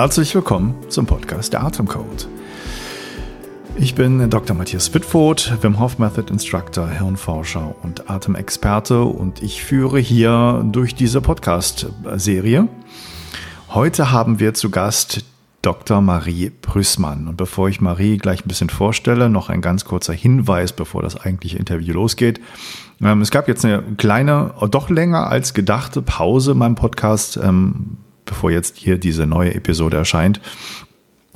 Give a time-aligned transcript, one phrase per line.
[0.00, 2.26] Herzlich willkommen zum Podcast der Atemcode.
[3.76, 4.56] Ich bin Dr.
[4.56, 11.20] Matthias Wittfurt, Wim Hof Method Instructor, Hirnforscher und Atemexperte und ich führe hier durch diese
[11.20, 12.66] Podcast-Serie.
[13.68, 15.22] Heute haben wir zu Gast
[15.60, 16.00] Dr.
[16.00, 17.28] Marie Prüßmann.
[17.28, 21.20] Und bevor ich Marie gleich ein bisschen vorstelle, noch ein ganz kurzer Hinweis, bevor das
[21.20, 22.40] eigentliche Interview losgeht.
[23.02, 27.98] Ähm, es gab jetzt eine kleine, doch länger als gedachte Pause in meinem Podcast, ähm,
[28.30, 30.40] bevor jetzt hier diese neue Episode erscheint.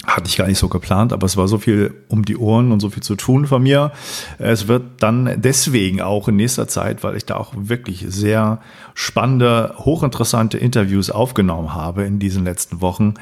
[0.06, 2.78] Hatte ich gar nicht so geplant, aber es war so viel um die Ohren und
[2.80, 3.90] so viel zu tun von mir.
[4.38, 8.60] Es wird dann deswegen auch in nächster Zeit, weil ich da auch wirklich sehr
[8.94, 13.14] spannende, hochinteressante Interviews aufgenommen habe in diesen letzten Wochen,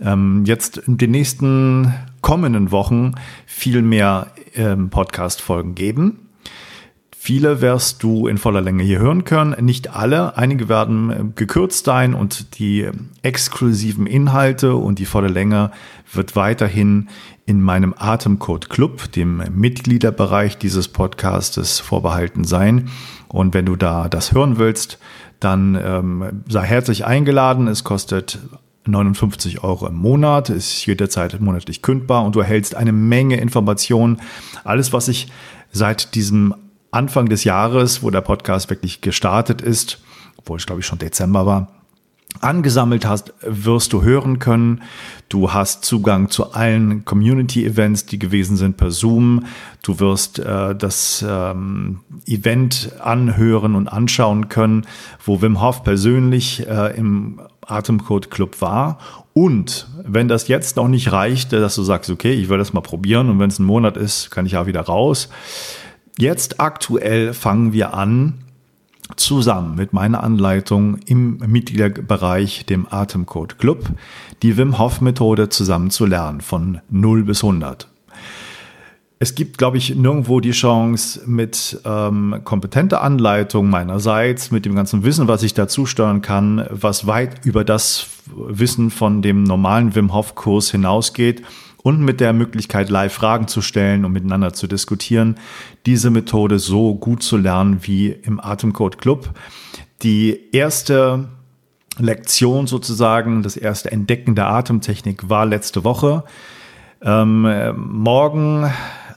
[0.00, 6.29] ähm, jetzt in den nächsten kommenden Wochen viel mehr ähm, Podcast-Folgen geben.
[7.22, 10.38] Viele wirst du in voller Länge hier hören können, nicht alle.
[10.38, 12.88] Einige werden äh, gekürzt sein und die
[13.20, 15.70] exklusiven Inhalte und die volle Länge
[16.14, 17.10] wird weiterhin
[17.44, 22.88] in meinem Atemcode Club, dem Mitgliederbereich dieses Podcastes, vorbehalten sein.
[23.28, 24.98] Und wenn du da das hören willst,
[25.40, 27.68] dann ähm, sei herzlich eingeladen.
[27.68, 28.38] Es kostet
[28.86, 34.22] 59 Euro im Monat, ist jederzeit monatlich kündbar und du erhältst eine Menge Informationen.
[34.64, 35.28] Alles, was ich
[35.70, 36.54] seit diesem
[36.90, 40.00] Anfang des Jahres, wo der Podcast wirklich gestartet ist,
[40.36, 41.68] obwohl es glaube ich schon Dezember war,
[42.40, 44.82] angesammelt hast, wirst du hören können.
[45.28, 49.46] Du hast Zugang zu allen Community-Events, die gewesen sind per Zoom.
[49.82, 54.86] Du wirst äh, das ähm, Event anhören und anschauen können,
[55.24, 58.98] wo Wim Hof persönlich äh, im Atemcode Club war.
[59.32, 62.80] Und wenn das jetzt noch nicht reicht, dass du sagst, okay, ich will das mal
[62.80, 65.28] probieren und wenn es ein Monat ist, kann ich ja wieder raus
[66.18, 68.44] Jetzt aktuell fangen wir an,
[69.16, 73.90] zusammen mit meiner Anleitung im Mitgliederbereich, dem Atemcode Club,
[74.42, 77.88] die Wim Hof Methode zusammen zu lernen von 0 bis 100.
[79.22, 85.04] Es gibt, glaube ich, nirgendwo die Chance, mit ähm, kompetenter Anleitung meinerseits, mit dem ganzen
[85.04, 90.14] Wissen, was ich dazu steuern kann, was weit über das Wissen von dem normalen Wim
[90.14, 91.42] Hof Kurs hinausgeht,
[91.82, 95.36] und mit der Möglichkeit, live Fragen zu stellen und miteinander zu diskutieren,
[95.86, 99.30] diese Methode so gut zu lernen wie im Atemcode Club.
[100.02, 101.28] Die erste
[101.98, 106.24] Lektion sozusagen, das erste Entdecken der Atemtechnik war letzte Woche.
[107.02, 107.46] Ähm,
[107.76, 108.70] morgen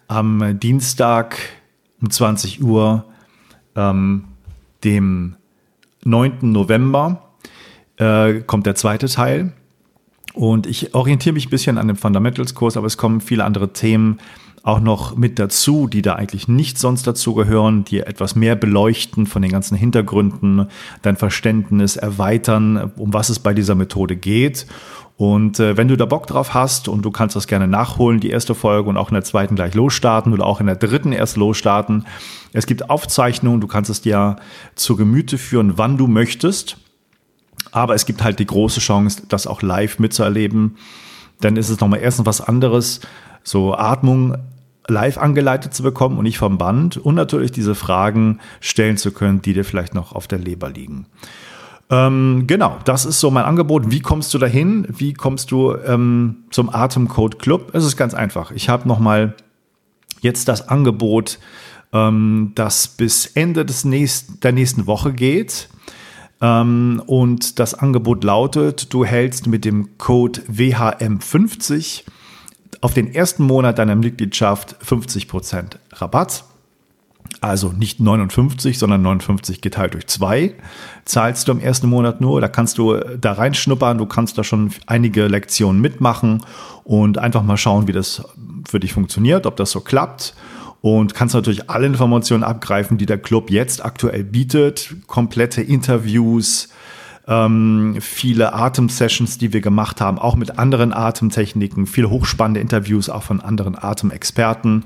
[0.08, 1.38] am Dienstag
[2.02, 3.06] um 20 Uhr,
[3.76, 4.26] ähm,
[4.84, 5.36] dem
[6.04, 6.52] 9.
[6.52, 7.36] November,
[7.98, 9.54] äh, kommt der zweite Teil.
[10.34, 14.20] Und ich orientiere mich ein bisschen an dem Fundamentals-Kurs, aber es kommen viele andere Themen
[14.64, 19.28] auch noch mit dazu, die da eigentlich nicht sonst dazu gehören, die etwas mehr beleuchten
[19.28, 20.68] von den ganzen Hintergründen,
[21.02, 24.66] dein Verständnis erweitern, um was es bei dieser Methode geht.
[25.18, 28.30] Und äh, wenn du da Bock drauf hast und du kannst das gerne nachholen, die
[28.30, 31.36] erste Folge und auch in der zweiten gleich losstarten oder auch in der dritten erst
[31.38, 32.08] losstarten.
[32.54, 34.38] Es gibt Aufzeichnungen, du kannst es dir
[34.76, 36.78] zu Gemüte führen, wann du möchtest.
[37.74, 40.78] Aber es gibt halt die große Chance, das auch live mitzuerleben.
[41.42, 43.02] Dann ist es nochmal erstens was anderes,
[43.44, 44.38] so Atmung
[44.88, 49.42] live angeleitet zu bekommen und nicht vom Band und natürlich diese Fragen stellen zu können,
[49.42, 51.08] die dir vielleicht noch auf der Leber liegen.
[51.90, 53.92] Ähm, genau, das ist so mein Angebot.
[53.92, 54.86] Wie kommst du dahin?
[54.90, 57.72] Wie kommst du ähm, zum Atemcode Club?
[57.74, 58.52] Es ist ganz einfach.
[58.52, 59.34] Ich habe nochmal
[60.22, 61.40] jetzt das Angebot,
[61.92, 65.70] ähm, das bis Ende des nächsten, der nächsten Woche geht.
[66.44, 72.04] Ähm, und das Angebot lautet, du hältst mit dem Code WHM50
[72.82, 76.44] auf den ersten Monat deiner Mitgliedschaft 50% Rabatt.
[77.40, 80.54] Also nicht 59, sondern 59 geteilt durch zwei
[81.06, 82.42] zahlst du im ersten Monat nur.
[82.42, 86.44] Da kannst du da reinschnuppern, du kannst da schon einige Lektionen mitmachen
[86.84, 88.24] und einfach mal schauen, wie das
[88.68, 90.36] für dich funktioniert, ob das so klappt
[90.84, 94.94] und kannst natürlich alle Informationen abgreifen, die der Club jetzt aktuell bietet.
[95.08, 96.68] Komplette Interviews,
[97.26, 103.24] ähm, viele Atemsessions, die wir gemacht haben, auch mit anderen Atemtechniken, viele hochspannende Interviews auch
[103.24, 104.84] von anderen Atemexperten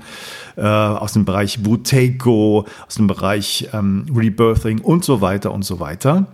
[0.56, 5.80] äh, aus dem Bereich Buteyko, aus dem Bereich ähm, Rebirthing und so weiter und so
[5.80, 6.28] weiter.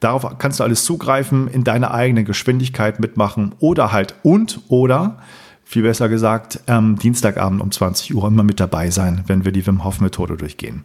[0.00, 5.18] Darauf kannst du alles zugreifen, in deiner eigenen Geschwindigkeit mitmachen oder halt und oder
[5.72, 9.66] viel besser gesagt, ähm, Dienstagabend um 20 Uhr immer mit dabei sein, wenn wir die
[9.66, 10.84] Wim Hof Methode durchgehen.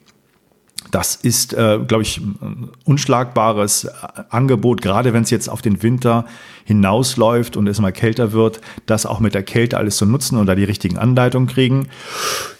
[0.92, 3.90] Das ist, äh, glaube ich, ein unschlagbares äh,
[4.30, 6.26] Angebot, gerade wenn es jetzt auf den Winter
[6.64, 10.46] hinausläuft und es mal kälter wird, das auch mit der Kälte alles zu nutzen und
[10.46, 11.90] da die richtigen Anleitungen kriegen.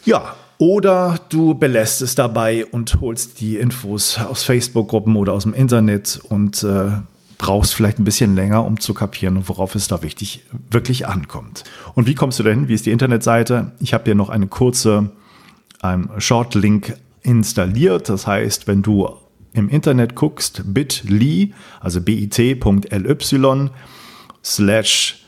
[0.04, 5.54] Ja, oder du belässt es dabei und holst die Infos aus Facebook-Gruppen oder aus dem
[5.54, 6.90] Internet und äh,
[7.38, 11.64] brauchst vielleicht ein bisschen länger, um zu kapieren, worauf es da wichtig, wirklich ankommt.
[11.94, 12.68] Und wie kommst du dahin?
[12.68, 13.72] Wie ist die Internetseite?
[13.80, 15.12] Ich habe dir noch eine kurze
[15.84, 18.10] ähm, Short-Link installiert.
[18.10, 19.10] Das heißt, wenn du
[19.54, 22.60] im Internet guckst, bit.ly, also bit.ly
[24.44, 25.26] slash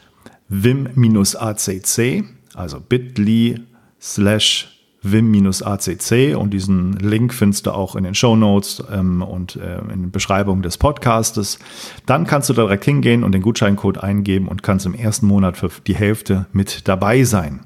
[0.47, 2.23] vim-acc,
[2.55, 3.61] also bit.ly
[3.99, 9.79] slash vim-acc und diesen Link findest du auch in den Show Notes ähm, und äh,
[9.93, 11.59] in der Beschreibung des Podcastes.
[12.05, 15.69] Dann kannst du direkt hingehen und den Gutscheincode eingeben und kannst im ersten Monat für
[15.87, 17.61] die Hälfte mit dabei sein.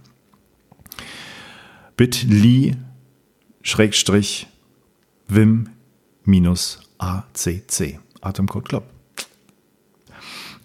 [1.97, 2.75] bit.ly
[3.61, 4.47] Schrägstrich
[5.27, 5.69] Vim-ACC.
[8.21, 8.92] Atemcode Club.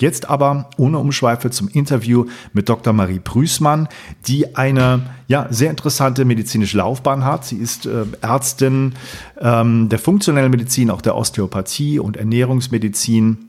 [0.01, 2.93] Jetzt aber ohne Umschweife zum Interview mit Dr.
[2.93, 3.89] Marie Prüßmann,
[4.27, 7.45] die eine ja, sehr interessante medizinische Laufbahn hat.
[7.45, 8.95] Sie ist äh, Ärztin
[9.41, 13.49] ähm, der funktionellen Medizin, auch der Osteopathie und Ernährungsmedizin.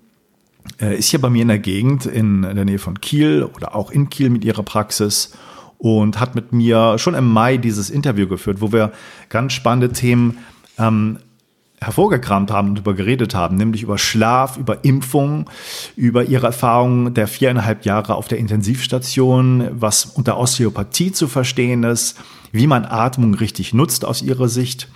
[0.81, 3.91] Äh, ist hier bei mir in der Gegend in der Nähe von Kiel oder auch
[3.91, 5.33] in Kiel mit ihrer Praxis
[5.77, 8.91] und hat mit mir schon im Mai dieses Interview geführt, wo wir
[9.29, 10.39] ganz spannende Themen
[10.77, 11.19] ähm,
[11.81, 15.49] hervorgekramt haben und über geredet haben, nämlich über Schlaf, über Impfung,
[15.95, 22.17] über ihre Erfahrungen der viereinhalb Jahre auf der Intensivstation, was unter Osteopathie zu verstehen ist,
[22.51, 24.89] wie man Atmung richtig nutzt aus ihrer Sicht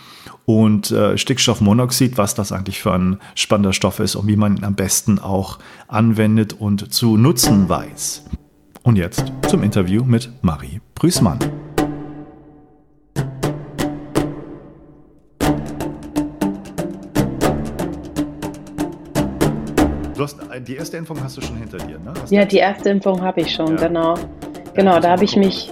[0.45, 4.63] und äh, Stickstoffmonoxid, was das eigentlich für ein spannender Stoff ist und wie man ihn
[4.63, 8.25] am besten auch anwendet und zu nutzen weiß.
[8.83, 11.62] Und jetzt zum Interview mit Marie Prüßmann.
[20.59, 22.13] Die erste Impfung hast du schon hinter dir, ne?
[22.19, 23.88] Hast ja, die erste Impfung habe ich schon, ja.
[23.88, 24.15] genau.
[24.73, 25.71] Genau, da habe ich mich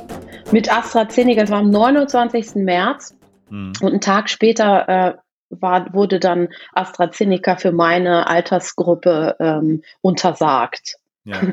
[0.51, 2.55] mit AstraZeneca, das war am 29.
[2.55, 3.15] März
[3.49, 3.73] hm.
[3.81, 5.13] und einen Tag später äh,
[5.49, 10.97] war, wurde dann AstraZeneca für meine Altersgruppe ähm, untersagt.
[11.23, 11.41] Ja.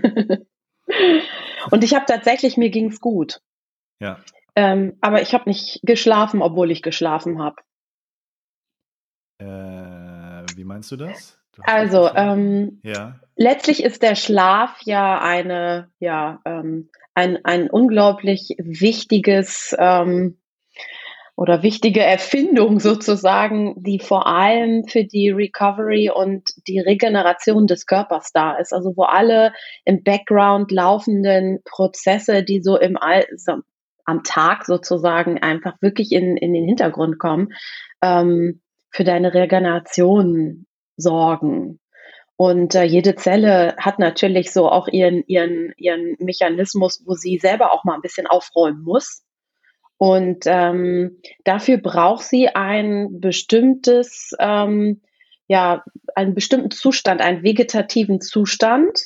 [1.70, 3.40] Und ich habe tatsächlich, mir ging es gut.
[4.00, 4.18] Ja.
[4.56, 7.56] Ähm, aber ich habe nicht geschlafen, obwohl ich geschlafen habe.
[9.38, 11.38] Äh, wie meinst du das?
[11.62, 13.16] Also, ähm, ja.
[13.36, 20.38] letztlich ist der Schlaf ja eine, ja, ähm, ein, ein unglaublich wichtiges ähm,
[21.36, 28.32] oder wichtige Erfindung sozusagen, die vor allem für die Recovery und die Regeneration des Körpers
[28.32, 28.72] da ist.
[28.72, 29.52] Also wo alle
[29.84, 33.54] im Background laufenden Prozesse, die so im All so
[34.04, 37.52] am Tag sozusagen einfach wirklich in, in den Hintergrund kommen,
[38.00, 40.66] ähm, für deine Regeneration
[40.98, 41.80] sorgen.
[42.36, 47.72] Und äh, jede Zelle hat natürlich so auch ihren, ihren, ihren Mechanismus, wo sie selber
[47.72, 49.24] auch mal ein bisschen aufräumen muss.
[49.96, 55.02] Und ähm, dafür braucht sie ein bestimmtes, ähm,
[55.48, 55.82] ja,
[56.14, 59.00] einen bestimmten Zustand, einen vegetativen Zustand.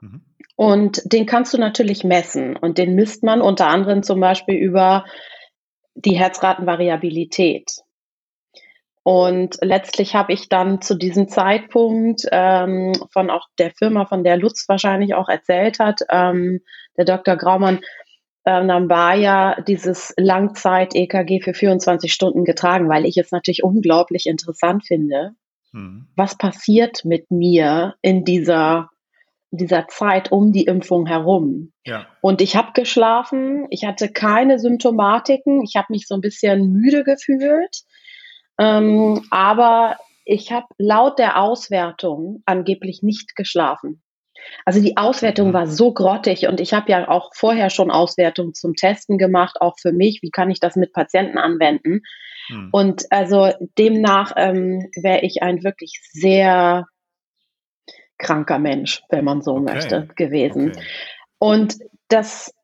[0.00, 0.22] Mhm.
[0.54, 2.56] Und den kannst du natürlich messen.
[2.56, 5.04] Und den misst man unter anderem zum Beispiel über
[5.96, 7.82] die Herzratenvariabilität.
[9.08, 14.36] Und letztlich habe ich dann zu diesem Zeitpunkt ähm, von auch der Firma, von der
[14.36, 16.60] Lutz wahrscheinlich auch erzählt hat, ähm,
[16.98, 17.36] der Dr.
[17.36, 17.80] Graumann,
[18.44, 24.26] ähm, dann war ja dieses Langzeit-EKG für 24 Stunden getragen, weil ich es natürlich unglaublich
[24.26, 25.30] interessant finde.
[25.72, 26.08] Mhm.
[26.14, 28.90] Was passiert mit mir in dieser,
[29.50, 31.72] dieser Zeit um die Impfung herum?
[31.86, 32.06] Ja.
[32.20, 37.04] Und ich habe geschlafen, ich hatte keine Symptomatiken, ich habe mich so ein bisschen müde
[37.04, 37.84] gefühlt,
[38.58, 44.02] ähm, aber ich habe laut der Auswertung angeblich nicht geschlafen.
[44.64, 48.74] Also die Auswertung war so grottig und ich habe ja auch vorher schon Auswertungen zum
[48.74, 50.20] Testen gemacht, auch für mich.
[50.22, 52.02] Wie kann ich das mit Patienten anwenden?
[52.48, 52.68] Hm.
[52.72, 56.86] Und also demnach ähm, wäre ich ein wirklich sehr
[58.18, 59.74] kranker Mensch, wenn man so okay.
[59.74, 60.70] möchte, gewesen.
[60.70, 60.84] Okay.
[61.38, 61.76] Und
[62.08, 62.54] das,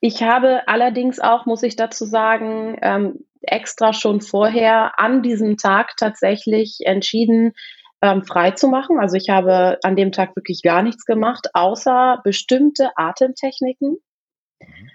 [0.00, 5.96] ich habe allerdings auch, muss ich dazu sagen, ähm, extra schon vorher an diesem Tag
[5.96, 7.52] tatsächlich entschieden,
[8.02, 8.98] ähm, frei zu machen.
[8.98, 13.98] Also ich habe an dem Tag wirklich gar nichts gemacht, außer bestimmte Atemtechniken
[14.60, 14.90] mhm.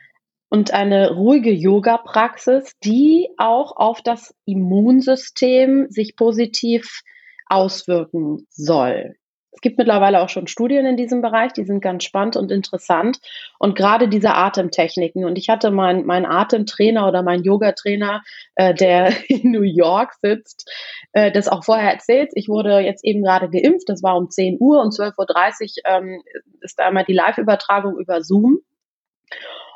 [0.49, 7.01] und eine ruhige Yoga-Praxis, die auch auf das Immunsystem sich positiv
[7.47, 9.15] auswirken soll.
[9.53, 13.19] Es gibt mittlerweile auch schon Studien in diesem Bereich, die sind ganz spannend und interessant.
[13.59, 15.25] Und gerade diese Atemtechniken.
[15.25, 18.23] Und ich hatte meinen mein Atemtrainer oder meinen Yoga-Trainer,
[18.55, 20.69] äh, der in New York sitzt,
[21.11, 22.31] äh, das auch vorher erzählt.
[22.33, 26.23] Ich wurde jetzt eben gerade geimpft, das war um 10 Uhr und 12.30 Uhr ähm,
[26.61, 28.59] ist einmal die Live-Übertragung über Zoom.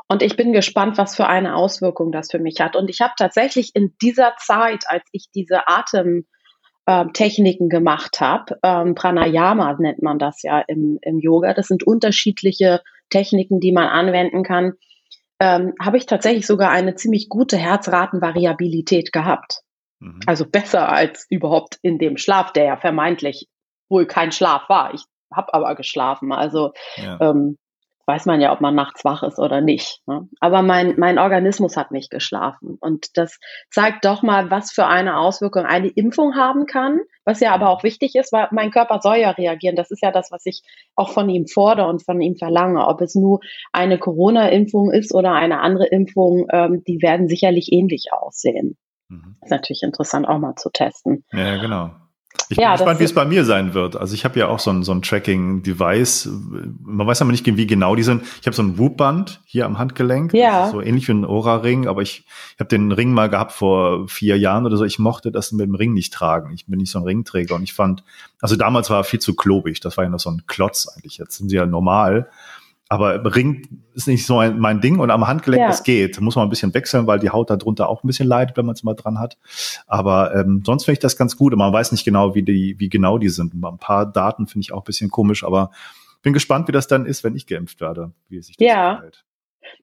[0.08, 2.76] Und ich bin gespannt, was für eine Auswirkung das für mich hat.
[2.76, 6.26] Und ich habe tatsächlich in dieser Zeit, als ich diese Atem
[6.88, 8.58] ähm, Techniken gemacht habe.
[8.64, 11.54] Ähm, Pranayama nennt man das ja im, im Yoga.
[11.54, 14.74] Das sind unterschiedliche Techniken, die man anwenden kann.
[15.40, 19.62] Ähm, habe ich tatsächlich sogar eine ziemlich gute Herzratenvariabilität gehabt.
[20.00, 20.22] Mhm.
[20.26, 23.48] Also besser als überhaupt in dem Schlaf, der ja vermeintlich
[23.90, 24.94] wohl kein Schlaf war.
[24.94, 26.32] Ich habe aber geschlafen.
[26.32, 27.20] Also ja.
[27.22, 27.58] ähm,
[28.08, 30.02] weiß man ja, ob man nachts wach ist oder nicht.
[30.08, 30.30] Ne?
[30.40, 32.78] Aber mein, mein Organismus hat nicht geschlafen.
[32.80, 33.38] Und das
[33.70, 37.84] zeigt doch mal, was für eine Auswirkung eine Impfung haben kann, was ja aber auch
[37.84, 39.76] wichtig ist, weil mein Körper soll ja reagieren.
[39.76, 40.62] Das ist ja das, was ich
[40.96, 42.88] auch von ihm fordere und von ihm verlange.
[42.88, 43.42] Ob es nur
[43.74, 48.78] eine Corona-Impfung ist oder eine andere Impfung, ähm, die werden sicherlich ähnlich aussehen.
[49.10, 49.36] Mhm.
[49.42, 51.26] Ist natürlich interessant auch mal zu testen.
[51.34, 51.92] Ja, genau.
[52.50, 53.98] Ich bin ja, gespannt, wie es bei mir sein wird.
[53.98, 56.30] Also ich habe ja auch so ein, so ein Tracking-Device.
[56.82, 58.24] Man weiß aber nicht, wie genau die sind.
[58.40, 60.34] Ich habe so ein Whoop-Band hier am Handgelenk.
[60.34, 60.70] Ja.
[60.70, 64.38] So ähnlich wie ein Ora-Ring, aber ich, ich habe den Ring mal gehabt vor vier
[64.38, 64.86] Jahren oder so.
[64.86, 66.54] Ich mochte das mit dem Ring nicht tragen.
[66.54, 68.04] Ich bin nicht so ein Ringträger und ich fand,
[68.40, 69.82] also damals war er viel zu klobig.
[69.82, 71.18] Das war ja noch so ein Klotz eigentlich.
[71.18, 72.30] Jetzt sind sie ja normal.
[72.90, 75.68] Aber Ring ist nicht so ein, mein Ding und am Handgelenk, ja.
[75.68, 76.22] das geht.
[76.22, 78.76] Muss man ein bisschen wechseln, weil die Haut darunter auch ein bisschen leidet, wenn man
[78.76, 79.38] es mal dran hat.
[79.88, 81.54] Aber ähm, sonst finde ich das ganz gut.
[81.54, 83.54] Und man weiß nicht genau, wie die, wie genau die sind.
[83.54, 85.72] Ein paar Daten finde ich auch ein bisschen komisch, aber
[86.22, 88.96] bin gespannt, wie das dann ist, wenn ich geimpft werde, wie sich das ja.
[88.96, 89.26] verhält.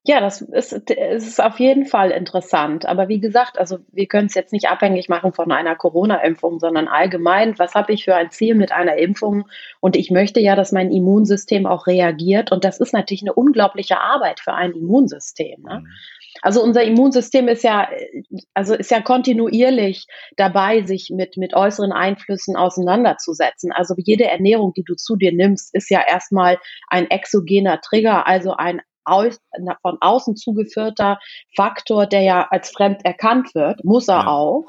[0.07, 2.85] Ja, das ist, ist auf jeden Fall interessant.
[2.85, 6.89] Aber wie gesagt, also wir können es jetzt nicht abhängig machen von einer Corona-Impfung, sondern
[6.89, 9.45] allgemein, was habe ich für ein Ziel mit einer Impfung?
[9.81, 12.53] Und ich möchte ja, dass mein Immunsystem auch reagiert.
[12.53, 15.63] Und das ist natürlich eine unglaubliche Arbeit für ein Immunsystem.
[15.63, 15.81] Ne?
[15.81, 15.89] Mhm.
[16.43, 17.89] Also unser Immunsystem ist ja,
[18.53, 23.73] also ist ja kontinuierlich dabei, sich mit, mit äußeren Einflüssen auseinanderzusetzen.
[23.73, 28.55] Also jede Ernährung, die du zu dir nimmst, ist ja erstmal ein exogener Trigger, also
[28.55, 29.39] ein aus,
[29.83, 31.19] von außen zugeführter
[31.55, 34.27] Faktor, der ja als fremd erkannt wird, muss er ja.
[34.27, 34.67] auch,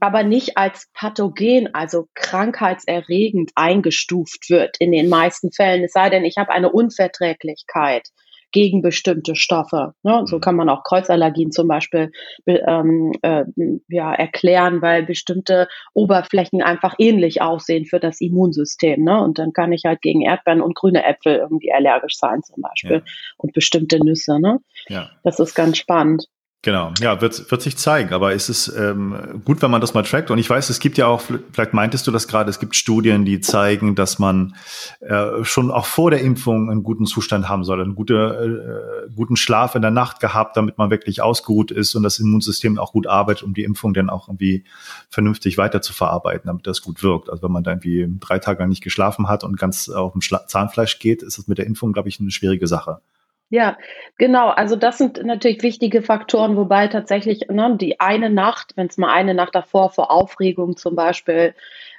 [0.00, 5.84] aber nicht als pathogen, also krankheitserregend eingestuft wird in den meisten Fällen.
[5.84, 8.08] Es sei denn, ich habe eine Unverträglichkeit
[8.52, 9.92] gegen bestimmte Stoffe.
[10.02, 10.22] Ne?
[10.26, 10.40] So mhm.
[10.40, 12.10] kann man auch Kreuzallergien zum Beispiel
[12.46, 13.44] ähm, äh,
[13.88, 19.02] ja, erklären, weil bestimmte Oberflächen einfach ähnlich aussehen für das Immunsystem.
[19.02, 19.20] Ne?
[19.22, 23.02] Und dann kann ich halt gegen Erdbeeren und grüne Äpfel irgendwie allergisch sein zum Beispiel
[23.04, 23.12] ja.
[23.36, 24.40] und bestimmte Nüsse.
[24.40, 24.58] Ne?
[24.88, 25.10] Ja.
[25.22, 26.26] Das ist ganz spannend.
[26.66, 30.02] Genau, ja, wird, wird sich zeigen, aber es ist ähm, gut, wenn man das mal
[30.02, 30.32] trackt.
[30.32, 33.24] Und ich weiß, es gibt ja auch, vielleicht meintest du das gerade, es gibt Studien,
[33.24, 34.56] die zeigen, dass man
[34.98, 39.36] äh, schon auch vor der Impfung einen guten Zustand haben soll, einen gute, äh, guten
[39.36, 43.06] Schlaf in der Nacht gehabt, damit man wirklich ausgeruht ist und das Immunsystem auch gut
[43.06, 44.64] arbeitet, um die Impfung dann auch irgendwie
[45.08, 47.30] vernünftig weiter zu verarbeiten, damit das gut wirkt.
[47.30, 50.48] Also wenn man da irgendwie drei Tage nicht geschlafen hat und ganz auf dem Schla
[50.48, 53.02] Zahnfleisch geht, ist es mit der Impfung, glaube ich, eine schwierige Sache.
[53.50, 53.78] Ja,
[54.18, 54.48] genau.
[54.48, 59.12] Also das sind natürlich wichtige Faktoren, wobei tatsächlich ne, die eine Nacht, wenn es mal
[59.12, 61.54] eine Nacht davor vor Aufregung zum Beispiel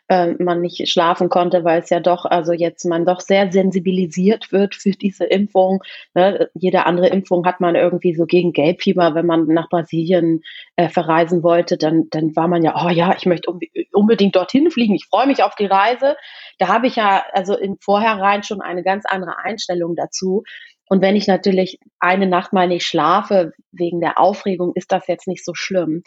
[0.10, 4.52] äh, man nicht schlafen konnte, weil es ja doch, also jetzt man doch sehr sensibilisiert
[4.52, 5.82] wird für diese Impfung.
[6.14, 6.50] Ne?
[6.54, 10.44] Jede andere Impfung hat man irgendwie so gegen Gelbfieber, wenn man nach Brasilien
[10.76, 13.52] äh, verreisen wollte, dann, dann war man ja, oh ja, ich möchte
[13.94, 16.16] unbedingt dorthin fliegen, ich freue mich auf die Reise.
[16.58, 20.44] Da habe ich ja also in vorherein schon eine ganz andere Einstellung dazu.
[20.90, 25.28] Und wenn ich natürlich eine Nacht mal nicht schlafe wegen der Aufregung, ist das jetzt
[25.28, 26.04] nicht so schlimm.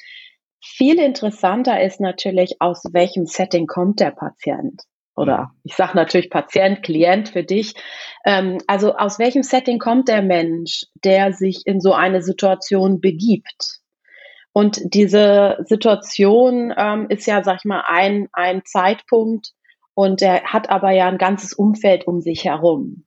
[0.62, 4.82] Viel interessanter ist natürlich, aus welchem Setting kommt der Patient.
[5.16, 7.74] Oder ich sage natürlich Patient, Klient für dich.
[8.24, 13.80] Ähm, also aus welchem Setting kommt der Mensch, der sich in so eine Situation begibt?
[14.52, 19.52] Und diese Situation ähm, ist ja, sag ich mal, ein, ein Zeitpunkt
[19.94, 23.04] und der hat aber ja ein ganzes Umfeld um sich herum.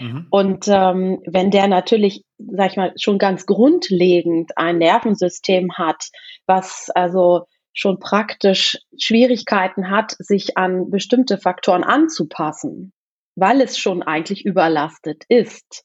[0.00, 0.26] Mhm.
[0.30, 6.04] Und ähm, wenn der natürlich, sag ich mal, schon ganz grundlegend ein Nervensystem hat,
[6.46, 12.92] was also schon praktisch Schwierigkeiten hat, sich an bestimmte Faktoren anzupassen,
[13.34, 15.84] weil es schon eigentlich überlastet ist,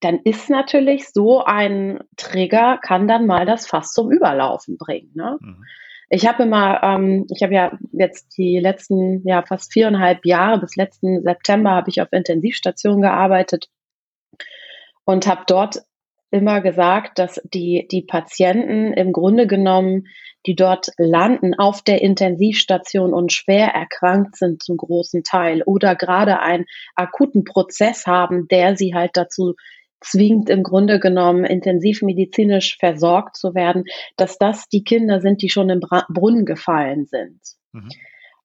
[0.00, 5.12] dann ist natürlich so ein Trigger, kann dann mal das Fass zum Überlaufen bringen.
[5.14, 5.38] Ne?
[5.40, 5.64] Mhm.
[6.08, 10.76] Ich habe immer, ähm, ich habe ja jetzt die letzten, ja fast viereinhalb Jahre, bis
[10.76, 13.68] letzten September habe ich auf Intensivstation gearbeitet
[15.04, 15.82] und habe dort
[16.30, 20.06] immer gesagt, dass die, die Patienten im Grunde genommen,
[20.46, 26.40] die dort landen auf der Intensivstation und schwer erkrankt sind zum großen Teil oder gerade
[26.40, 29.54] einen akuten Prozess haben, der sie halt dazu
[30.06, 33.84] zwingt, im Grunde genommen intensivmedizinisch versorgt zu werden,
[34.16, 37.40] dass das die Kinder sind, die schon im Brunnen gefallen sind.
[37.72, 37.88] Mhm.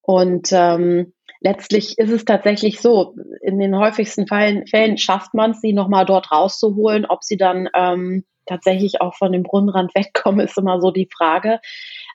[0.02, 5.62] Und ähm, letztlich ist es tatsächlich so, in den häufigsten Fällen, Fällen schafft man es,
[5.62, 7.06] sie nochmal dort rauszuholen.
[7.06, 11.60] Ob sie dann ähm, tatsächlich auch von dem Brunnenrand wegkommen, ist immer so die Frage.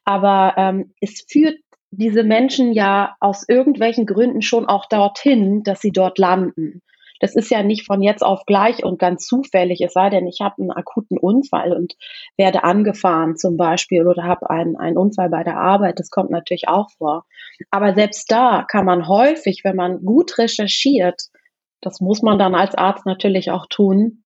[0.05, 1.57] Aber ähm, es führt
[1.91, 6.83] diese Menschen ja aus irgendwelchen Gründen schon auch dorthin, dass sie dort landen.
[7.21, 10.41] Das ist ja nicht von jetzt auf gleich und ganz zufällig, es sei denn, ich
[10.41, 11.95] habe einen akuten Unfall und
[12.37, 15.99] werde angefahren zum Beispiel oder habe einen, einen Unfall bei der Arbeit.
[15.99, 17.25] Das kommt natürlich auch vor.
[17.71, 21.23] Aber selbst da kann man häufig, wenn man gut recherchiert,
[21.81, 24.25] das muss man dann als Arzt natürlich auch tun,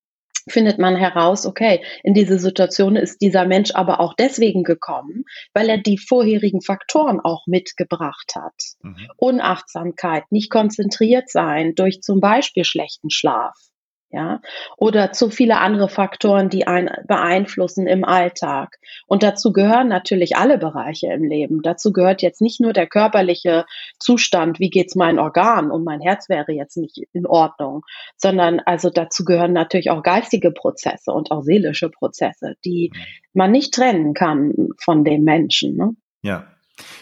[0.49, 5.69] findet man heraus, okay, in diese Situation ist dieser Mensch aber auch deswegen gekommen, weil
[5.69, 8.55] er die vorherigen Faktoren auch mitgebracht hat.
[8.83, 9.09] Mhm.
[9.17, 13.70] Unachtsamkeit, nicht konzentriert sein durch zum Beispiel schlechten Schlaf
[14.13, 14.41] ja,
[14.77, 18.79] oder zu viele andere Faktoren, die einen beeinflussen im Alltag.
[19.07, 21.63] Und dazu gehören natürlich alle Bereiche im Leben.
[21.63, 23.67] Dazu gehört jetzt nicht nur der körperliche
[23.99, 27.83] Zustand, wie geht's meinen Organ und mein Herz wäre jetzt nicht in Ordnung,
[28.17, 33.01] sondern also dazu gehören natürlich auch geistige Prozesse und auch seelische Prozesse, die mhm.
[33.33, 34.53] man nicht trennen kann
[34.83, 35.77] von dem Menschen.
[35.77, 35.95] Ne?
[36.23, 36.49] Ja,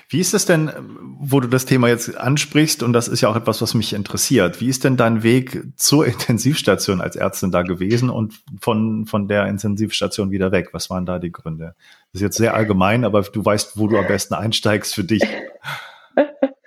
[0.08, 0.70] wie ist es denn,
[1.18, 4.60] wo du das Thema jetzt ansprichst, und das ist ja auch etwas, was mich interessiert,
[4.60, 9.46] wie ist denn dein Weg zur Intensivstation als Ärztin da gewesen und von, von der
[9.46, 10.68] Intensivstation wieder weg?
[10.72, 11.74] Was waren da die Gründe?
[12.12, 15.22] Das ist jetzt sehr allgemein, aber du weißt, wo du am besten einsteigst für dich.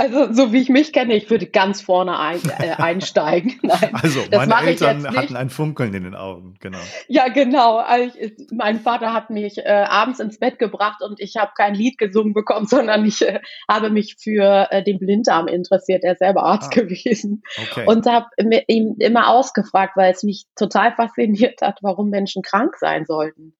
[0.00, 3.58] Also, so wie ich mich kenne, ich würde ganz vorne ein, äh, einsteigen.
[3.62, 6.78] Nein, also, meine Eltern hatten ein Funkeln in den Augen, genau.
[7.06, 7.76] Ja, genau.
[7.76, 11.74] Also ich, mein Vater hat mich äh, abends ins Bett gebracht und ich habe kein
[11.74, 16.02] Lied gesungen bekommen, sondern ich äh, habe mich für äh, den Blinddarm interessiert.
[16.02, 17.42] Er ist selber Arzt ah, gewesen.
[17.70, 17.84] Okay.
[17.86, 18.26] Und habe
[18.68, 23.54] ihm immer ausgefragt, weil es mich total fasziniert hat, warum Menschen krank sein sollten.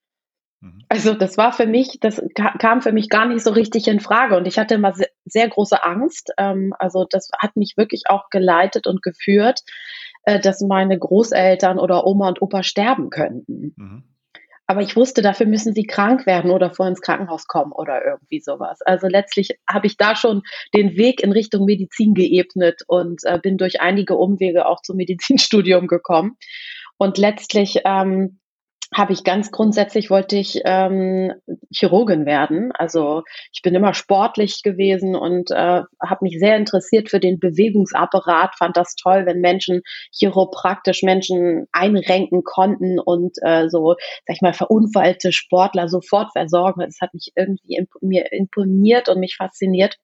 [0.61, 0.85] Mhm.
[0.89, 4.37] Also das war für mich, das kam für mich gar nicht so richtig in Frage
[4.37, 6.33] und ich hatte immer sehr, sehr große Angst.
[6.39, 9.61] Ähm, also das hat mich wirklich auch geleitet und geführt,
[10.25, 13.75] äh, dass meine Großeltern oder Oma und Opa sterben könnten.
[13.77, 14.05] Mhm.
[14.67, 18.39] Aber ich wusste, dafür müssen sie krank werden oder vor ins Krankenhaus kommen oder irgendwie
[18.39, 18.79] sowas.
[18.83, 20.43] Also letztlich habe ich da schon
[20.77, 25.89] den Weg in Richtung Medizin geebnet und äh, bin durch einige Umwege auch zum Medizinstudium
[25.89, 26.37] gekommen.
[26.99, 28.40] Und letztlich ähm,
[28.95, 31.33] habe ich ganz grundsätzlich wollte ich ähm,
[31.73, 32.73] Chirurgin werden.
[32.73, 33.23] Also
[33.53, 38.57] ich bin immer sportlich gewesen und äh, habe mich sehr interessiert für den Bewegungsapparat.
[38.57, 43.95] Fand das toll, wenn Menschen chiropraktisch Menschen einrenken konnten und äh, so,
[44.27, 46.81] sag ich mal, verunfallte Sportler sofort versorgen.
[46.81, 49.97] Das hat mich irgendwie imp mir imponiert und mich fasziniert.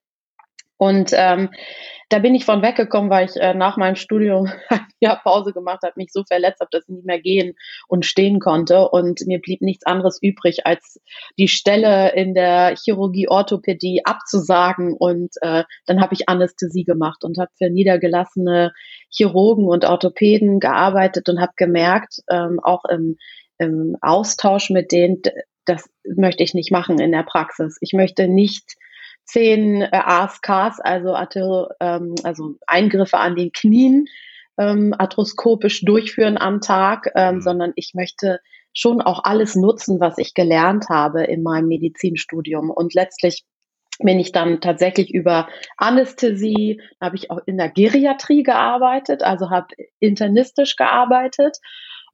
[0.78, 1.50] Und ähm,
[2.08, 4.48] da bin ich von weggekommen, weil ich äh, nach meinem Studium
[5.00, 7.54] Jahr Pause gemacht habe, mich so verletzt habe, dass ich nicht mehr gehen
[7.88, 8.88] und stehen konnte.
[8.88, 11.00] Und mir blieb nichts anderes übrig, als
[11.38, 14.94] die Stelle in der Chirurgie Orthopädie abzusagen.
[14.94, 18.72] Und äh, dann habe ich Anästhesie gemacht und habe für niedergelassene
[19.10, 23.16] Chirurgen und Orthopäden gearbeitet und habe gemerkt, ähm, auch im,
[23.58, 25.22] im Austausch mit denen,
[25.64, 27.78] das möchte ich nicht machen in der Praxis.
[27.80, 28.76] Ich möchte nicht
[29.26, 34.06] zehn äh, ASKs, also, ähm, also Eingriffe an den Knien,
[34.58, 37.40] ähm, arthroskopisch durchführen am Tag, ähm, mhm.
[37.42, 38.40] sondern ich möchte
[38.72, 42.70] schon auch alles nutzen, was ich gelernt habe in meinem Medizinstudium.
[42.70, 43.44] Und letztlich
[43.98, 49.68] bin ich dann tatsächlich über Anästhesie, habe ich auch in der Geriatrie gearbeitet, also habe
[49.98, 51.56] internistisch gearbeitet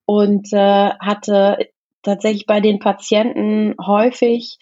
[0.05, 1.69] und äh, hatte
[2.03, 4.59] tatsächlich bei den Patienten häufig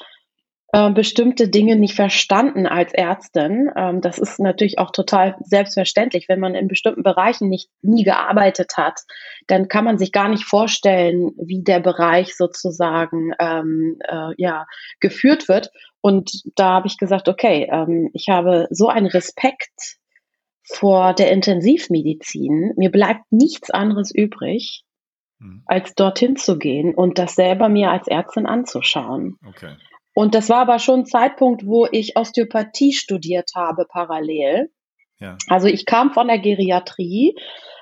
[0.73, 3.71] äh, bestimmte Dinge nicht verstanden als Ärztin.
[3.77, 6.29] Ähm, das ist natürlich auch total selbstverständlich.
[6.29, 9.01] Wenn man in bestimmten Bereichen nicht nie gearbeitet hat,
[9.49, 14.67] dann kann man sich gar nicht vorstellen, wie der Bereich sozusagen ähm, äh, ja
[15.01, 15.71] geführt wird.
[16.01, 19.99] Und da habe ich gesagt, okay, ähm, ich habe so einen Respekt
[20.65, 22.75] vor der Intensivmedizin.
[22.77, 24.85] Mir bleibt nichts anderes übrig,
[25.41, 25.63] hm.
[25.67, 29.37] als dorthin zu gehen und das selber mir als Ärztin anzuschauen.
[29.45, 29.75] Okay.
[30.15, 34.71] Und das war aber schon ein Zeitpunkt, wo ich Osteopathie studiert habe parallel.
[35.19, 35.37] Ja.
[35.49, 37.35] Also ich kam von der Geriatrie,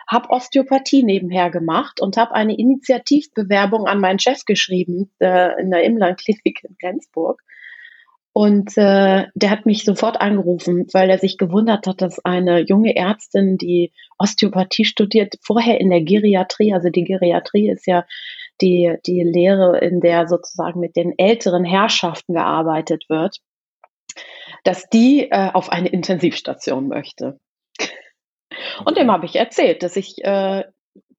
[0.08, 5.84] habe Osteopathie nebenher gemacht und habe eine Initiativbewerbung an meinen Chef geschrieben äh, in der
[5.84, 7.42] Imland-Klinik in Rendsburg.
[8.32, 12.94] Und äh, der hat mich sofort angerufen, weil er sich gewundert hat, dass eine junge
[12.94, 18.04] Ärztin, die Osteopathie studiert, vorher in der Geriatrie, also die Geriatrie ist ja
[18.60, 23.38] die, die Lehre, in der sozusagen mit den älteren Herrschaften gearbeitet wird,
[24.64, 27.38] dass die äh, auf eine Intensivstation möchte.
[28.84, 30.64] Und dem habe ich erzählt, dass ich äh,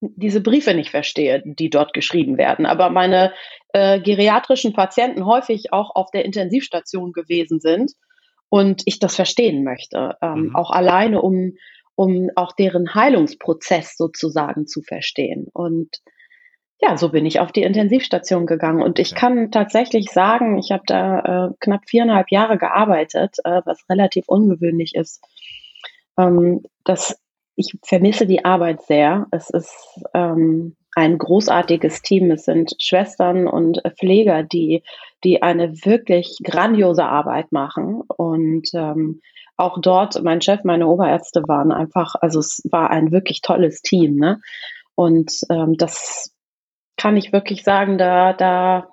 [0.02, 2.66] diese Briefe nicht verstehe, die dort geschrieben werden.
[2.66, 3.34] Aber meine
[3.74, 7.92] äh, geriatrischen Patienten häufig auch auf der Intensivstation gewesen sind
[8.50, 10.56] und ich das verstehen möchte, ähm, mhm.
[10.56, 11.54] auch alleine, um,
[11.96, 15.48] um auch deren Heilungsprozess sozusagen zu verstehen.
[15.52, 15.98] Und
[16.82, 18.82] ja, so bin ich auf die Intensivstation gegangen.
[18.82, 23.84] Und ich kann tatsächlich sagen, ich habe da äh, knapp viereinhalb Jahre gearbeitet, äh, was
[23.90, 25.22] relativ ungewöhnlich ist.
[26.18, 27.20] Ähm, das,
[27.56, 29.28] ich vermisse die Arbeit sehr.
[29.32, 32.32] Es ist ähm, ein großartiges Team.
[32.32, 34.84] Es sind Schwestern und Pfleger, die,
[35.26, 38.04] die eine wirklich grandiose Arbeit machen.
[38.08, 39.20] Und ähm,
[39.58, 44.16] auch dort, mein Chef, meine Oberärzte waren einfach, also es war ein wirklich tolles Team.
[44.16, 44.40] Ne?
[44.96, 46.34] Und ähm, das
[47.00, 48.90] kann ich wirklich sagen, da, da,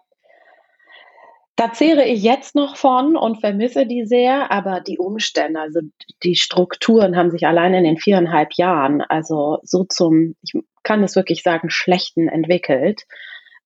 [1.57, 5.81] da zehre ich jetzt noch von und vermisse die sehr, aber die Umstände, also
[6.23, 10.53] die Strukturen haben sich allein in den viereinhalb Jahren, also so zum, ich
[10.85, 13.03] kann es wirklich sagen, schlechten entwickelt,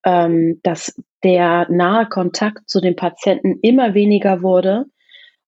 [0.05, 4.87] ähm, dass der nahe Kontakt zu den Patienten immer weniger wurde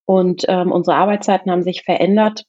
[0.04, 2.44] und ähm, unsere Arbeitszeiten haben sich verändert.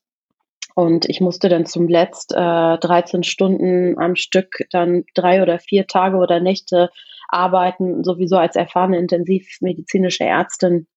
[0.75, 5.87] Und ich musste dann zum Letzt äh, 13 Stunden am Stück dann drei oder vier
[5.87, 6.89] Tage oder Nächte
[7.27, 10.87] arbeiten, sowieso als erfahrene intensivmedizinische Ärztin.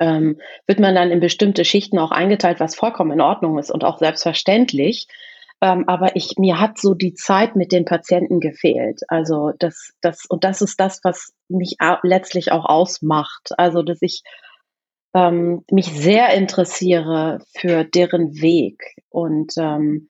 [0.00, 3.84] Ähm, wird man dann in bestimmte Schichten auch eingeteilt, was vollkommen in Ordnung ist und
[3.84, 5.06] auch selbstverständlich.
[5.60, 9.02] Ähm, aber ich, mir hat so die Zeit mit den Patienten gefehlt.
[9.08, 13.52] Also das, das, und das ist das, was mich letztlich auch ausmacht.
[13.56, 14.22] Also, dass ich
[15.14, 18.96] ähm, mich sehr interessiere für deren Weg.
[19.08, 20.08] Und ähm,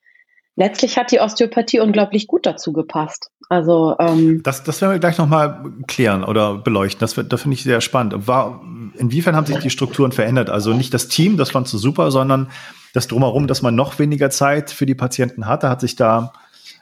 [0.57, 3.31] letztlich hat die Osteopathie unglaublich gut dazu gepasst.
[3.51, 7.01] Also ähm, das, das werden wir gleich nochmal klären oder beleuchten.
[7.01, 8.27] Das, das finde ich sehr spannend.
[8.27, 8.63] War,
[8.97, 10.49] inwiefern haben sich die Strukturen verändert?
[10.49, 12.51] Also nicht das Team, das fandst du super, sondern
[12.95, 15.69] das drumherum, dass man noch weniger Zeit für die Patienten hatte.
[15.69, 16.33] Hat sich da,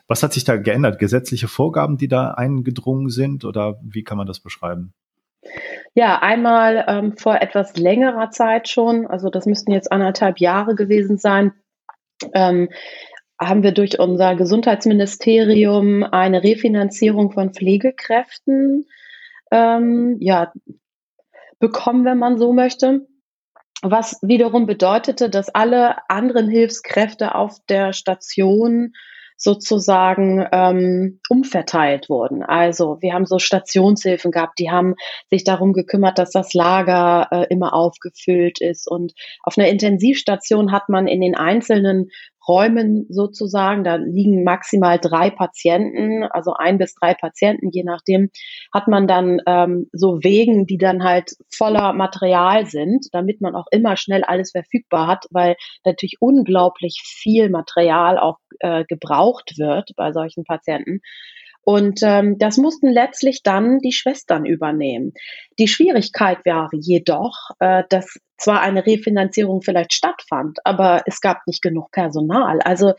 [0.07, 1.01] was hat sich da geändert?
[1.01, 4.93] Gesetzliche Vorgaben, die da eingedrungen sind oder wie kann man das beschreiben?
[5.94, 11.18] Ja, einmal ähm, vor etwas längerer Zeit schon, also das müssten jetzt anderthalb Jahre gewesen
[11.18, 11.52] sein,
[12.33, 12.70] ähm,
[13.38, 18.87] haben wir durch unser Gesundheitsministerium eine Refinanzierung von Pflegekräften
[19.50, 20.52] ähm, ja,
[21.59, 23.07] bekommen, wenn man so möchte.
[23.83, 28.94] Was wiederum bedeutete, dass alle anderen Hilfskräfte auf der Station
[29.42, 32.44] sozusagen ähm, umverteilt wurden.
[32.44, 34.94] Also wir haben so Stationshilfen gehabt, die haben
[35.31, 38.88] sich darum gekümmert, dass das Lager äh, immer aufgefüllt ist.
[38.88, 42.11] Und auf einer Intensivstation hat man in den einzelnen
[42.46, 43.85] Räumen sozusagen.
[43.85, 48.31] Da liegen maximal drei Patienten, also ein bis drei Patienten, je nachdem,
[48.72, 53.66] hat man dann ähm, so Wegen, die dann halt voller Material sind, damit man auch
[53.70, 60.12] immer schnell alles verfügbar hat, weil natürlich unglaublich viel Material auch äh, gebraucht wird bei
[60.12, 61.00] solchen Patienten.
[61.64, 65.12] Und ähm, das mussten letztlich dann die Schwestern übernehmen.
[65.59, 71.62] Die Schwierigkeit wäre jedoch, äh, dass zwar eine Refinanzierung vielleicht stattfand, aber es gab nicht
[71.62, 72.61] genug Personal.
[72.61, 72.94] Also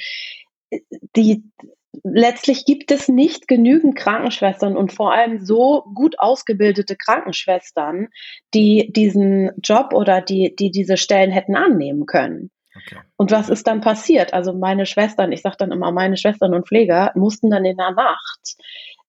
[0.70, 0.80] äh,
[1.16, 1.44] die
[2.04, 8.08] letztlich gibt es nicht genügend Krankenschwestern und vor allem so gut ausgebildete Krankenschwestern,
[8.54, 12.50] die diesen Job oder die, die diese Stellen hätten annehmen können.
[12.76, 13.02] Okay.
[13.18, 14.34] Und was ist dann passiert?
[14.34, 17.92] Also meine Schwestern, ich sage dann immer, meine Schwestern und Pfleger mussten dann in der
[17.92, 18.56] Nacht,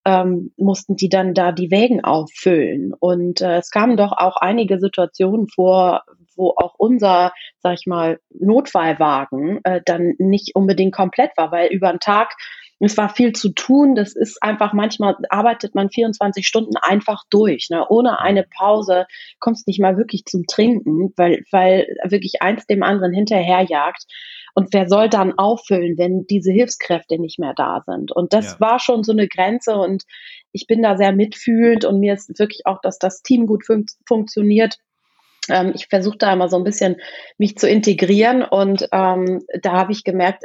[0.04, 2.92] ähm, mussten die dann da die Wägen auffüllen.
[2.98, 6.02] Und äh, es kamen doch auch einige Situationen vor,
[6.36, 11.90] wo auch unser, sag ich mal, Notfallwagen äh, dann nicht unbedingt komplett war, weil über
[11.90, 12.34] den Tag
[12.84, 13.94] es war viel zu tun.
[13.94, 17.68] Das ist einfach, manchmal arbeitet man 24 Stunden einfach durch.
[17.70, 17.86] Ne?
[17.88, 19.06] Ohne eine Pause
[19.40, 24.04] kommst nicht mal wirklich zum Trinken, weil, weil wirklich eins dem anderen hinterherjagt.
[24.54, 28.12] Und wer soll dann auffüllen, wenn diese Hilfskräfte nicht mehr da sind?
[28.12, 28.60] Und das ja.
[28.60, 30.04] war schon so eine Grenze und
[30.52, 33.86] ich bin da sehr mitfühlend und mir ist wirklich auch, dass das Team gut fun
[34.06, 34.78] funktioniert
[35.48, 36.96] ähm, ich versuche da immer so ein bisschen
[37.38, 40.44] mich zu integrieren und ähm, da habe ich gemerkt,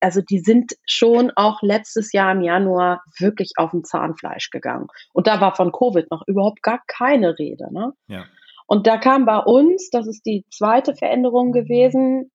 [0.00, 4.88] also die sind schon auch letztes Jahr im Januar wirklich auf dem Zahnfleisch gegangen.
[5.12, 7.72] Und da war von Covid noch überhaupt gar keine Rede.
[7.72, 7.92] Ne?
[8.08, 8.24] Ja.
[8.66, 12.30] Und da kam bei uns, das ist die zweite Veränderung gewesen,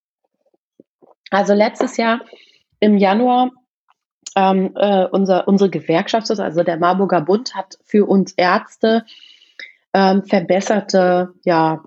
[1.32, 2.22] also letztes Jahr
[2.80, 3.52] im Januar
[4.36, 9.06] ähm, äh, unser, unsere Gewerkschaft, also der Marburger Bund, hat für uns Ärzte
[9.93, 11.84] ähm, verbesserte ja,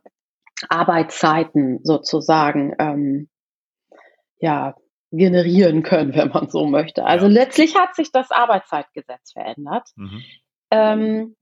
[0.71, 3.29] Arbeitszeiten sozusagen ähm,
[4.39, 4.75] ja,
[5.11, 7.05] generieren können, wenn man so möchte.
[7.05, 7.33] Also ja.
[7.33, 9.89] letztlich hat sich das Arbeitszeitgesetz verändert.
[9.97, 10.23] Mhm.
[10.71, 11.37] Ähm,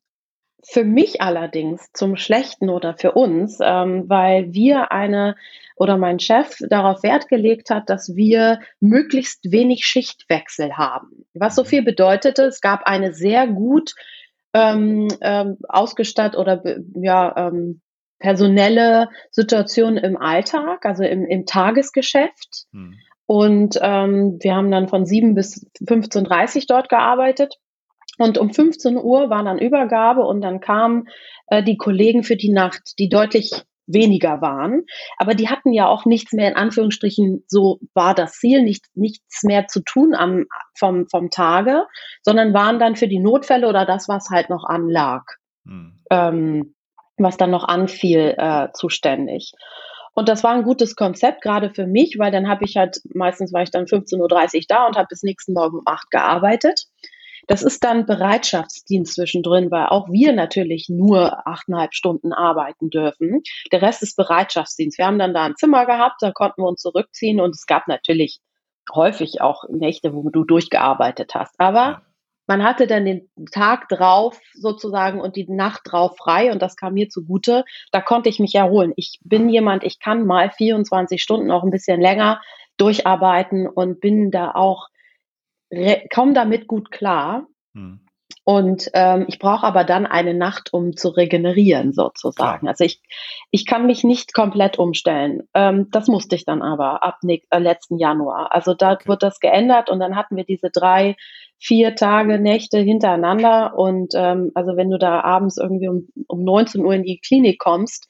[0.63, 5.37] für mich allerdings zum Schlechten oder für uns, ähm, weil wir eine
[5.77, 11.25] oder mein Chef darauf Wert gelegt hat, dass wir möglichst wenig Schichtwechsel haben.
[11.33, 11.67] Was so mhm.
[11.67, 13.95] viel bedeutete, es gab eine sehr gut
[14.53, 16.63] ähm, ähm, ausgestattet oder
[16.95, 17.81] ja ähm,
[18.21, 22.67] personelle Situation im Alltag, also im, im Tagesgeschäft.
[22.73, 22.95] Hm.
[23.27, 27.57] Und ähm, wir haben dann von 7 bis 15.30 dort gearbeitet.
[28.19, 31.09] Und um 15 Uhr war dann Übergabe und dann kamen
[31.47, 34.83] äh, die Kollegen für die Nacht, die deutlich weniger waren.
[35.17, 39.43] Aber die hatten ja auch nichts mehr in Anführungsstrichen, so war das Ziel, nicht, nichts
[39.43, 40.47] mehr zu tun am,
[40.79, 41.87] vom, vom Tage,
[42.23, 45.23] sondern waren dann für die Notfälle oder das, was halt noch anlag,
[45.65, 46.01] hm.
[46.11, 46.75] ähm,
[47.23, 49.53] was dann noch anfiel, äh, zuständig.
[50.15, 53.53] Und das war ein gutes Konzept, gerade für mich, weil dann habe ich halt, meistens
[53.53, 54.19] war ich dann 15.30
[54.57, 56.87] Uhr da und habe bis nächsten Morgen um 8 gearbeitet.
[57.47, 63.43] Das ist dann Bereitschaftsdienst zwischendrin, weil auch wir natürlich nur achteinhalb Stunden arbeiten dürfen.
[63.73, 64.99] Der Rest ist Bereitschaftsdienst.
[64.99, 67.89] Wir haben dann da ein Zimmer gehabt, da konnten wir uns zurückziehen und es gab
[67.89, 68.41] natürlich
[68.95, 71.55] häufig auch Nächte, wo du durchgearbeitet hast.
[71.59, 72.03] Aber
[72.51, 76.95] man hatte dann den Tag drauf sozusagen und die Nacht drauf frei und das kam
[76.95, 77.65] mir zugute.
[77.93, 78.93] Da konnte ich mich erholen.
[78.97, 82.41] Ich bin jemand, ich kann mal 24 Stunden auch ein bisschen länger
[82.77, 84.89] durcharbeiten und bin da auch,
[86.13, 87.47] komme damit gut klar.
[87.73, 88.01] Hm.
[88.43, 92.67] Und ähm, ich brauche aber dann eine Nacht, um zu regenerieren, sozusagen.
[92.67, 93.01] Also ich,
[93.53, 95.43] ich kann mich nicht komplett umstellen.
[95.55, 98.53] Ähm, das musste ich dann aber ab äh, letzten Januar.
[98.53, 99.07] Also da okay.
[99.07, 101.15] wird das geändert und dann hatten wir diese drei
[101.61, 103.75] vier Tage, Nächte hintereinander.
[103.77, 107.59] Und ähm, also wenn du da abends irgendwie um, um 19 Uhr in die Klinik
[107.59, 108.09] kommst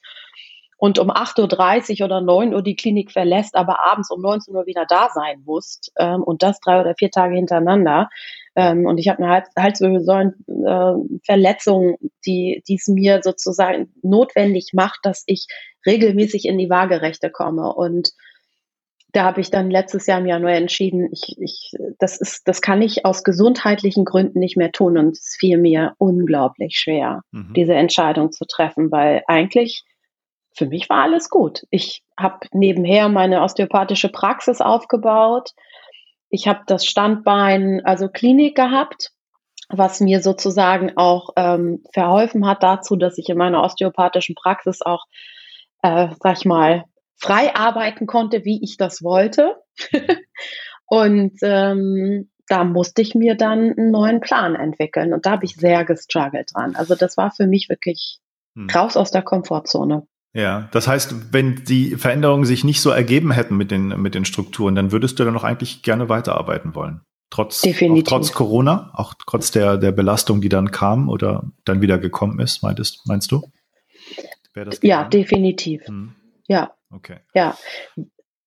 [0.77, 4.65] und um 8.30 Uhr oder 9 Uhr die Klinik verlässt, aber abends um 19 Uhr
[4.65, 8.09] wieder da sein musst ähm, und das drei oder vier Tage hintereinander.
[8.55, 15.23] Ähm, und ich habe eine Hals Halswirbelsäulenverletzung, äh, die es mir sozusagen notwendig macht, dass
[15.27, 15.47] ich
[15.85, 17.73] regelmäßig in die Waagerechte komme.
[17.73, 18.13] Und
[19.13, 22.81] da habe ich dann letztes Jahr im Januar entschieden, ich, ich, das ist, das kann
[22.81, 27.53] ich aus gesundheitlichen Gründen nicht mehr tun und es fiel mir unglaublich schwer, mhm.
[27.55, 29.83] diese Entscheidung zu treffen, weil eigentlich
[30.53, 31.65] für mich war alles gut.
[31.69, 35.51] Ich habe nebenher meine osteopathische Praxis aufgebaut.
[36.29, 39.11] Ich habe das Standbein, also Klinik gehabt,
[39.69, 45.05] was mir sozusagen auch ähm, verholfen hat dazu, dass ich in meiner osteopathischen Praxis auch,
[45.81, 46.83] äh, sag ich mal,
[47.21, 49.55] frei arbeiten konnte, wie ich das wollte.
[50.85, 55.13] und ähm, da musste ich mir dann einen neuen Plan entwickeln.
[55.13, 56.75] Und da habe ich sehr gestruggelt dran.
[56.75, 58.19] Also das war für mich wirklich
[58.55, 58.69] hm.
[58.69, 60.05] raus aus der Komfortzone.
[60.33, 64.25] Ja, das heißt, wenn die Veränderungen sich nicht so ergeben hätten mit den, mit den
[64.25, 67.01] Strukturen, dann würdest du dann noch eigentlich gerne weiterarbeiten wollen.
[67.29, 67.65] Trotz,
[68.05, 72.61] trotz Corona, auch trotz der, der Belastung, die dann kam oder dann wieder gekommen ist,
[72.61, 73.41] meintest, meinst du?
[74.81, 75.87] ja, definitiv.
[75.87, 76.13] Hm.
[76.47, 76.73] Ja.
[76.91, 77.17] Okay.
[77.33, 77.57] Ja.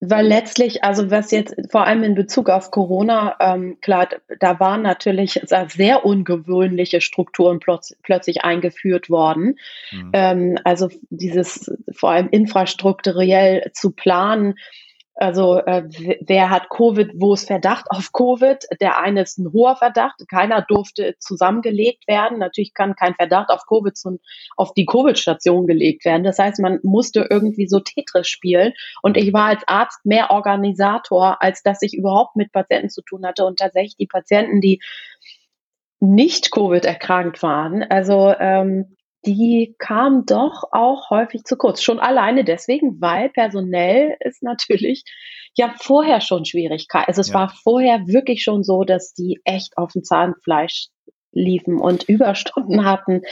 [0.01, 4.83] Weil letztlich, also was jetzt vor allem in Bezug auf Corona, ähm, klar, da waren
[4.83, 9.59] natürlich sehr ungewöhnliche Strukturen plötz plötzlich eingeführt worden.
[9.93, 10.11] Mhm.
[10.13, 14.57] Ähm, also dieses vor allem infrastrukturell zu planen,
[15.17, 15.85] also äh,
[16.23, 18.59] wer hat Covid, wo ist Verdacht auf Covid?
[18.81, 22.39] Der eine ist ein hoher Verdacht, keiner durfte zusammengelegt werden.
[22.39, 24.19] Natürlich kann kein Verdacht auf Covid zu,
[24.57, 26.25] auf die Covid-Station gelegt werden.
[26.25, 28.73] Das heißt, man musste irgendwie so Tetris spielen.
[29.03, 33.25] Und ich war als Arzt mehr Organisator, als dass ich überhaupt mit Patienten zu tun
[33.25, 33.45] hatte.
[33.45, 34.81] Und tatsächlich die Patienten, die
[36.01, 38.97] nicht Covid erkrankt waren, also ähm,
[39.27, 41.83] die kam doch auch häufig zu kurz.
[41.83, 45.05] Schon alleine deswegen, weil personell ist natürlich
[45.57, 47.09] ja vorher schon Schwierigkeit.
[47.09, 47.35] Also es ja.
[47.35, 50.89] war vorher wirklich schon so, dass die echt auf dem Zahnfleisch
[51.33, 53.23] liefen und Überstunden hatten.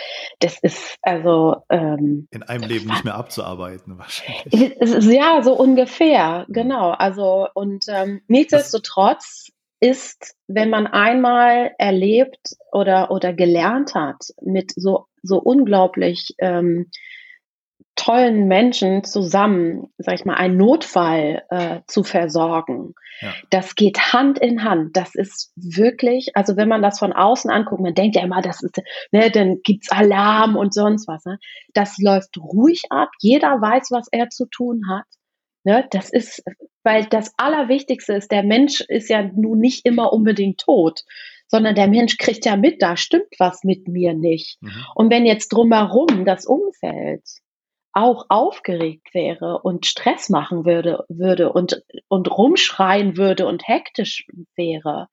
[0.41, 5.13] Das ist also ähm, in einem Leben nicht mehr abzuarbeiten wahrscheinlich.
[5.13, 6.91] Ja, so ungefähr, genau.
[6.91, 9.51] Also und ähm, nichtsdestotrotz
[9.83, 16.91] ist, wenn man einmal erlebt oder, oder gelernt hat, mit so, so unglaublich ähm,
[17.95, 22.95] tollen Menschen zusammen, sag ich mal, einen Notfall äh, zu versorgen.
[23.21, 23.33] Ja.
[23.51, 24.97] Das geht Hand in Hand.
[24.97, 28.63] Das ist wirklich, also wenn man das von außen anguckt, man denkt ja immer, das
[28.63, 28.81] ist,
[29.13, 31.25] ne, dann gibt's Alarm und sonst was.
[31.25, 31.39] Ne?
[31.75, 33.11] Das läuft ruhig ab.
[33.21, 35.05] Jeder weiß, was er zu tun hat.
[35.65, 36.43] Ne, das ist,
[36.83, 41.05] weil das Allerwichtigste ist, der Mensch ist ja nun nicht immer unbedingt tot,
[41.53, 44.61] sondern der Mensch kriegt ja mit, da stimmt was mit mir nicht.
[44.63, 44.87] Mhm.
[44.95, 47.23] Und wenn jetzt drumherum das Umfeld
[47.93, 55.09] auch aufgeregt wäre und Stress machen würde, würde und, und rumschreien würde und hektisch wäre,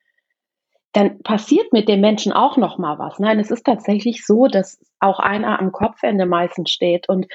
[0.93, 3.19] dann passiert mit dem Menschen auch noch mal was.
[3.19, 7.27] Nein, es ist tatsächlich so, dass auch einer am Kopfende meistens steht und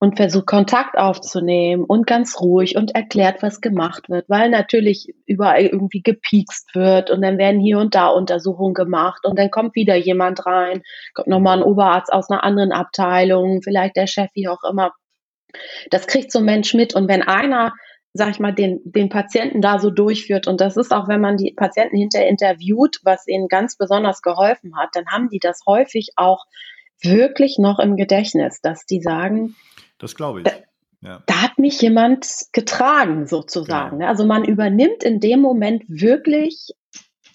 [0.00, 5.66] und versucht Kontakt aufzunehmen und ganz ruhig und erklärt, was gemacht wird, weil natürlich überall
[5.66, 9.96] irgendwie gepiekst wird und dann werden hier und da Untersuchungen gemacht und dann kommt wieder
[9.96, 10.82] jemand rein,
[11.14, 14.92] kommt nochmal ein Oberarzt aus einer anderen Abteilung, vielleicht der Chef, wie auch immer.
[15.90, 17.72] Das kriegt so ein Mensch mit und wenn einer
[18.14, 20.48] sag ich mal, den, den Patienten da so durchführt.
[20.48, 24.76] Und das ist auch, wenn man die Patienten hinterher interviewt, was ihnen ganz besonders geholfen
[24.76, 26.46] hat, dann haben die das häufig auch
[27.00, 29.54] wirklich noch im Gedächtnis, dass die sagen,
[29.98, 30.44] das glaube ich.
[30.44, 30.52] Da,
[31.00, 31.22] ja.
[31.26, 33.98] da, hat mich jemand getragen, sozusagen.
[33.98, 34.08] Genau.
[34.08, 36.72] Also man übernimmt in dem Moment wirklich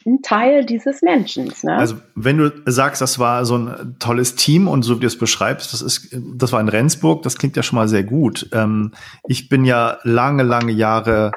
[0.06, 1.54] ein Teil dieses Menschen.
[1.63, 1.78] Ne?
[1.78, 5.17] Also wenn du sagst, das war so ein tolles Team und so wie du es
[5.17, 8.49] beschreibst, das ist, das war in Rendsburg, das klingt ja schon mal sehr gut.
[8.52, 8.91] Ähm,
[9.28, 11.32] ich bin ja lange, lange Jahre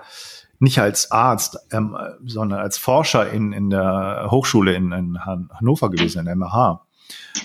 [0.58, 6.20] nicht als Arzt, ähm, sondern als Forscher in, in der Hochschule in, in Hannover gewesen,
[6.20, 6.85] in der MH.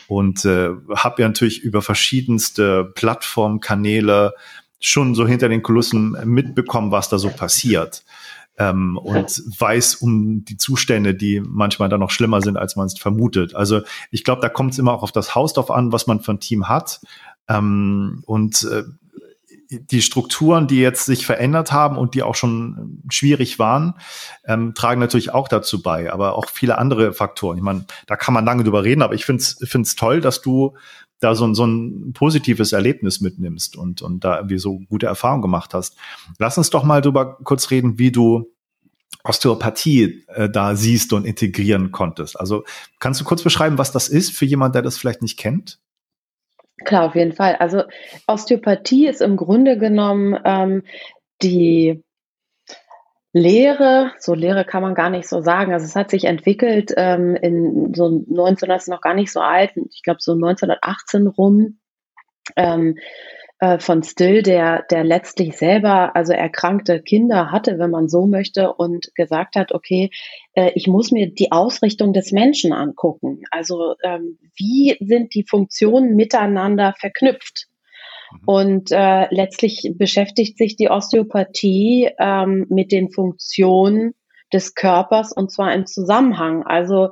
[0.08, 4.34] Und äh, habe ja natürlich über verschiedenste Plattformkanäle
[4.80, 8.04] schon so hinter den Kulissen mitbekommen, was da so passiert
[8.62, 12.97] ähm, und weiß um die Zustände, die manchmal dann noch schlimmer sind, als man es
[12.97, 13.56] vermutet.
[13.56, 16.19] Also ich glaube, da kommt es immer auch auf das Haus drauf an, was man
[16.19, 17.02] für ein Team hat.
[17.47, 18.84] Ähm, und äh,
[19.72, 23.96] die Strukturen, die jetzt sich verändert haben und die auch schon schwierig waren,
[24.46, 27.58] ähm, tragen natürlich auch dazu bei, aber auch viele andere Faktoren.
[27.58, 30.76] Ich meine, da kann man lange drüber reden, aber ich finde es toll, dass du
[31.22, 35.74] da so, so ein positives Erlebnis mitnimmst und, und da irgendwie so gute Erfahrungen gemacht
[35.74, 35.96] hast.
[36.38, 38.52] Lass uns doch mal drüber kurz reden, wie du
[39.24, 42.40] Osteopathie äh, da siehst und integrieren konntest.
[42.40, 42.64] Also
[43.00, 45.80] kannst du kurz beschreiben, was das ist für jemand, der das vielleicht nicht kennt?
[46.86, 47.56] Klar, auf jeden Fall.
[47.56, 47.84] Also
[48.28, 50.84] Osteopathie ist im Grunde genommen ähm,
[51.41, 52.04] die
[53.34, 55.74] Lehre, so Lehre kann man gar nicht so sagen.
[55.74, 59.72] Also es hat sich entwickelt ähm, in so 1900 ist noch gar nicht so alt,
[59.76, 61.80] ich glaube so 1918 rum.
[62.58, 62.98] Ähm,
[63.62, 68.74] äh, von Still, der, der letztlich selber also erkrankte Kinder hatte, wenn man so möchte,
[68.74, 70.10] und gesagt hat, okay,
[70.54, 73.43] äh, ich muss mir die Ausrichtung des Menschen angucken.
[73.52, 77.67] Also ähm, wie sind die Funktionen miteinander verknüpft?
[78.32, 78.39] Mhm.
[78.45, 84.15] Und äh, letztlich beschäftigt sich die Osteopathie ähm, mit den Funktionen
[84.52, 86.63] des Körpers und zwar im Zusammenhang.
[86.63, 87.12] Also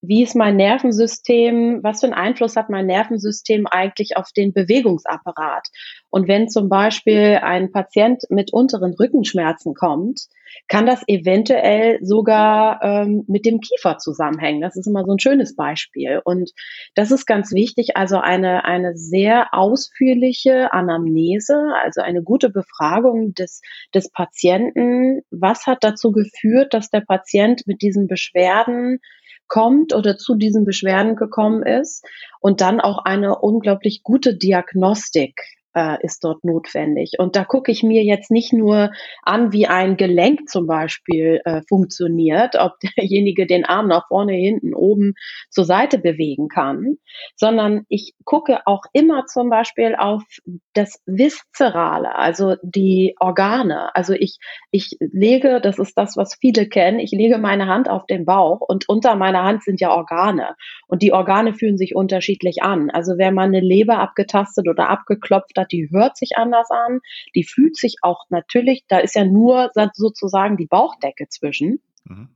[0.00, 5.68] wie ist mein Nervensystem, was für einen Einfluss hat mein Nervensystem eigentlich auf den Bewegungsapparat?
[6.10, 10.20] Und wenn zum Beispiel ein Patient mit unteren Rückenschmerzen kommt,
[10.68, 14.60] kann das eventuell sogar ähm, mit dem Kiefer zusammenhängen.
[14.60, 16.20] Das ist immer so ein schönes Beispiel.
[16.24, 16.52] Und
[16.94, 23.60] das ist ganz wichtig, also eine, eine sehr ausführliche Anamnese, also eine gute Befragung des,
[23.94, 25.22] des Patienten.
[25.30, 29.00] Was hat dazu geführt, dass der Patient mit diesen Beschwerden
[29.48, 32.04] kommt oder zu diesen Beschwerden gekommen ist.
[32.40, 37.12] Und dann auch eine unglaublich gute Diagnostik äh, ist dort notwendig.
[37.18, 38.90] Und da gucke ich mir jetzt nicht nur
[39.22, 44.74] an, wie ein Gelenk zum Beispiel äh, funktioniert, ob derjenige den Arm nach vorne, hinten,
[44.74, 45.14] oben
[45.50, 46.96] zur Seite bewegen kann,
[47.36, 50.22] sondern ich gucke auch immer zum Beispiel auf
[50.74, 53.94] das Viszerale, also die Organe.
[53.94, 54.38] Also ich,
[54.72, 58.60] ich lege, das ist das, was viele kennen, ich lege meine Hand auf den Bauch
[58.60, 60.56] und unter meiner Hand sind ja Organe.
[60.88, 62.90] Und die Organe fühlen sich unterschiedlich an.
[62.90, 67.00] Also wenn man eine Leber abgetastet oder abgeklopft hat, die hört sich anders an,
[67.34, 71.80] die fühlt sich auch natürlich, da ist ja nur sozusagen die Bauchdecke zwischen.
[72.04, 72.28] Mhm.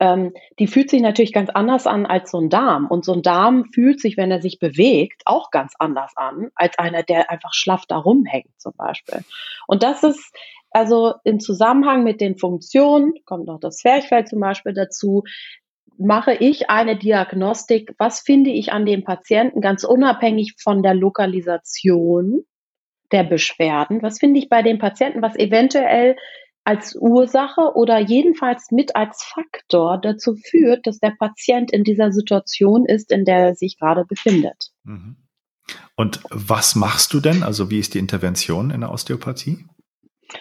[0.00, 2.86] Ähm, die fühlt sich natürlich ganz anders an als so ein Darm.
[2.86, 6.78] Und so ein Darm fühlt sich, wenn er sich bewegt, auch ganz anders an, als
[6.78, 9.20] einer, der einfach schlaff da rumhängt zum Beispiel.
[9.66, 10.34] Und das ist
[10.70, 15.24] also im Zusammenhang mit den Funktionen, kommt noch das Zwerchfell zum Beispiel dazu,
[15.98, 22.44] mache ich eine Diagnostik, was finde ich an dem Patienten, ganz unabhängig von der Lokalisation
[23.12, 24.02] der Beschwerden.
[24.02, 26.16] Was finde ich bei den Patienten, was eventuell
[26.64, 32.84] als Ursache oder jedenfalls mit als Faktor dazu führt, dass der Patient in dieser Situation
[32.84, 34.70] ist, in der er sich gerade befindet.
[34.84, 35.16] Mhm.
[35.96, 37.42] Und was machst du denn?
[37.42, 39.64] Also wie ist die Intervention in der Osteopathie?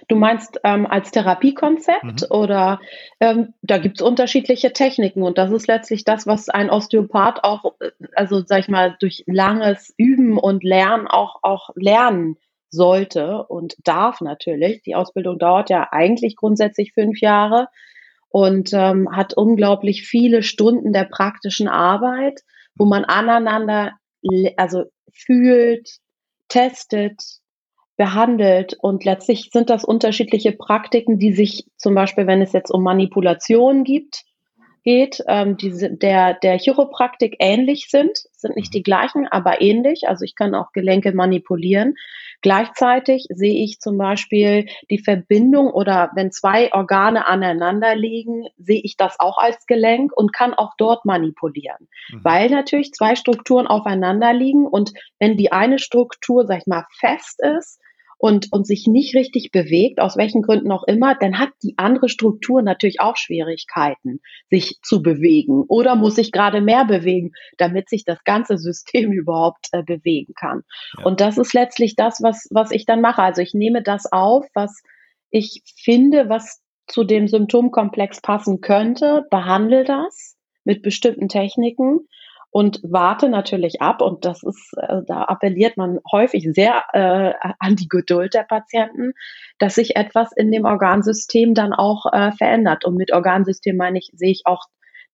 [0.08, 2.28] Du meinst ähm, als Therapiekonzept mhm.
[2.30, 2.80] oder
[3.20, 7.74] ähm, da gibt es unterschiedliche Techniken und das ist letztlich das, was ein Osteopath auch,
[7.80, 12.38] äh, also sag ich mal, durch langes Üben und Lernen auch, auch lernen
[12.70, 14.82] sollte und darf natürlich.
[14.84, 17.68] Die Ausbildung dauert ja eigentlich grundsätzlich fünf Jahre
[18.30, 22.42] und ähm, hat unglaublich viele Stunden der praktischen Arbeit,
[22.76, 23.94] wo man aneinander
[24.58, 25.90] also fühlt,
[26.50, 27.22] testet,
[27.96, 32.84] behandelt und letztlich sind das unterschiedliche Praktiken, die sich zum Beispiel, wenn es jetzt um
[32.84, 34.24] Manipulation gibt,
[34.84, 40.08] geht, ähm, die der, der Chiropraktik ähnlich sind, sind nicht die gleichen, aber ähnlich.
[40.08, 41.96] Also ich kann auch Gelenke manipulieren.
[42.42, 48.96] Gleichzeitig sehe ich zum Beispiel die Verbindung oder wenn zwei Organe aneinander liegen, sehe ich
[48.96, 51.90] das auch als Gelenk und kann auch dort manipulieren.
[52.12, 52.24] Mhm.
[52.24, 57.42] Weil natürlich zwei Strukturen aufeinander liegen und wenn die eine Struktur, sag ich mal, fest
[57.42, 57.82] ist,
[58.20, 62.10] und, und sich nicht richtig bewegt, aus welchen Gründen auch immer, dann hat die andere
[62.10, 68.04] Struktur natürlich auch Schwierigkeiten, sich zu bewegen oder muss sich gerade mehr bewegen, damit sich
[68.04, 70.64] das ganze System überhaupt äh, bewegen kann.
[70.98, 71.06] Ja.
[71.06, 73.24] Und das ist letztlich das, was, was ich dann mache.
[73.24, 74.84] Also ich nehme das auf, was
[75.32, 82.02] ich finde, was zu dem Symptomkomplex passen könnte, behandle das mit bestimmten Techniken
[82.52, 84.02] und warte natürlich ab.
[84.02, 89.14] Und das ist, äh, da appelliert man häufig sehr äh, an die Geduld der Patienten,
[89.60, 92.86] dass sich etwas in dem Organsystem dann auch äh, verändert.
[92.86, 94.64] Und mit Organsystem meine ich, sehe ich auch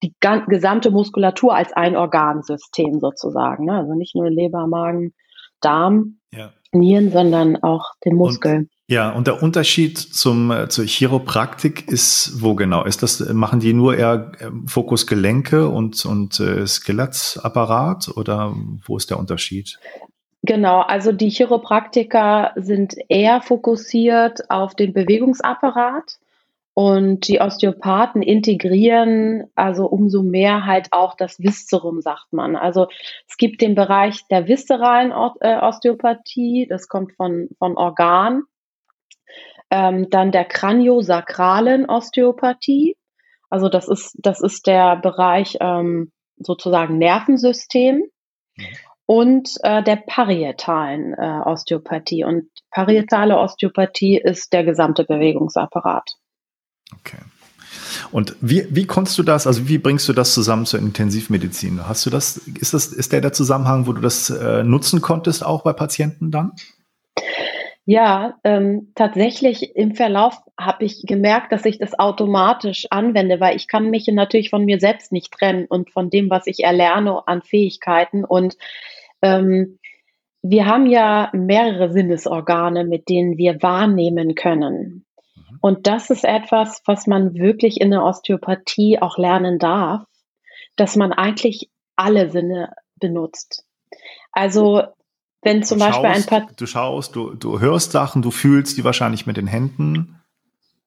[0.03, 0.13] die
[0.47, 3.65] gesamte Muskulatur als ein Organsystem sozusagen.
[3.65, 3.73] Ne?
[3.73, 5.13] Also nicht nur Leber, Magen,
[5.61, 6.51] Darm, ja.
[6.71, 8.57] Nieren, sondern auch den Muskel.
[8.57, 12.83] Und ja, und der Unterschied zum, äh, zur Chiropraktik ist wo genau?
[12.83, 18.53] Ist das, machen die nur eher ähm, Fokus Gelenke und, und äh, Skelettapparat oder
[18.86, 19.79] wo ist der Unterschied?
[20.43, 26.19] Genau, also die Chiropraktiker sind eher fokussiert auf den Bewegungsapparat
[26.75, 32.55] und die Osteopathen integrieren also umso mehr halt auch das Viscerum, sagt man.
[32.55, 32.88] Also
[33.27, 38.43] es gibt den Bereich der viszeralen äh, Osteopathie, das kommt von, von Organ
[39.70, 42.95] ähm, dann der kraniosakralen Osteopathie.
[43.49, 48.03] Also das ist, das ist der Bereich ähm, sozusagen Nervensystem.
[48.57, 48.63] Mhm.
[49.07, 52.24] Und äh, der parietalen äh, Osteopathie.
[52.24, 56.16] Und parietale Osteopathie ist der gesamte Bewegungsapparat.
[56.99, 57.20] Okay.
[58.11, 61.88] Und wie, wie konntest du das, also wie bringst du das zusammen zur Intensivmedizin?
[61.88, 65.45] Hast du das, ist das, ist der der Zusammenhang, wo du das äh, nutzen konntest,
[65.45, 66.53] auch bei Patienten dann?
[67.88, 73.67] Ja, ähm, tatsächlich im Verlauf habe ich gemerkt, dass ich das automatisch anwende, weil ich
[73.67, 77.43] kann mich natürlich von mir selbst nicht trennen und von dem, was ich erlerne an
[77.43, 78.25] Fähigkeiten.
[78.25, 78.57] Und
[79.21, 79.77] ähm,
[80.41, 85.05] wir haben ja mehrere Sinnesorgane, mit denen wir wahrnehmen können.
[85.36, 85.57] Mhm.
[85.61, 90.05] Und das ist etwas, was man wirklich in der Osteopathie auch lernen darf,
[90.75, 93.63] dass man eigentlich alle Sinne benutzt.
[94.31, 94.83] Also
[95.45, 96.51] wenn zum du Beispiel schaust, ein paar.
[96.55, 100.19] Du schaust, du, du hörst Sachen, du fühlst die wahrscheinlich mit den Händen.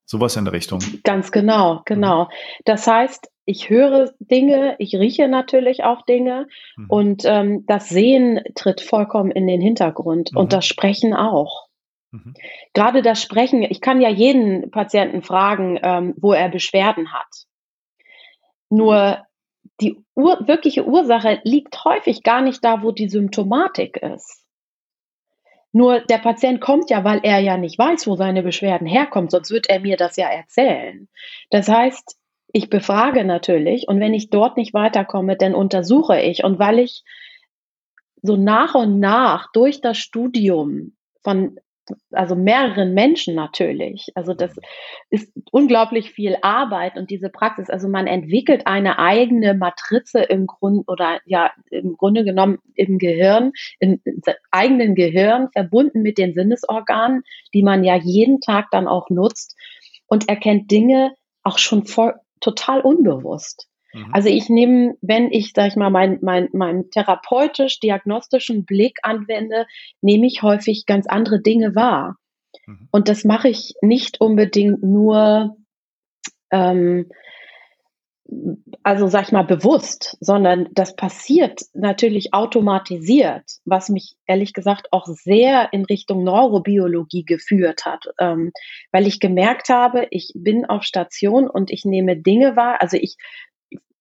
[0.04, 0.80] Sowas in der Richtung.
[1.04, 2.24] Ganz genau, genau.
[2.24, 2.28] Mhm.
[2.64, 6.86] Das heißt, ich höre Dinge, ich rieche natürlich auch Dinge mhm.
[6.88, 10.38] und ähm, das Sehen tritt vollkommen in den Hintergrund mhm.
[10.38, 11.68] und das Sprechen auch.
[12.10, 12.34] Mhm.
[12.72, 17.46] Gerade das Sprechen, ich kann ja jeden Patienten fragen, ähm, wo er Beschwerden hat.
[18.70, 19.18] Nur
[19.80, 24.44] die Ur wirkliche Ursache liegt häufig gar nicht da, wo die Symptomatik ist.
[25.72, 29.50] Nur der Patient kommt ja, weil er ja nicht weiß, wo seine Beschwerden herkommen, sonst
[29.50, 31.08] wird er mir das ja erzählen.
[31.50, 32.16] Das heißt,
[32.52, 36.44] ich befrage natürlich und wenn ich dort nicht weiterkomme, dann untersuche ich.
[36.44, 37.04] Und weil ich
[38.22, 41.58] so nach und nach durch das Studium von
[42.12, 44.08] also mehreren Menschen natürlich.
[44.14, 44.56] Also das
[45.10, 47.70] ist unglaublich viel Arbeit und diese Praxis.
[47.70, 53.52] Also man entwickelt eine eigene Matrize im Grunde oder ja im Grunde genommen im Gehirn,
[53.78, 54.00] im
[54.50, 57.22] eigenen Gehirn verbunden mit den Sinnesorganen,
[57.54, 59.56] die man ja jeden Tag dann auch nutzt
[60.06, 61.12] und erkennt Dinge
[61.42, 63.68] auch schon voll, total unbewusst.
[63.98, 64.14] Mhm.
[64.14, 69.66] Also ich nehme, wenn ich, sag ich mal, meinen mein, mein therapeutisch-diagnostischen Blick anwende,
[70.00, 72.16] nehme ich häufig ganz andere Dinge wahr.
[72.66, 72.88] Mhm.
[72.90, 75.56] Und das mache ich nicht unbedingt nur,
[76.50, 77.06] ähm,
[78.82, 85.06] also sag ich mal, bewusst, sondern das passiert natürlich automatisiert, was mich ehrlich gesagt auch
[85.06, 88.52] sehr in Richtung Neurobiologie geführt hat, ähm,
[88.92, 93.16] weil ich gemerkt habe, ich bin auf Station und ich nehme Dinge wahr, also ich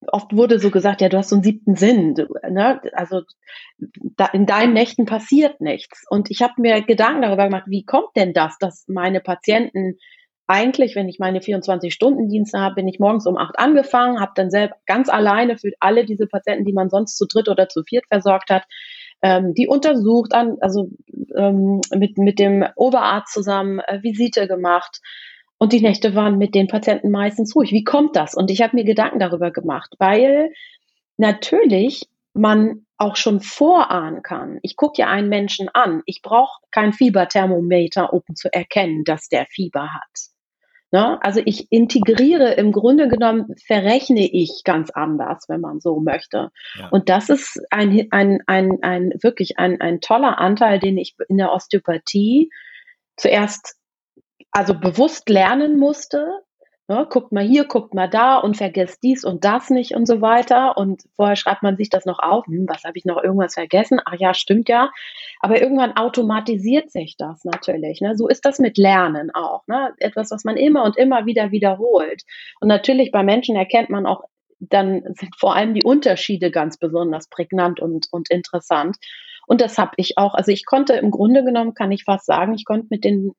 [0.06, 2.82] oft wurde so gesagt, ja, du hast so einen siebten Sinn, du, ne?
[2.94, 3.22] also
[3.78, 6.06] da, in deinen Nächten passiert nichts.
[6.10, 9.98] Und ich habe mir Gedanken darüber gemacht, wie kommt denn das, dass meine Patienten
[10.48, 14.78] eigentlich, wenn ich meine 24-Stunden-Dienste habe, bin ich morgens um acht angefangen, habe dann selbst
[14.86, 18.50] ganz alleine für alle diese Patienten, die man sonst zu dritt oder zu viert versorgt
[18.50, 18.64] hat,
[19.22, 20.90] ähm, die untersucht, an, also
[21.36, 25.02] ähm, mit, mit dem Oberarzt zusammen äh, Visite gemacht,
[25.58, 27.72] und die Nächte waren mit den Patienten meistens ruhig.
[27.72, 28.36] Wie kommt das?
[28.36, 30.52] Und ich habe mir Gedanken darüber gemacht, weil
[31.18, 34.60] natürlich man auch schon vorahnen kann.
[34.62, 36.02] Ich gucke ja einen Menschen an.
[36.06, 40.32] Ich brauche kein Fieberthermometer, um zu erkennen, dass der Fieber hat.
[40.92, 41.22] Ne?
[41.22, 46.50] Also ich integriere im Grunde genommen, verrechne ich ganz anders, wenn man so möchte.
[46.80, 46.88] Ja.
[46.90, 51.38] Und das ist ein, ein, ein, ein wirklich ein, ein toller Anteil, den ich in
[51.38, 52.50] der Osteopathie
[53.18, 53.76] zuerst
[54.58, 56.26] also bewusst lernen musste,
[56.90, 60.22] Ne, guckt mal hier, guckt mal da und vergesst dies und das nicht und so
[60.22, 60.78] weiter.
[60.78, 62.46] Und vorher schreibt man sich das noch auf.
[62.46, 64.00] Hm, was habe ich noch irgendwas vergessen?
[64.06, 64.90] Ach ja, stimmt ja.
[65.42, 68.00] Aber irgendwann automatisiert sich das natürlich.
[68.00, 68.16] Ne?
[68.16, 69.68] So ist das mit Lernen auch.
[69.68, 69.96] Ne?
[69.98, 72.24] Etwas, was man immer und immer wieder wiederholt.
[72.62, 74.24] Und natürlich bei Menschen erkennt man auch,
[74.62, 78.96] dann sind vor allem die Unterschiede ganz besonders prägnant und, und interessant.
[79.46, 80.36] Und das habe ich auch.
[80.36, 83.34] Also ich konnte im Grunde genommen, kann ich fast sagen, ich konnte mit den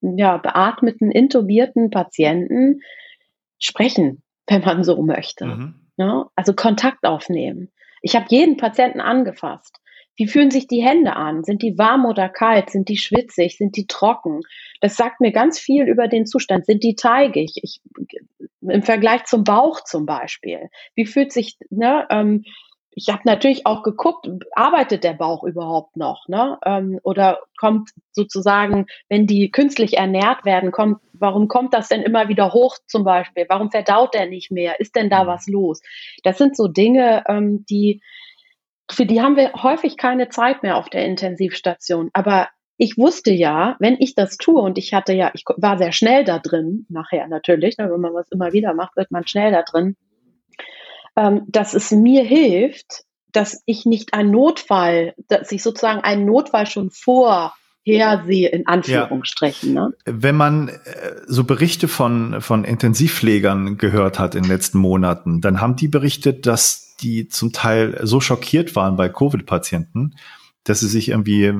[0.00, 2.80] ja, beatmeten, intubierten Patienten
[3.58, 5.46] sprechen, wenn man so möchte.
[5.46, 5.74] Mhm.
[5.96, 7.72] Ja, also Kontakt aufnehmen.
[8.02, 9.80] Ich habe jeden Patienten angefasst.
[10.16, 11.44] Wie fühlen sich die Hände an?
[11.44, 12.70] Sind die warm oder kalt?
[12.70, 13.58] Sind die schwitzig?
[13.58, 14.40] Sind die trocken?
[14.80, 16.64] Das sagt mir ganz viel über den Zustand.
[16.64, 17.52] Sind die teigig?
[17.62, 17.80] Ich,
[18.62, 20.70] Im Vergleich zum Bauch zum Beispiel.
[20.94, 22.44] Wie fühlt sich, ne, ähm,
[22.98, 26.58] ich habe natürlich auch geguckt, arbeitet der Bauch überhaupt noch, ne?
[26.64, 32.28] Ähm, oder kommt sozusagen, wenn die künstlich ernährt werden, kommt, warum kommt das denn immer
[32.28, 33.44] wieder hoch zum Beispiel?
[33.50, 34.80] Warum verdaut der nicht mehr?
[34.80, 35.26] Ist denn da mhm.
[35.28, 35.82] was los?
[36.24, 38.00] Das sind so Dinge, ähm, die
[38.90, 42.08] für die haben wir häufig keine Zeit mehr auf der Intensivstation.
[42.14, 45.92] Aber ich wusste ja, wenn ich das tue und ich hatte ja, ich war sehr
[45.92, 49.52] schnell da drin, nachher natürlich, ne, wenn man was immer wieder macht, wird man schnell
[49.52, 49.96] da drin
[51.16, 56.66] ähm, dass es mir hilft, dass ich nicht einen Notfall, dass ich sozusagen einen Notfall
[56.66, 59.74] schon vorhersehe, in Anführungsstrichen.
[59.74, 59.88] Ja.
[59.88, 59.94] Ne?
[60.06, 60.72] Wenn man äh,
[61.26, 66.46] so Berichte von, von Intensivpflegern gehört hat in den letzten Monaten, dann haben die berichtet,
[66.46, 70.14] dass die zum Teil so schockiert waren bei Covid-Patienten,
[70.64, 71.52] dass sie sich irgendwie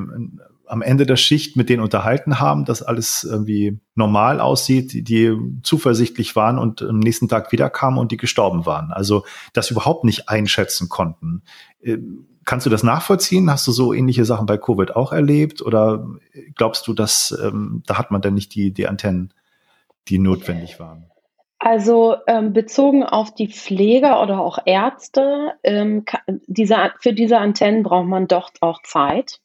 [0.66, 6.36] am Ende der Schicht mit denen unterhalten haben, dass alles irgendwie normal aussieht, die, zuversichtlich
[6.36, 8.92] waren und am nächsten Tag wiederkamen und die gestorben waren.
[8.92, 11.42] Also das überhaupt nicht einschätzen konnten.
[11.80, 11.98] Äh,
[12.44, 13.50] kannst du das nachvollziehen?
[13.50, 15.62] Hast du so ähnliche Sachen bei Covid auch erlebt?
[15.62, 16.06] Oder
[16.54, 19.34] glaubst du, dass ähm, da hat man denn nicht die, die Antennen,
[20.08, 21.06] die notwendig waren?
[21.58, 26.04] Also ähm, bezogen auf die Pfleger oder auch Ärzte, ähm,
[26.46, 29.40] diese, für diese Antennen braucht man doch auch Zeit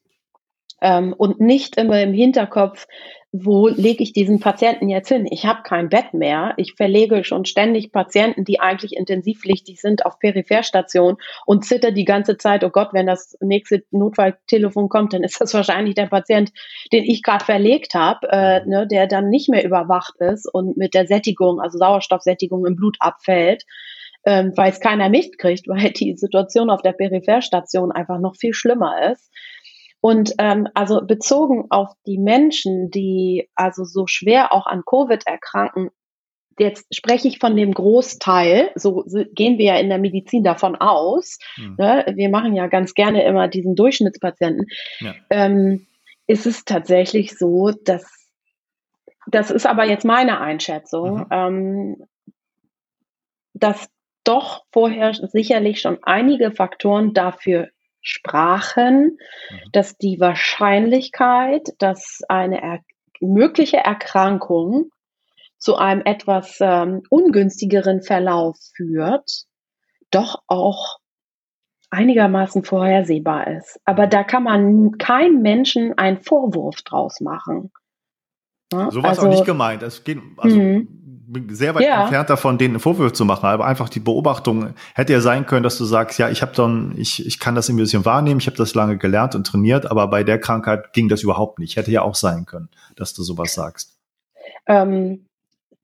[0.82, 2.86] ähm, und nicht immer im Hinterkopf,
[3.34, 5.26] wo lege ich diesen Patienten jetzt hin?
[5.30, 6.52] Ich habe kein Bett mehr.
[6.58, 11.16] Ich verlege schon ständig Patienten, die eigentlich intensivpflichtig sind, auf Peripherstation
[11.46, 15.54] und zitter die ganze Zeit, oh Gott, wenn das nächste Notfalltelefon kommt, dann ist das
[15.54, 16.50] wahrscheinlich der Patient,
[16.92, 20.92] den ich gerade verlegt habe, äh, ne, der dann nicht mehr überwacht ist und mit
[20.92, 23.64] der Sättigung, also Sauerstoffsättigung im Blut abfällt.
[24.24, 29.10] Ähm, weil es keiner mitkriegt, weil die Situation auf der Peripherstation einfach noch viel schlimmer
[29.10, 29.32] ist.
[30.02, 35.90] Und ähm, also bezogen auf die Menschen, die also so schwer auch an Covid erkranken,
[36.58, 41.38] jetzt spreche ich von dem Großteil, so gehen wir ja in der Medizin davon aus,
[41.56, 41.76] mhm.
[41.78, 42.04] ne?
[42.16, 44.66] wir machen ja ganz gerne immer diesen Durchschnittspatienten,
[44.98, 45.14] ja.
[45.30, 45.86] ähm,
[46.26, 48.04] ist es tatsächlich so, dass,
[49.28, 51.26] das ist aber jetzt meine Einschätzung, mhm.
[51.30, 51.96] ähm,
[53.54, 53.88] dass
[54.24, 57.68] doch vorher sicherlich schon einige Faktoren dafür
[58.02, 59.18] sprachen,
[59.50, 59.58] mhm.
[59.72, 62.80] dass die Wahrscheinlichkeit, dass eine er
[63.20, 64.90] mögliche Erkrankung
[65.58, 69.44] zu einem etwas ähm, ungünstigeren Verlauf führt,
[70.10, 70.98] doch auch
[71.90, 73.80] einigermaßen vorhersehbar ist.
[73.84, 77.70] Aber da kann man keinem Menschen einen Vorwurf draus machen.
[78.72, 78.90] Ja?
[78.90, 79.82] So war es also, auch nicht gemeint.
[79.82, 81.01] Es geht, also, mhm
[81.32, 82.02] bin sehr weit ja.
[82.02, 85.78] entfernt davon, denen Vorwürfe zu machen, aber einfach die Beobachtung hätte ja sein können, dass
[85.78, 88.56] du sagst, ja, ich habe dann, ich, ich kann das ein bisschen wahrnehmen, ich habe
[88.56, 91.76] das lange gelernt und trainiert, aber bei der Krankheit ging das überhaupt nicht.
[91.76, 93.98] Hätte ja auch sein können, dass du sowas sagst.
[94.66, 95.26] Ähm,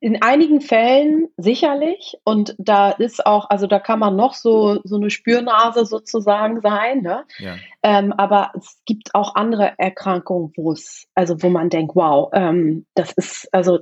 [0.01, 4.97] in einigen Fällen sicherlich und da ist auch, also da kann man noch so so
[4.97, 7.25] eine Spürnase sozusagen sein, ne?
[7.39, 7.57] Ja.
[7.83, 12.87] Ähm, aber es gibt auch andere Erkrankungen, wo es, also wo man denkt, wow, ähm,
[12.95, 13.81] das ist, also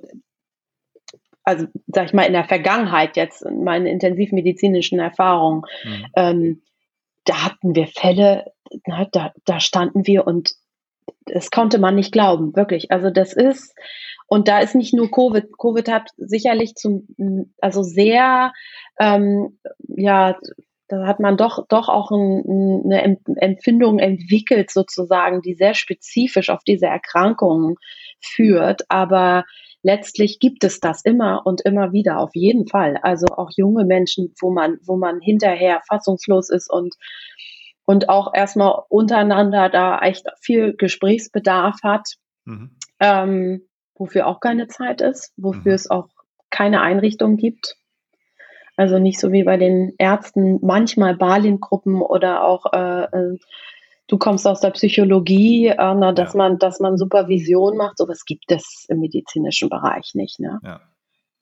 [1.47, 6.07] also sag ich mal, in der Vergangenheit jetzt, in meinen intensivmedizinischen Erfahrungen, mhm.
[6.17, 6.63] ähm,
[7.25, 8.53] da hatten wir Fälle,
[8.85, 10.51] na, da, da standen wir und
[11.25, 12.91] das konnte man nicht glauben, wirklich.
[12.91, 13.75] Also das ist,
[14.27, 17.07] und da ist nicht nur Covid, Covid hat sicherlich zum,
[17.61, 18.53] also sehr,
[18.99, 20.37] ähm, ja,
[20.89, 26.65] da hat man doch, doch auch ein, eine Empfindung entwickelt sozusagen, die sehr spezifisch auf
[26.65, 27.77] diese Erkrankungen
[28.21, 28.83] führt.
[28.89, 29.45] Aber
[29.87, 32.99] letztlich gibt es das immer und immer wieder, auf jeden Fall.
[33.03, 36.97] Also auch junge Menschen, wo man, wo man hinterher fassungslos ist und,
[37.84, 42.72] und auch erstmal untereinander da echt viel Gesprächsbedarf hat, mhm.
[42.99, 43.62] ähm,
[43.95, 45.76] wofür auch keine Zeit ist, wofür mhm.
[45.76, 46.09] es auch
[46.51, 47.76] keine Einrichtung gibt.
[48.76, 53.39] Also nicht so wie bei den Ärzten, manchmal Balin-Gruppen oder auch äh, äh
[54.09, 56.39] du kommst aus der Psychologie, äh, na, dass ja.
[56.39, 60.41] man, dass man Supervision macht, sowas gibt es im medizinischen Bereich nicht.
[60.41, 60.61] Ne?
[60.63, 60.81] Ja.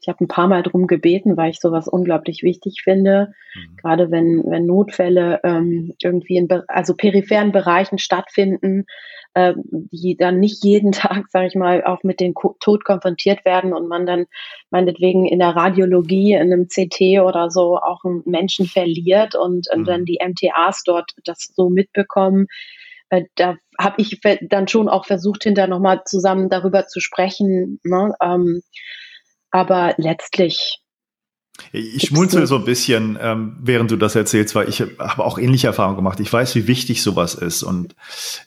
[0.05, 3.33] Ich habe ein paar Mal drum gebeten, weil ich sowas unglaublich wichtig finde.
[3.55, 3.77] Mhm.
[3.77, 8.85] Gerade wenn, wenn Notfälle ähm, irgendwie in also peripheren Bereichen stattfinden,
[9.33, 13.73] äh, die dann nicht jeden Tag, sage ich mal, auch mit dem Tod konfrontiert werden
[13.73, 14.27] und man dann
[14.69, 19.79] meinetwegen in der Radiologie, in einem CT oder so auch einen Menschen verliert und, mhm.
[19.79, 22.47] und dann die MTAs dort das so mitbekommen.
[23.09, 27.81] Äh, da habe ich dann schon auch versucht, hinterher nochmal zusammen darüber zu sprechen.
[27.85, 28.13] Ne?
[28.23, 28.61] Ähm,
[29.55, 30.81] aber letztlich.
[31.71, 35.69] Ich schmunzel so ein bisschen, ähm, während du das erzählst, weil ich habe auch ähnliche
[35.69, 36.19] Erfahrungen gemacht.
[36.19, 37.95] Ich weiß, wie wichtig sowas ist und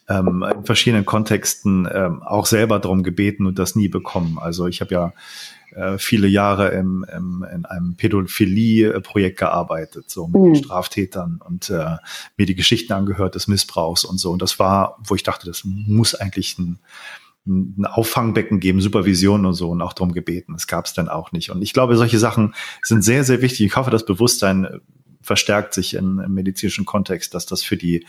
[0.09, 4.37] ähm, in verschiedenen Kontexten ähm, auch selber darum gebeten und das nie bekommen.
[4.37, 5.13] Also ich habe ja
[5.73, 10.55] äh, viele Jahre im, im, in einem Pädophilie-Projekt gearbeitet, so mit mhm.
[10.55, 11.95] Straftätern und äh,
[12.35, 14.31] mir die Geschichten angehört des Missbrauchs und so.
[14.31, 16.79] Und das war, wo ich dachte, das muss eigentlich ein
[17.47, 20.53] ein Auffangbecken geben, Supervision und so und auch darum gebeten.
[20.53, 21.49] Das gab es dann auch nicht.
[21.49, 23.65] Und ich glaube, solche Sachen sind sehr, sehr wichtig.
[23.65, 24.79] Ich hoffe, das Bewusstsein äh,
[25.21, 28.05] verstärkt sich in, im medizinischen Kontext, dass das für die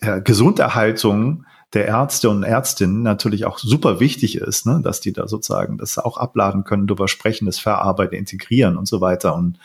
[0.00, 4.80] äh, Gesunderhaltung der Ärzte und Ärztinnen natürlich auch super wichtig ist, ne?
[4.82, 9.00] dass die da sozusagen das auch abladen können, darüber sprechen, das verarbeiten, integrieren und so
[9.00, 9.34] weiter.
[9.34, 9.58] Und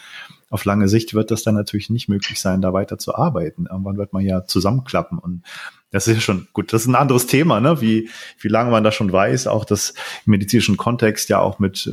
[0.50, 3.68] auf lange Sicht wird das dann natürlich nicht möglich sein, da weiter zu arbeiten.
[3.70, 5.44] Irgendwann wird man ja zusammenklappen und
[5.90, 6.74] das ist ja schon gut.
[6.74, 7.80] Das ist ein anderes Thema, ne?
[7.80, 9.92] Wie, wie lange man da schon weiß, auch dass
[10.26, 11.90] im medizinischen Kontext ja auch mit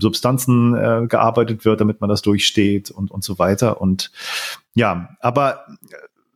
[0.00, 3.80] Substanzen äh, gearbeitet wird, damit man das durchsteht und, und so weiter.
[3.82, 4.12] Und
[4.74, 5.66] ja, aber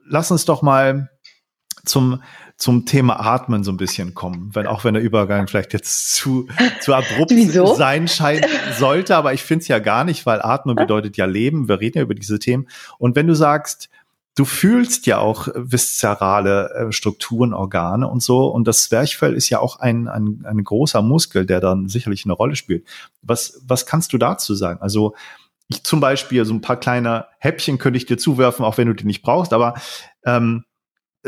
[0.07, 1.11] lass uns doch mal
[1.85, 2.23] zum,
[2.59, 6.49] zum Thema Atmen so ein bisschen kommen, wenn auch wenn der Übergang vielleicht jetzt zu,
[6.81, 7.75] zu abrupt Wieso?
[7.75, 8.45] sein scheint
[8.77, 11.69] sollte, aber ich finde es ja gar nicht, weil Atmen bedeutet ja Leben.
[11.69, 12.69] Wir reden ja über diese Themen.
[12.99, 13.89] Und wenn du sagst,
[14.35, 18.47] du fühlst ja auch viszerale äh, Strukturen, Organe und so.
[18.47, 22.35] Und das Zwerchfell ist ja auch ein, ein, ein großer Muskel, der dann sicherlich eine
[22.35, 22.85] Rolle spielt.
[23.23, 24.81] Was, was kannst du dazu sagen?
[24.81, 25.15] Also
[25.69, 28.95] ich zum Beispiel, so ein paar kleine Häppchen könnte ich dir zuwerfen, auch wenn du
[28.95, 29.75] die nicht brauchst, aber
[30.25, 30.65] ähm,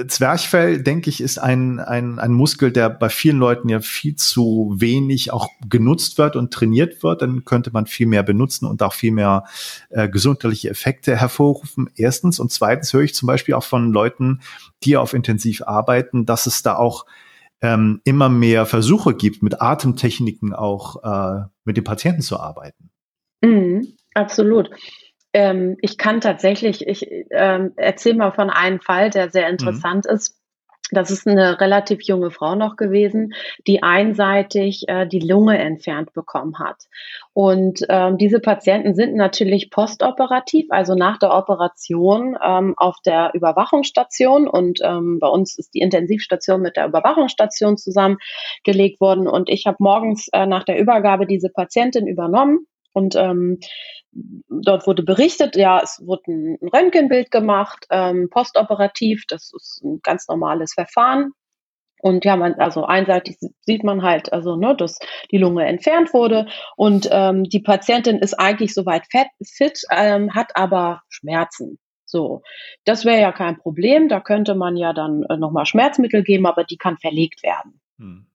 [0.07, 4.73] Zwerchfell, denke ich, ist ein, ein, ein Muskel, der bei vielen Leuten ja viel zu
[4.77, 7.23] wenig auch genutzt wird und trainiert wird.
[7.23, 9.45] Dann könnte man viel mehr benutzen und auch viel mehr
[9.89, 11.91] äh, gesundheitliche Effekte hervorrufen.
[11.97, 12.39] Erstens.
[12.39, 14.41] Und zweitens höre ich zum Beispiel auch von Leuten,
[14.85, 17.05] die auf intensiv arbeiten, dass es da auch
[17.61, 22.91] ähm, immer mehr Versuche gibt, mit Atemtechniken auch äh, mit den Patienten zu arbeiten.
[23.43, 24.71] Mhm, absolut.
[25.33, 29.53] Ähm, ich kann tatsächlich, ich ähm, erzähle mal von einem Fall, der sehr mhm.
[29.53, 30.15] interessant mhm.
[30.15, 30.37] ist.
[30.93, 33.33] Das ist eine relativ junge Frau noch gewesen,
[33.67, 36.85] die einseitig äh, die Lunge entfernt bekommen hat.
[37.33, 44.49] Und ähm, diese Patienten sind natürlich postoperativ, also nach der Operation ähm, auf der Überwachungsstation.
[44.49, 49.29] Und ähm, bei uns ist die Intensivstation mit der Überwachungsstation zusammengelegt worden.
[49.29, 53.59] Und ich habe morgens äh, nach der Übergabe diese Patientin übernommen und ähm,
[54.49, 60.29] dort wurde berichtet, ja, es wurde ein Röntgenbild gemacht, ähm, postoperativ, das ist ein ganz
[60.29, 61.33] normales Verfahren.
[62.03, 64.99] Und ja, man, also einseitig sieht man halt, also ne, dass
[65.31, 70.57] die Lunge entfernt wurde und ähm, die Patientin ist eigentlich soweit fit, fit ähm, hat
[70.57, 71.79] aber Schmerzen.
[72.07, 72.43] So,
[72.85, 74.09] das wäre ja kein Problem.
[74.09, 77.81] Da könnte man ja dann äh, nochmal Schmerzmittel geben, aber die kann verlegt werden.
[77.99, 78.27] Hm.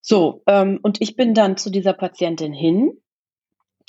[0.00, 3.00] So, ähm, und ich bin dann zu dieser Patientin hin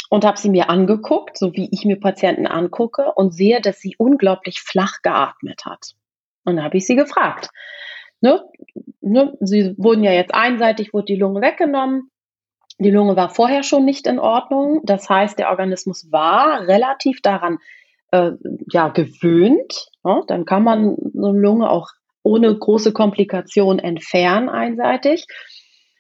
[0.10, 3.96] und habe sie mir angeguckt, so wie ich mir Patienten angucke und sehe, dass sie
[3.98, 5.96] unglaublich flach geatmet hat.
[6.44, 7.50] Und habe ich sie gefragt.
[8.22, 8.44] Ne,
[9.02, 12.12] ne, sie wurden ja jetzt einseitig, wurde die Lunge weggenommen.
[12.78, 14.82] Die Lunge war vorher schon nicht in Ordnung.
[14.84, 17.58] Das heißt, der Organismus war relativ daran
[18.12, 18.32] äh,
[18.72, 19.90] ja, gewöhnt.
[20.04, 20.24] Ne?
[20.28, 21.90] Dann kann man eine Lunge auch
[22.24, 25.28] ohne große Komplikation entfernen einseitig.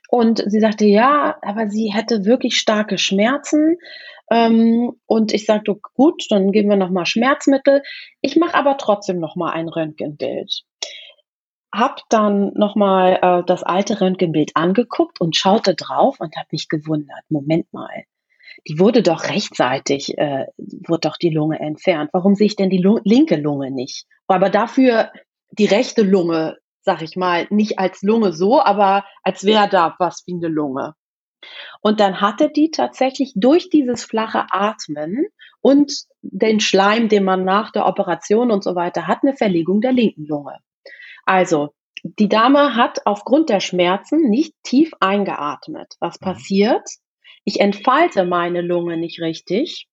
[0.09, 3.77] Und sie sagte, ja, aber sie hätte wirklich starke Schmerzen.
[4.29, 7.81] Ähm, und ich sagte, gut, dann geben wir nochmal Schmerzmittel.
[8.21, 10.63] Ich mache aber trotzdem nochmal ein Röntgenbild.
[11.73, 17.23] Hab dann nochmal äh, das alte Röntgenbild angeguckt und schaute drauf und habe mich gewundert.
[17.29, 18.05] Moment mal,
[18.67, 22.09] die wurde doch rechtzeitig, äh, wurde doch die Lunge entfernt.
[22.13, 24.05] Warum sehe ich denn die Lu linke Lunge nicht?
[24.27, 25.11] Aber dafür
[25.51, 30.23] die rechte Lunge sag ich mal, nicht als Lunge so, aber als wäre da was
[30.27, 30.93] wie eine Lunge.
[31.81, 35.27] Und dann hatte die tatsächlich durch dieses flache Atmen
[35.61, 39.91] und den Schleim, den man nach der Operation und so weiter hat, eine Verlegung der
[39.91, 40.57] linken Lunge.
[41.25, 41.73] Also,
[42.03, 45.95] die Dame hat aufgrund der Schmerzen nicht tief eingeatmet.
[45.99, 46.25] Was mhm.
[46.25, 46.87] passiert?
[47.43, 49.87] Ich entfalte meine Lunge nicht richtig.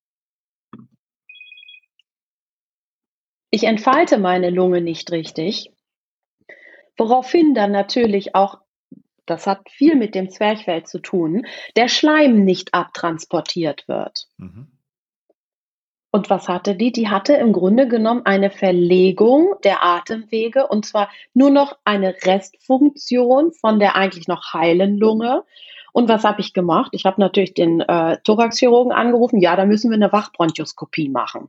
[3.51, 5.71] Ich entfalte meine Lunge nicht richtig
[7.03, 8.59] woraufhin dann natürlich auch
[9.27, 11.47] das hat viel mit dem Zwerchfell zu tun,
[11.77, 14.27] der Schleim nicht abtransportiert wird.
[14.37, 14.69] Mhm.
[16.11, 16.93] Und was hatte die?
[16.93, 23.53] Die hatte im Grunde genommen eine Verlegung der Atemwege und zwar nur noch eine Restfunktion
[23.53, 25.45] von der eigentlich noch heilen Lunge.
[25.93, 26.91] Und was habe ich gemacht?
[26.93, 29.41] Ich habe natürlich den äh, Thoraxchirurgen angerufen.
[29.41, 31.49] Ja, da müssen wir eine Wachbronchoskopie machen.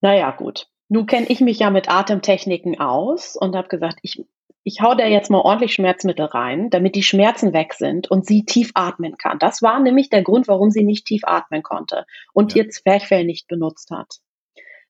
[0.00, 0.68] Naja, gut.
[0.92, 4.24] Nun kenne ich mich ja mit Atemtechniken aus und habe gesagt, ich
[4.62, 8.44] ich hau da jetzt mal ordentlich Schmerzmittel rein, damit die Schmerzen weg sind und sie
[8.44, 9.38] tief atmen kann.
[9.38, 12.64] Das war nämlich der Grund, warum sie nicht tief atmen konnte und ja.
[12.64, 14.16] ihr Zwerchfell nicht benutzt hat.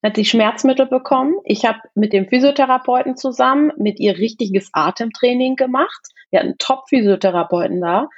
[0.02, 1.36] Hat sie Schmerzmittel bekommen.
[1.44, 6.08] Ich habe mit dem Physiotherapeuten zusammen mit ihr richtiges Atemtraining gemacht.
[6.30, 8.08] Wir hatten Top-Physiotherapeuten da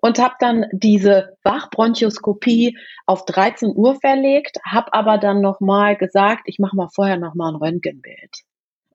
[0.00, 2.76] und habe dann diese Wachbronchoskopie
[3.06, 7.56] auf 13 Uhr verlegt, habe aber dann nochmal gesagt, ich mache mal vorher nochmal ein
[7.56, 8.30] Röntgenbild.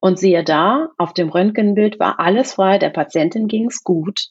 [0.00, 4.30] Und siehe da, auf dem Röntgenbild war alles frei, der Patientin ging es gut,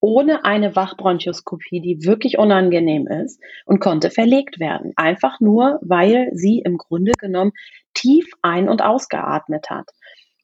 [0.00, 4.92] ohne eine Wachbronchoskopie, die wirklich unangenehm ist und konnte verlegt werden.
[4.96, 7.52] Einfach nur, weil sie im Grunde genommen
[7.94, 9.88] tief ein- und ausgeatmet hat.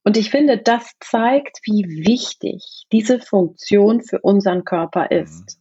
[0.04, 5.18] Und ich finde, das zeigt, wie wichtig diese Funktion für unseren Körper mhm.
[5.22, 5.58] ist.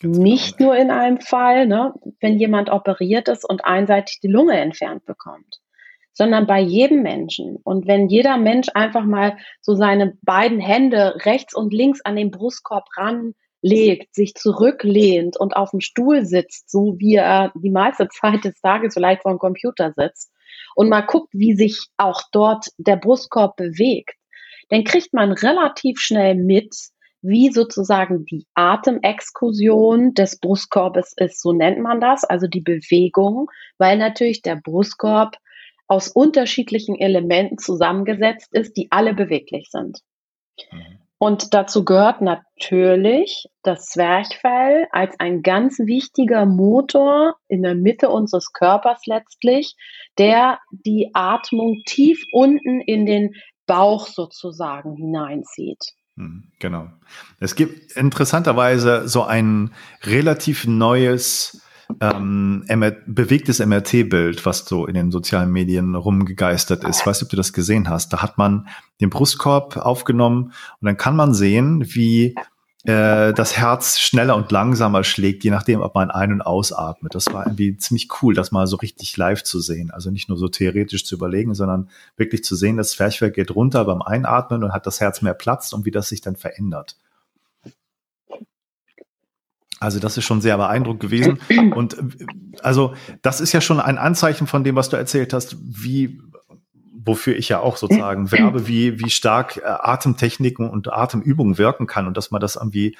[0.00, 0.22] Genau.
[0.22, 5.04] Nicht nur in einem Fall, ne, wenn jemand operiert ist und einseitig die Lunge entfernt
[5.04, 5.60] bekommt
[6.12, 7.56] sondern bei jedem Menschen.
[7.64, 12.30] Und wenn jeder Mensch einfach mal so seine beiden Hände rechts und links an den
[12.30, 18.44] Brustkorb ranlegt, sich zurücklehnt und auf dem Stuhl sitzt, so wie er die meiste Zeit
[18.44, 20.30] des Tages vielleicht vor dem Computer sitzt
[20.74, 24.16] und mal guckt, wie sich auch dort der Brustkorb bewegt,
[24.68, 26.74] dann kriegt man relativ schnell mit,
[27.22, 33.98] wie sozusagen die Atemexkursion des Brustkorbes ist, so nennt man das, also die Bewegung, weil
[33.98, 35.36] natürlich der Brustkorb
[35.86, 40.00] aus unterschiedlichen Elementen zusammengesetzt ist, die alle beweglich sind.
[40.70, 41.00] Mhm.
[41.22, 48.54] Und dazu gehört natürlich das Zwerchfell als ein ganz wichtiger Motor in der Mitte unseres
[48.54, 49.76] Körpers letztlich,
[50.16, 53.34] der die Atmung tief unten in den
[53.66, 55.92] Bauch sozusagen hineinzieht.
[56.20, 56.90] Mhm, genau.
[57.38, 59.70] Es gibt interessanterweise so ein
[60.04, 61.62] relativ neues
[62.00, 62.64] ähm,
[63.06, 67.04] bewegtes MRT-Bild, was so in den sozialen Medien rumgegeistert ist.
[67.04, 68.12] Weißt du, ob du das gesehen hast?
[68.12, 68.68] Da hat man
[69.00, 72.36] den Brustkorb aufgenommen und dann kann man sehen, wie
[72.84, 77.14] äh, das Herz schneller und langsamer schlägt, je nachdem, ob man ein- und ausatmet.
[77.14, 79.90] Das war irgendwie ziemlich cool, das mal so richtig live zu sehen.
[79.90, 83.84] Also nicht nur so theoretisch zu überlegen, sondern wirklich zu sehen, das Zwerchfell geht runter
[83.84, 86.96] beim Einatmen und hat das Herz mehr Platz und wie das sich dann verändert.
[89.78, 91.38] Also das ist schon sehr beeindruckend gewesen.
[91.74, 91.96] Und
[92.62, 96.20] also das ist ja schon ein Anzeichen von dem, was du erzählt hast, wie
[97.04, 102.06] wofür ich ja auch sozusagen werbe, wie, wie stark äh, Atemtechniken und Atemübungen wirken kann
[102.06, 102.96] und dass man das irgendwie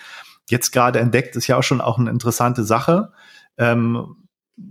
[0.48, 3.12] jetzt gerade entdeckt, ist ja auch schon auch eine interessante Sache.
[3.56, 4.16] Ähm,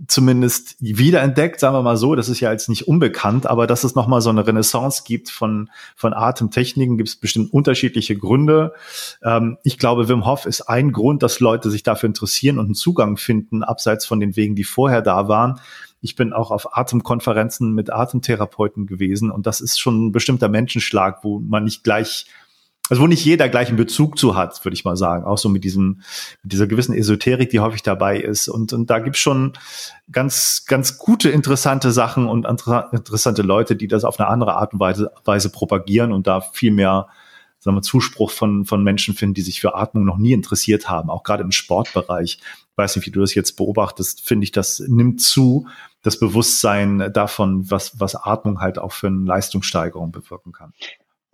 [0.08, 3.94] zumindest wiederentdeckt, sagen wir mal so, das ist ja jetzt nicht unbekannt, aber dass es
[3.94, 8.72] nochmal so eine Renaissance gibt von, von Atemtechniken, gibt es bestimmt unterschiedliche Gründe.
[9.22, 12.74] Ähm, ich glaube, Wim Hof ist ein Grund, dass Leute sich dafür interessieren und einen
[12.74, 15.60] Zugang finden, abseits von den Wegen, die vorher da waren.
[16.00, 21.22] Ich bin auch auf Atemkonferenzen mit Atemtherapeuten gewesen und das ist schon ein bestimmter Menschenschlag,
[21.24, 22.26] wo man nicht gleich
[22.90, 25.24] also wo nicht jeder gleich einen Bezug zu hat, würde ich mal sagen.
[25.24, 26.00] Auch so mit diesem,
[26.42, 28.48] mit dieser gewissen Esoterik, die häufig dabei ist.
[28.48, 29.52] Und, und da gibt's schon
[30.10, 34.80] ganz, ganz gute, interessante Sachen und interessante Leute, die das auf eine andere Art und
[34.80, 37.06] Weise, Weise propagieren und da viel mehr
[37.60, 41.10] sagen wir, Zuspruch von, von Menschen finden, die sich für Atmung noch nie interessiert haben,
[41.10, 42.38] auch gerade im Sportbereich.
[42.40, 45.68] Ich weiß nicht, wie du das jetzt beobachtest, finde ich, das nimmt zu,
[46.02, 50.72] das Bewusstsein davon, was, was Atmung halt auch für eine Leistungssteigerung bewirken kann.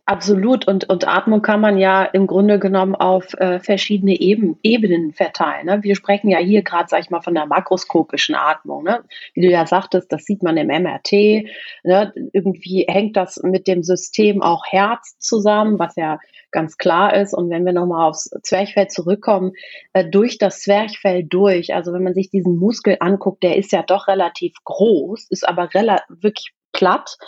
[0.09, 0.69] Absolut.
[0.69, 5.67] Und, und Atmung kann man ja im Grunde genommen auf äh, verschiedene Eben, Ebenen verteilen.
[5.67, 5.83] Ne?
[5.83, 8.85] Wir sprechen ja hier gerade, sag ich mal, von der makroskopischen Atmung.
[8.85, 9.03] Ne?
[9.35, 11.51] Wie du ja sagtest, das sieht man im MRT.
[11.83, 12.13] Ne?
[12.33, 16.21] Irgendwie hängt das mit dem System auch Herz zusammen, was ja
[16.53, 17.35] ganz klar ist.
[17.35, 19.55] Und wenn wir nochmal aufs Zwerchfell zurückkommen,
[19.93, 23.83] äh, durch das Zwerchfell durch, also wenn man sich diesen Muskel anguckt, der ist ja
[23.83, 27.19] doch relativ groß, ist aber wirklich platt.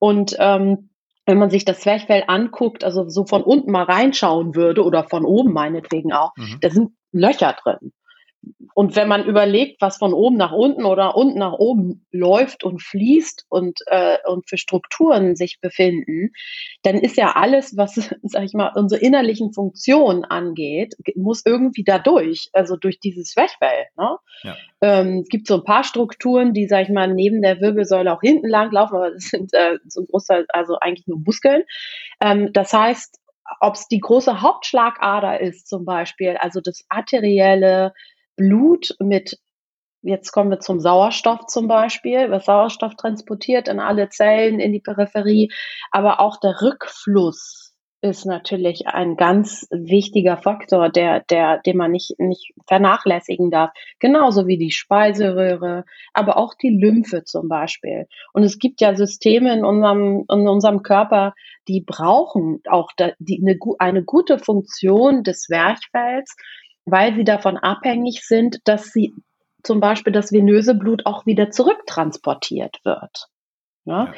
[0.00, 0.90] Und ähm,
[1.26, 5.24] wenn man sich das Zwerchfell anguckt, also so von unten mal reinschauen würde oder von
[5.24, 6.58] oben meinetwegen auch, mhm.
[6.60, 7.92] da sind Löcher drin.
[8.74, 12.82] Und wenn man überlegt, was von oben nach unten oder unten nach oben läuft und
[12.82, 16.32] fließt und, äh, und für Strukturen sich befinden,
[16.82, 21.98] dann ist ja alles, was, sag ich mal, unsere innerlichen Funktionen angeht, muss irgendwie da
[21.98, 23.86] durch, also durch dieses Zwerchfell.
[23.96, 24.18] Ne?
[24.42, 24.56] Ja.
[24.82, 28.20] Ähm, es gibt so ein paar Strukturen, die, sag ich mal, neben der Wirbelsäule auch
[28.20, 31.62] hinten lang laufen, aber das sind äh, so große, also eigentlich nur Muskeln.
[32.20, 33.20] Ähm, das heißt,
[33.60, 37.92] ob es die große Hauptschlagader ist zum Beispiel, also das arterielle
[38.36, 39.38] Blut mit
[40.02, 44.80] Jetzt kommen wir zum Sauerstoff zum Beispiel, was Sauerstoff transportiert in alle Zellen, in die
[44.80, 45.50] Peripherie,
[45.90, 47.66] aber auch der Rückfluss
[48.02, 53.70] ist natürlich ein ganz wichtiger Faktor, der, der, den man nicht, nicht vernachlässigen darf.
[53.98, 58.06] Genauso wie die Speiseröhre, aber auch die Lymphe zum Beispiel.
[58.32, 61.34] Und es gibt ja Systeme in unserem, in unserem Körper,
[61.68, 66.36] die brauchen auch da, die, eine, eine gute Funktion des Zwerchfells,
[66.86, 69.12] weil sie davon abhängig sind, dass sie
[69.62, 73.26] zum Beispiel das venöse Blut auch wieder zurücktransportiert wird.
[73.84, 74.14] Ja?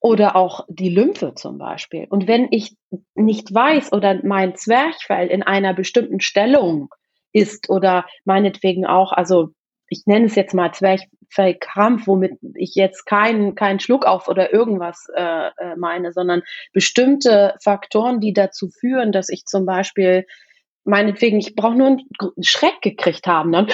[0.00, 2.06] Oder auch die Lymphe zum Beispiel.
[2.08, 2.76] Und wenn ich
[3.14, 6.88] nicht weiß oder mein Zwerchfell in einer bestimmten Stellung
[7.32, 9.50] ist oder meinetwegen auch, also
[9.88, 15.06] ich nenne es jetzt mal Zwerchfellkrampf, womit ich jetzt keinen keinen Schluck auf oder irgendwas
[15.14, 16.42] äh, äh meine, sondern
[16.72, 20.24] bestimmte Faktoren, die dazu führen, dass ich zum Beispiel
[20.84, 22.00] meinetwegen, ich brauche nur einen
[22.40, 23.68] Schreck gekriegt haben, dann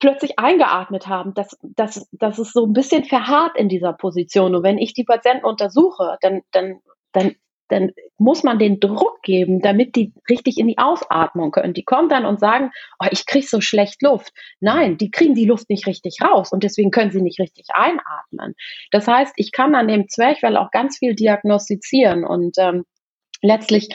[0.00, 4.54] plötzlich eingeatmet haben, dass, dass, dass es so ein bisschen verharrt in dieser Position.
[4.54, 6.80] Und wenn ich die Patienten untersuche, dann, dann,
[7.12, 7.34] dann,
[7.68, 11.74] dann muss man den Druck geben, damit die richtig in die Ausatmung können.
[11.74, 14.32] Die kommen dann und sagen, oh, ich kriege so schlecht Luft.
[14.58, 18.54] Nein, die kriegen die Luft nicht richtig raus und deswegen können sie nicht richtig einatmen.
[18.90, 22.84] Das heißt, ich kann an dem Zwerchfell auch ganz viel diagnostizieren und ähm,
[23.42, 23.88] letztlich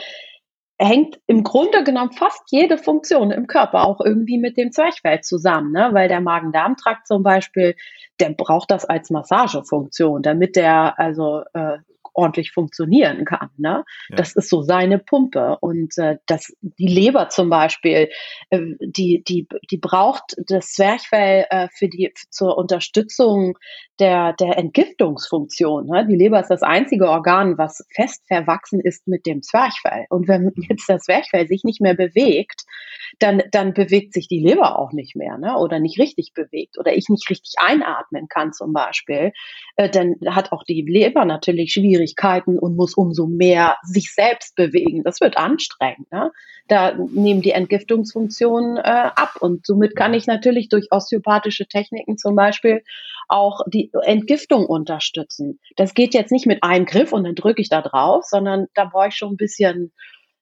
[0.78, 5.72] hängt im Grunde genommen fast jede Funktion im Körper auch irgendwie mit dem Zwerchfell zusammen,
[5.72, 5.90] ne?
[5.92, 7.76] weil der Magen-Darm-Trakt zum Beispiel,
[8.20, 11.78] der braucht das als Massagefunktion, damit der also äh,
[12.16, 13.50] ordentlich funktionieren kann.
[13.56, 13.84] Ne?
[14.08, 14.16] Ja.
[14.16, 15.58] Das ist so seine Pumpe.
[15.60, 18.08] Und äh, das, die Leber zum Beispiel,
[18.50, 23.58] äh, die, die, die braucht das Zwerchfell äh, für die, zur Unterstützung
[23.98, 25.86] der, der Entgiftungsfunktion.
[25.86, 26.06] Ne?
[26.06, 30.06] Die Leber ist das einzige Organ, was fest verwachsen ist mit dem Zwerchfell.
[30.10, 32.64] Und wenn jetzt das Zwerchfell sich nicht mehr bewegt,
[33.18, 35.56] dann, dann bewegt sich die Leber auch nicht mehr ne?
[35.56, 39.32] oder nicht richtig bewegt oder ich nicht richtig einatmen kann zum Beispiel,
[39.76, 45.02] äh, dann hat auch die Leber natürlich Schwierigkeiten und muss umso mehr sich selbst bewegen.
[45.02, 46.10] Das wird anstrengend.
[46.12, 46.30] Ne?
[46.68, 52.34] Da nehmen die Entgiftungsfunktionen äh, ab und somit kann ich natürlich durch osteopathische Techniken zum
[52.34, 52.82] Beispiel
[53.28, 55.58] auch die Entgiftung unterstützen.
[55.76, 58.84] Das geht jetzt nicht mit einem Griff und dann drücke ich da drauf, sondern da
[58.84, 59.92] brauche ich schon ein bisschen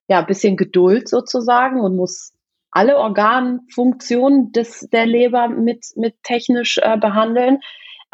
[0.07, 2.35] ja, ein bisschen Geduld sozusagen und muss
[2.71, 7.61] alle Organfunktionen des, der Leber mit, mit technisch äh, behandeln.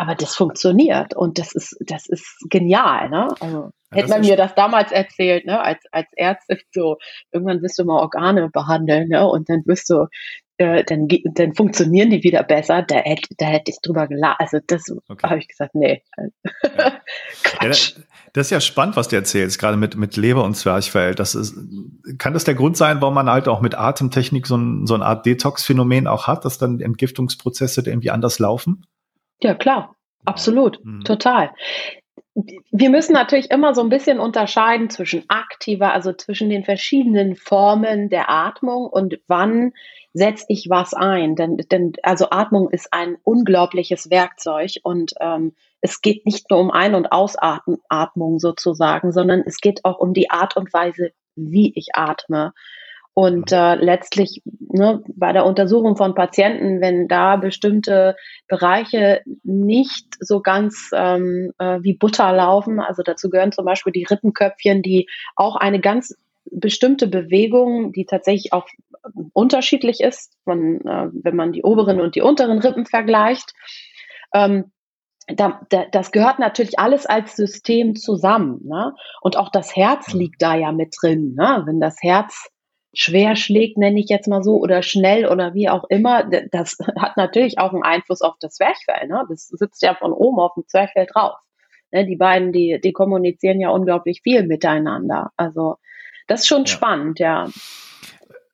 [0.00, 3.10] Aber das funktioniert und das ist, das ist genial.
[3.10, 3.28] Ne?
[3.38, 5.60] Also, ja, hätte man mir das damals erzählt, ne?
[5.60, 6.96] als, als Ärzte, so,
[7.32, 9.28] irgendwann wirst du mal Organe behandeln ne?
[9.28, 10.06] und dann wirst du
[10.56, 12.80] äh, dann, dann funktionieren die wieder besser.
[12.80, 14.40] Da hätte, da hätte ich drüber gelacht.
[14.40, 15.28] Also das okay.
[15.28, 16.02] habe ich gesagt, nee.
[16.16, 16.92] Ja.
[17.42, 17.94] Quatsch.
[17.96, 21.14] Ja, das ist ja spannend, was du erzählst, gerade mit, mit Leber und Zwerchfell.
[21.14, 21.56] Das ist,
[22.16, 25.04] kann das der Grund sein, warum man halt auch mit Atemtechnik so, ein, so eine
[25.04, 28.86] Art Detox-Phänomen auch hat, dass dann Entgiftungsprozesse irgendwie anders laufen?
[29.42, 29.96] Ja, klar.
[30.24, 30.84] Absolut.
[30.84, 31.04] Mhm.
[31.04, 31.50] Total
[32.34, 38.08] wir müssen natürlich immer so ein bisschen unterscheiden zwischen aktiver, also zwischen den verschiedenen Formen
[38.08, 39.72] der Atmung und wann
[40.12, 41.34] setze ich was ein.
[41.36, 46.70] Denn, denn also Atmung ist ein unglaubliches Werkzeug und ähm, es geht nicht nur um
[46.70, 51.94] Ein- und Ausatmung sozusagen, sondern es geht auch um die Art und Weise, wie ich
[51.94, 52.52] atme.
[53.14, 60.40] Und äh, letztlich ne, bei der Untersuchung von Patienten, wenn da bestimmte Bereiche nicht so
[60.40, 65.56] ganz ähm, äh, wie Butter laufen, also dazu gehören zum Beispiel die Rippenköpfchen, die auch
[65.56, 66.14] eine ganz
[66.50, 68.66] bestimmte Bewegung, die tatsächlich auch
[69.32, 73.52] unterschiedlich ist, von, äh, wenn man die oberen und die unteren Rippen vergleicht.
[74.34, 74.70] Ähm,
[75.36, 78.60] da, da, das gehört natürlich alles als System zusammen.
[78.64, 78.94] Ne?
[79.20, 81.34] Und auch das Herz liegt da ja mit drin.
[81.36, 81.62] Ne?
[81.66, 82.49] Wenn das Herz
[82.92, 87.16] schwer schlägt, nenne ich jetzt mal so, oder schnell oder wie auch immer, das hat
[87.16, 89.06] natürlich auch einen Einfluss auf das Zwerchfell.
[89.08, 89.24] Ne?
[89.28, 91.36] Das sitzt ja von oben auf dem Zwerchfell drauf.
[91.92, 92.06] Ne?
[92.06, 95.30] Die beiden, die, die kommunizieren ja unglaublich viel miteinander.
[95.36, 95.76] Also
[96.26, 96.66] das ist schon ja.
[96.66, 97.48] spannend, ja.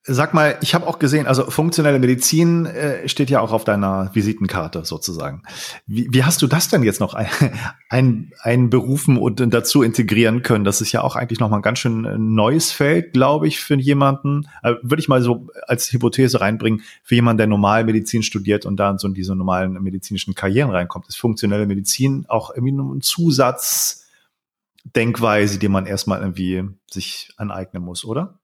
[0.09, 4.15] Sag mal, ich habe auch gesehen, also funktionelle Medizin äh, steht ja auch auf deiner
[4.15, 5.43] Visitenkarte sozusagen.
[5.89, 7.27] Wie, wie hast du das denn jetzt noch ein,
[7.89, 10.65] ein, einberufen und dazu integrieren können?
[10.65, 13.59] Das ist ja auch eigentlich noch mal ein ganz schön äh, neues Feld, glaube ich,
[13.59, 14.47] für jemanden.
[14.63, 18.77] Äh, Würde ich mal so als Hypothese reinbringen, für jemanden, der normal Medizin studiert und
[18.77, 21.09] da in so in diese normalen medizinischen Karrieren reinkommt.
[21.09, 28.05] Ist funktionelle Medizin auch irgendwie nur ein Zusatzdenkweise, die man erstmal irgendwie sich aneignen muss,
[28.05, 28.39] oder?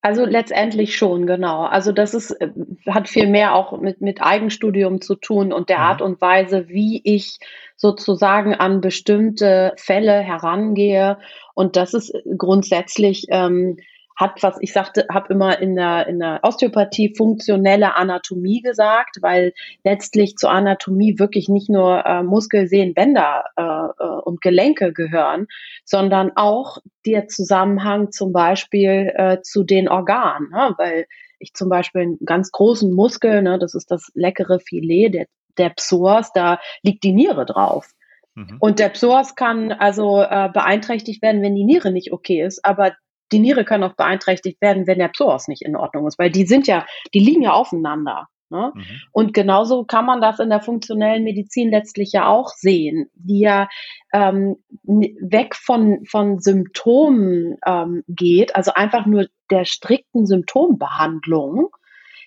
[0.00, 1.64] Also letztendlich schon, genau.
[1.64, 2.50] Also das ist, äh,
[2.88, 5.84] hat viel mehr auch mit, mit Eigenstudium zu tun und der mhm.
[5.84, 7.38] Art und Weise, wie ich
[7.76, 11.18] sozusagen an bestimmte Fälle herangehe.
[11.54, 13.78] Und das ist grundsätzlich, ähm,
[14.18, 19.52] hat was, ich sagte, habe immer in der, in der Osteopathie funktionelle Anatomie gesagt, weil
[19.84, 25.46] letztlich zur Anatomie wirklich nicht nur äh, Muskel, Sehnen, Bänder äh, äh, und Gelenke gehören,
[25.84, 30.74] sondern auch der Zusammenhang zum Beispiel äh, zu den Organen, ne?
[30.76, 31.06] weil
[31.38, 35.70] ich zum Beispiel einen ganz großen Muskel, ne, das ist das leckere Filet, der, der
[35.70, 37.92] Psoas, da liegt die Niere drauf.
[38.34, 38.56] Mhm.
[38.58, 42.92] Und der Psoas kann also äh, beeinträchtigt werden, wenn die Niere nicht okay ist, aber
[43.32, 46.46] die Niere kann auch beeinträchtigt werden, wenn der Psoas nicht in Ordnung ist, weil die
[46.46, 48.28] sind ja, die liegen ja aufeinander.
[48.50, 48.72] Ne?
[48.74, 48.84] Mhm.
[49.12, 53.68] Und genauso kann man das in der funktionellen Medizin letztlich ja auch sehen, die ja
[54.12, 61.68] ähm, weg von, von Symptomen ähm, geht, also einfach nur der strikten Symptombehandlung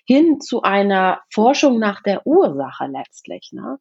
[0.04, 3.50] hin zu einer Forschung nach der Ursache letztlich.
[3.52, 3.78] Ne?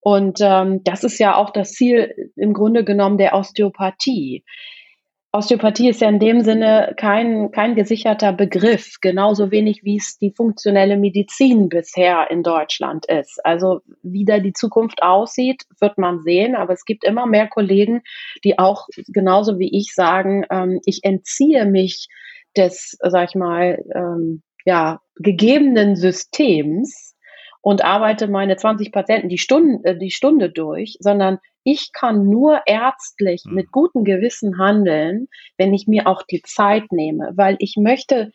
[0.00, 4.44] Und ähm, das ist ja auch das Ziel im Grunde genommen der Osteopathie.
[5.30, 10.32] Osteopathie ist ja in dem Sinne kein, kein gesicherter Begriff, genauso wenig wie es die
[10.34, 13.38] funktionelle Medizin bisher in Deutschland ist.
[13.44, 18.00] Also wie da die Zukunft aussieht, wird man sehen, aber es gibt immer mehr Kollegen,
[18.42, 22.08] die auch genauso wie ich sagen, ähm, ich entziehe mich
[22.56, 27.16] des, sag ich mal, ähm, ja, gegebenen Systems
[27.60, 31.38] und arbeite meine 20 Patienten die Stunde, äh, die Stunde durch, sondern
[31.70, 33.54] ich kann nur ärztlich hm.
[33.54, 38.32] mit gutem Gewissen handeln, wenn ich mir auch die Zeit nehme, weil ich möchte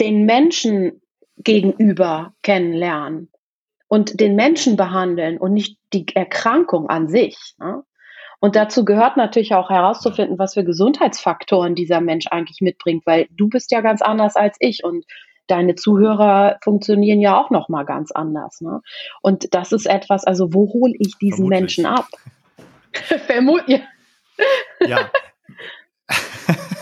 [0.00, 1.00] den Menschen
[1.36, 3.30] gegenüber kennenlernen
[3.88, 7.36] und den Menschen behandeln und nicht die Erkrankung an sich.
[7.58, 7.82] Ne?
[8.40, 13.48] Und dazu gehört natürlich auch herauszufinden, was für Gesundheitsfaktoren dieser Mensch eigentlich mitbringt, weil du
[13.48, 15.04] bist ja ganz anders als ich und
[15.46, 18.60] deine Zuhörer funktionieren ja auch noch mal ganz anders.
[18.60, 18.80] Ne?
[19.22, 21.60] Und das ist etwas, also wo hole ich diesen Vermutlich.
[21.60, 22.08] Menschen ab?
[23.26, 23.80] Vermutlich.
[24.86, 25.10] Ja.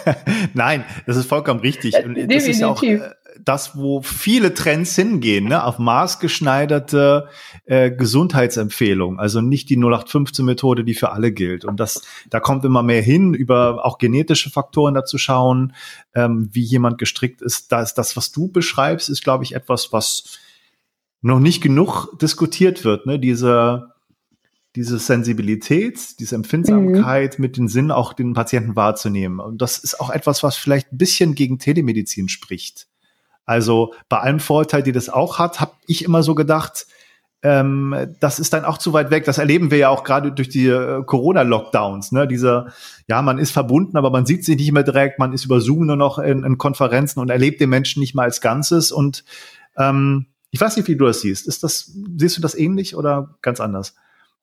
[0.55, 1.95] Nein, das ist vollkommen richtig.
[1.97, 2.49] Und das Definitiv.
[2.49, 3.01] ist ja auch äh,
[3.43, 5.65] das, wo viele Trends hingehen, ne?
[5.65, 7.29] auf maßgeschneiderte
[7.65, 9.19] äh, Gesundheitsempfehlungen.
[9.19, 11.65] Also nicht die 0815-Methode, die für alle gilt.
[11.65, 15.75] Und das, da kommt immer mehr hin, über auch genetische Faktoren dazu schauen,
[16.15, 17.73] ähm, wie jemand gestrickt ist.
[17.73, 20.39] Da ist das, was du beschreibst, ist, glaube ich, etwas, was
[21.23, 23.07] noch nicht genug diskutiert wird.
[23.07, 23.19] Ne?
[23.19, 23.94] Diese
[24.77, 27.43] diese Sensibilität, diese Empfindsamkeit mhm.
[27.43, 29.39] mit den Sinn auch den Patienten wahrzunehmen.
[29.39, 32.89] Und das ist auch etwas, was vielleicht ein bisschen gegen Telemedizin spricht.
[33.45, 36.87] Also bei allem Vorteil, die das auch hat, habe ich immer so gedacht,
[37.43, 39.27] ähm, das ist dann auch zu weit weg.
[39.27, 42.11] Das erleben wir ja auch gerade durch die äh, Corona-Lockdowns.
[42.11, 42.27] Ne?
[42.27, 42.69] Diese,
[43.07, 45.87] ja, man ist verbunden, aber man sieht sich nicht mehr direkt, man ist über Zoom
[45.87, 48.91] nur noch in, in Konferenzen und erlebt den Menschen nicht mal als Ganzes.
[48.91, 49.25] Und
[49.77, 51.47] ähm, ich weiß nicht, wie du das siehst.
[51.47, 53.95] Ist das, siehst du das ähnlich oder ganz anders?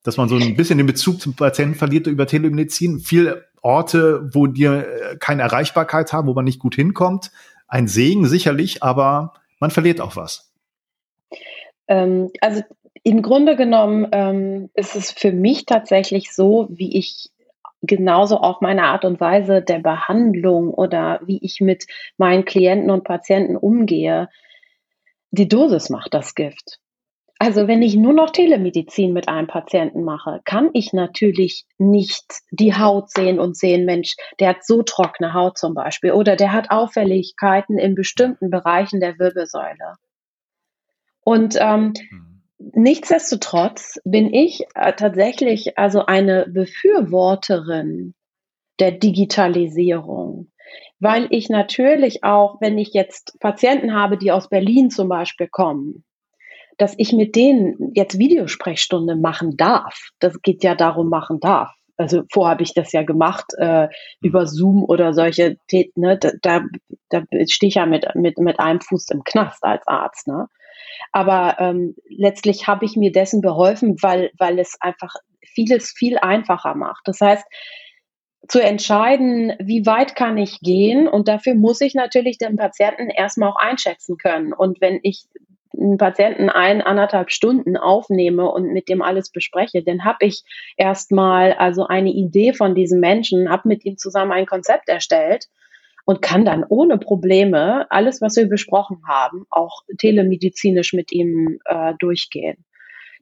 [0.02, 3.00] Dass man so ein bisschen den Bezug zum Patienten verliert über Telemedizin.
[3.00, 7.30] Viele Orte, wo dir äh, keine Erreichbarkeit haben, wo man nicht gut hinkommt,
[7.68, 10.52] ein Segen sicherlich, aber man verliert auch was.
[11.88, 12.62] Ähm, also
[13.04, 17.30] im Grunde genommen ähm, ist es für mich tatsächlich so, wie ich
[17.82, 21.86] genauso auch meine Art und Weise der Behandlung oder wie ich mit
[22.16, 24.28] meinen Klienten und Patienten umgehe.
[25.32, 26.78] Die Dosis macht das Gift.
[27.42, 32.72] Also wenn ich nur noch Telemedizin mit einem Patienten mache, kann ich natürlich nicht die
[32.72, 36.70] Haut sehen und sehen, Mensch, der hat so trockene Haut zum Beispiel oder der hat
[36.70, 39.96] Auffälligkeiten in bestimmten Bereichen der Wirbelsäule.
[41.24, 42.44] Und ähm, mhm.
[42.76, 48.14] nichtsdestotrotz bin ich äh, tatsächlich also eine Befürworterin
[48.78, 50.52] der Digitalisierung,
[51.00, 56.04] weil ich natürlich auch, wenn ich jetzt Patienten habe, die aus Berlin zum Beispiel kommen,
[56.78, 60.10] dass ich mit denen jetzt Videosprechstunde machen darf.
[60.18, 61.70] Das geht ja darum, machen darf.
[61.96, 63.88] Also vorher habe ich das ja gemacht äh,
[64.20, 65.56] über Zoom oder solche,
[65.94, 66.62] ne, da, da,
[67.10, 70.26] da stehe ich ja mit, mit, mit einem Fuß im Knast als Arzt.
[70.26, 70.48] Ne?
[71.12, 75.14] Aber ähm, letztlich habe ich mir dessen beholfen, weil, weil es einfach
[75.54, 77.02] vieles viel einfacher macht.
[77.06, 77.44] Das heißt,
[78.48, 83.50] zu entscheiden, wie weit kann ich gehen und dafür muss ich natürlich den Patienten erstmal
[83.50, 84.52] auch einschätzen können.
[84.52, 85.26] Und wenn ich
[85.76, 90.44] einen Patienten ein, anderthalb Stunden aufnehme und mit dem alles bespreche, dann habe ich
[90.76, 95.48] erstmal also eine Idee von diesem Menschen, habe mit ihm zusammen ein Konzept erstellt
[96.04, 101.94] und kann dann ohne Probleme alles, was wir besprochen haben, auch telemedizinisch mit ihm äh,
[101.98, 102.64] durchgehen.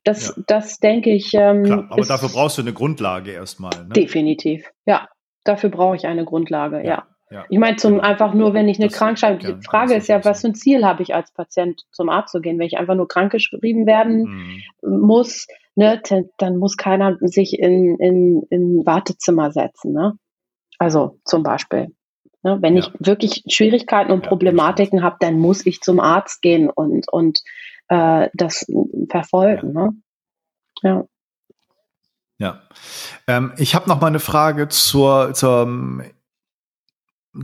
[0.04, 0.42] Das, ja.
[0.46, 1.32] das denke ich.
[1.34, 3.84] Ähm, Klar, aber dafür brauchst du eine Grundlage erstmal.
[3.84, 3.90] Ne?
[3.90, 5.08] Definitiv, ja.
[5.44, 6.84] Dafür brauche ich eine Grundlage, ja.
[6.84, 7.06] ja.
[7.30, 7.44] Ja.
[7.48, 10.48] Ich meine, zum einfach nur, wenn ich eine Krankschreibung, die Frage ist ja, was für
[10.48, 12.58] ein Ziel habe ich als Patient zum Arzt zu gehen?
[12.58, 15.00] Wenn ich einfach nur krankgeschrieben werden mhm.
[15.00, 16.02] muss, ne,
[16.38, 20.14] dann muss keiner sich in, in, in Wartezimmer setzen, ne?
[20.78, 21.94] Also zum Beispiel.
[22.42, 22.82] Ne, wenn ja.
[22.82, 27.42] ich wirklich Schwierigkeiten und Problematiken habe, dann muss ich zum Arzt gehen und, und
[27.88, 28.66] äh, das
[29.08, 29.72] verfolgen.
[29.72, 29.90] Ne?
[30.82, 31.04] ja.
[32.38, 32.62] Ja.
[33.26, 35.66] Ähm, ich habe noch mal eine Frage zur, zur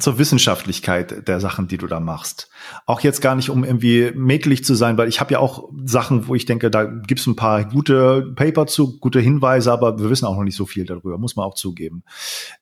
[0.00, 2.50] zur Wissenschaftlichkeit der Sachen, die du da machst.
[2.86, 6.26] Auch jetzt gar nicht, um irgendwie mäkelig zu sein, weil ich habe ja auch Sachen,
[6.26, 10.10] wo ich denke, da gibt es ein paar gute Paper zu, gute Hinweise, aber wir
[10.10, 12.02] wissen auch noch nicht so viel darüber, muss man auch zugeben.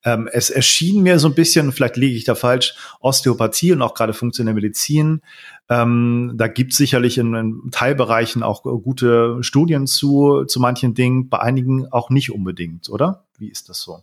[0.04, 3.94] Ähm, es erschien mir so ein bisschen, vielleicht liege ich da falsch, Osteopathie und auch
[3.94, 5.22] gerade funktionelle Medizin.
[5.70, 11.30] Ähm, da gibt es sicherlich in, in, Teilbereichen auch gute Studien zu, zu manchen Dingen,
[11.30, 13.24] bei einigen auch nicht unbedingt, oder?
[13.38, 14.00] Wie ist das so?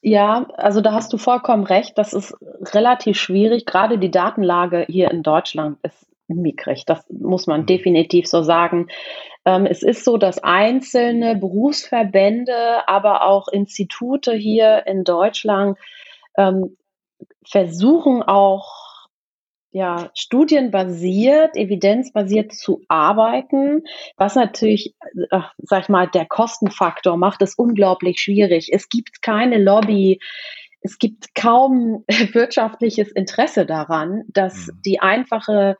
[0.00, 1.98] Ja, also da hast du vollkommen recht.
[1.98, 2.34] Das ist
[2.72, 3.66] relativ schwierig.
[3.66, 6.84] Gerade die Datenlage hier in Deutschland ist mickrig.
[6.84, 7.66] Das muss man mhm.
[7.66, 8.88] definitiv so sagen.
[9.44, 15.78] Ähm, es ist so, dass einzelne Berufsverbände, aber auch Institute hier in Deutschland
[16.36, 16.76] ähm,
[17.44, 18.77] versuchen auch
[19.70, 23.82] ja, studienbasiert, evidenzbasiert zu arbeiten,
[24.16, 24.94] was natürlich,
[25.30, 28.70] äh, sag ich mal, der Kostenfaktor macht es unglaublich schwierig.
[28.72, 30.20] Es gibt keine Lobby,
[30.80, 34.82] es gibt kaum wirtschaftliches Interesse daran, dass mhm.
[34.84, 35.76] die einfache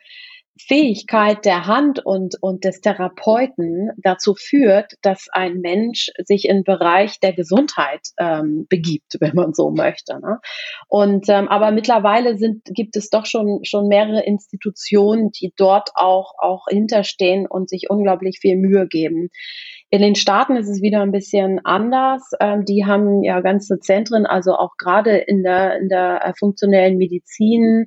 [0.59, 7.21] Fähigkeit der Hand und, und des Therapeuten dazu führt, dass ein Mensch sich im Bereich
[7.21, 10.21] der Gesundheit ähm, begibt, wenn man so möchte.
[10.21, 10.41] Ne?
[10.89, 16.35] Und ähm, aber mittlerweile sind, gibt es doch schon, schon mehrere Institutionen, die dort auch,
[16.39, 19.31] auch hinterstehen und sich unglaublich viel Mühe geben.
[19.91, 22.33] In den Staaten ist es wieder ein bisschen anders.
[22.41, 26.99] Ähm, die haben ja ganze Zentren, also auch gerade in der, in der äh, funktionellen
[26.99, 27.87] Medizin,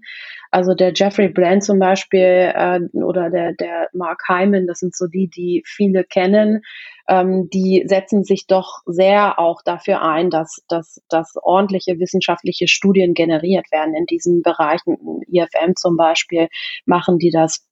[0.49, 5.05] also der Jeffrey Brand zum Beispiel äh, oder der, der Mark Hyman, das sind so
[5.05, 6.63] die, die viele kennen,
[7.07, 13.13] ähm, die setzen sich doch sehr auch dafür ein, dass, dass, dass ordentliche wissenschaftliche Studien
[13.13, 14.97] generiert werden in diesen Bereichen.
[15.31, 16.47] IFM zum Beispiel
[16.85, 17.63] machen die das.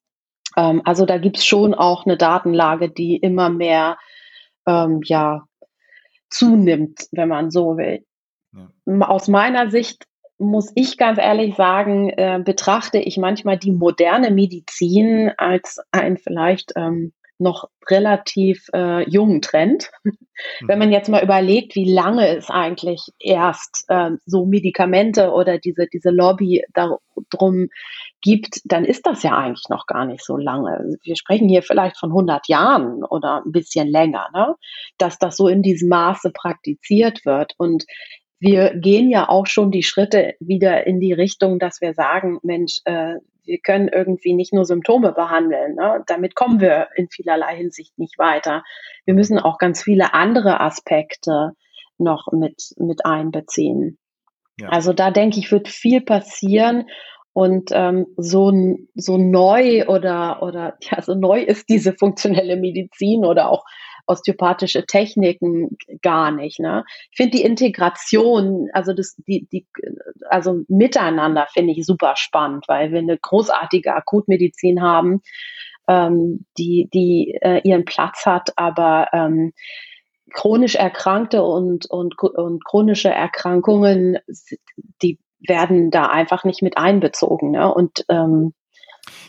[0.56, 3.98] Ähm, also da gibt's schon auch eine Datenlage, die immer mehr
[4.68, 5.44] ähm, ja,
[6.30, 8.06] zunimmt, wenn man so will.
[8.54, 9.08] Ja.
[9.08, 10.06] Aus meiner Sicht
[10.38, 16.72] muss ich ganz ehrlich sagen, äh, betrachte ich manchmal die moderne Medizin als ein vielleicht
[16.76, 19.90] ähm, noch relativ äh, jungen Trend.
[20.04, 20.18] Mhm.
[20.68, 25.88] Wenn man jetzt mal überlegt, wie lange es eigentlich erst äh, so Medikamente oder diese,
[25.88, 27.68] diese Lobby darum
[28.22, 30.98] gibt, dann ist das ja eigentlich noch gar nicht so lange.
[31.04, 34.56] Wir sprechen hier vielleicht von 100 Jahren oder ein bisschen länger, ne?
[34.98, 37.54] dass das so in diesem Maße praktiziert wird.
[37.58, 37.86] Und
[38.40, 42.80] wir gehen ja auch schon die Schritte wieder in die Richtung, dass wir sagen, Mensch,
[42.86, 43.16] äh,
[43.50, 45.76] wir können irgendwie nicht nur Symptome behandeln.
[45.76, 46.04] Ne?
[46.08, 48.64] Damit kommen wir in vielerlei Hinsicht nicht weiter.
[49.06, 51.52] Wir müssen auch ganz viele andere Aspekte
[51.98, 53.98] noch mit, mit einbeziehen.
[54.60, 54.70] Ja.
[54.70, 56.86] Also da denke ich, wird viel passieren.
[57.34, 58.52] Und ähm, so,
[58.96, 63.64] so neu oder, oder ja, so neu ist diese funktionelle Medizin oder auch
[64.10, 66.60] osteopathische Techniken gar nicht.
[66.60, 66.84] Ne?
[67.12, 69.68] Ich finde die Integration, also das, die, die,
[70.30, 75.22] also miteinander finde ich super spannend, weil wir eine großartige Akutmedizin haben,
[75.88, 79.54] ähm, die, die äh, ihren Platz hat, aber ähm,
[80.34, 84.18] chronisch Erkrankte und, und, und chronische Erkrankungen,
[85.02, 87.52] die werden da einfach nicht mit einbezogen.
[87.52, 87.74] Ne?
[87.74, 88.54] Und ähm,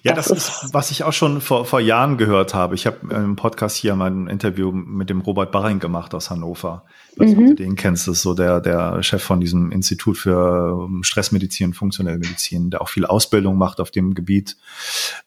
[0.03, 2.75] ja, das, das ist, was ich auch schon vor, vor Jahren gehört habe.
[2.75, 6.85] Ich habe im Podcast hier mal ein Interview mit dem Robert Barring gemacht aus Hannover.
[7.17, 7.49] Nicht, mhm.
[7.49, 8.09] du den kennst.
[8.09, 12.81] Das ist so der, der Chef von diesem Institut für ähm, Stressmedizin, funktionelle Medizin, der
[12.81, 14.57] auch viel Ausbildung macht auf dem Gebiet.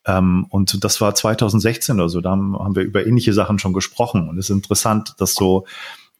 [0.05, 2.21] Ähm, und das war 2016 oder so.
[2.21, 4.27] Da haben wir über ähnliche Sachen schon gesprochen.
[4.29, 5.65] Und es ist interessant, dass so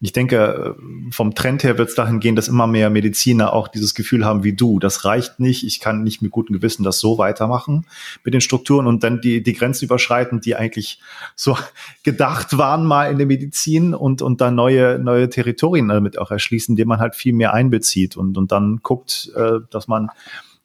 [0.04, 0.76] ich denke,
[1.12, 4.44] vom Trend her wird es dahin gehen, dass immer mehr Mediziner auch dieses Gefühl haben
[4.44, 4.78] wie du.
[4.80, 5.64] Das reicht nicht.
[5.64, 7.86] Ich kann nicht mit gutem Gewissen das so weitermachen
[8.26, 11.00] mit den Strukturen und dann die, die Grenzen überschreiten, die eigentlich
[11.38, 11.58] so
[12.04, 16.74] gedacht waren mal in der Medizin und, und dann neue, neue Territorien damit auch erschließen,
[16.74, 20.10] indem man halt viel mehr einbezieht und, und dann guckt, äh, dass man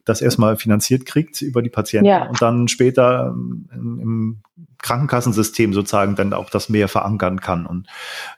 [0.05, 2.27] das erstmal finanziert kriegt über die Patienten ja.
[2.27, 4.36] und dann später im, im
[4.78, 7.66] Krankenkassensystem sozusagen dann auch das mehr verankern kann.
[7.66, 7.86] Und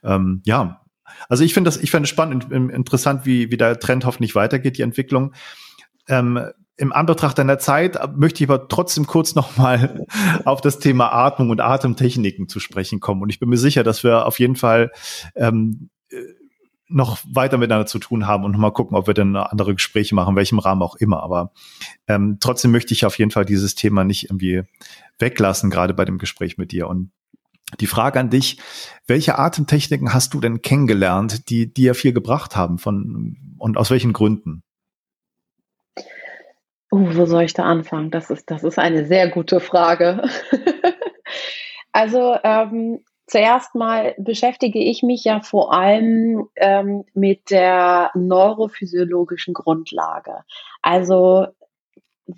[0.02, 0.79] ähm, ja,
[1.28, 4.78] also ich finde das, ich finde es spannend, interessant, wie, wie der Trend hoffentlich weitergeht,
[4.78, 5.32] die Entwicklung.
[6.08, 6.40] Ähm,
[6.76, 10.06] Im Anbetracht deiner Zeit möchte ich aber trotzdem kurz nochmal
[10.44, 13.22] auf das Thema Atmung und Atemtechniken zu sprechen kommen.
[13.22, 14.90] Und ich bin mir sicher, dass wir auf jeden Fall
[15.34, 15.90] ähm,
[16.90, 20.30] noch weiter miteinander zu tun haben und nochmal gucken, ob wir dann andere Gespräche machen,
[20.30, 21.22] in welchem Rahmen auch immer.
[21.22, 21.52] Aber
[22.08, 24.62] ähm, trotzdem möchte ich auf jeden Fall dieses Thema nicht irgendwie
[25.18, 26.88] weglassen, gerade bei dem Gespräch mit dir.
[26.88, 27.12] Und
[27.78, 28.58] die Frage an dich,
[29.06, 34.12] welche Atemtechniken hast du denn kennengelernt, die dir viel gebracht haben von, und aus welchen
[34.12, 34.62] Gründen?
[36.92, 38.10] Uh, wo soll ich da anfangen?
[38.10, 40.22] Das ist, das ist eine sehr gute Frage.
[41.92, 50.44] also ähm, zuerst mal beschäftige ich mich ja vor allem ähm, mit der neurophysiologischen Grundlage.
[50.82, 51.46] Also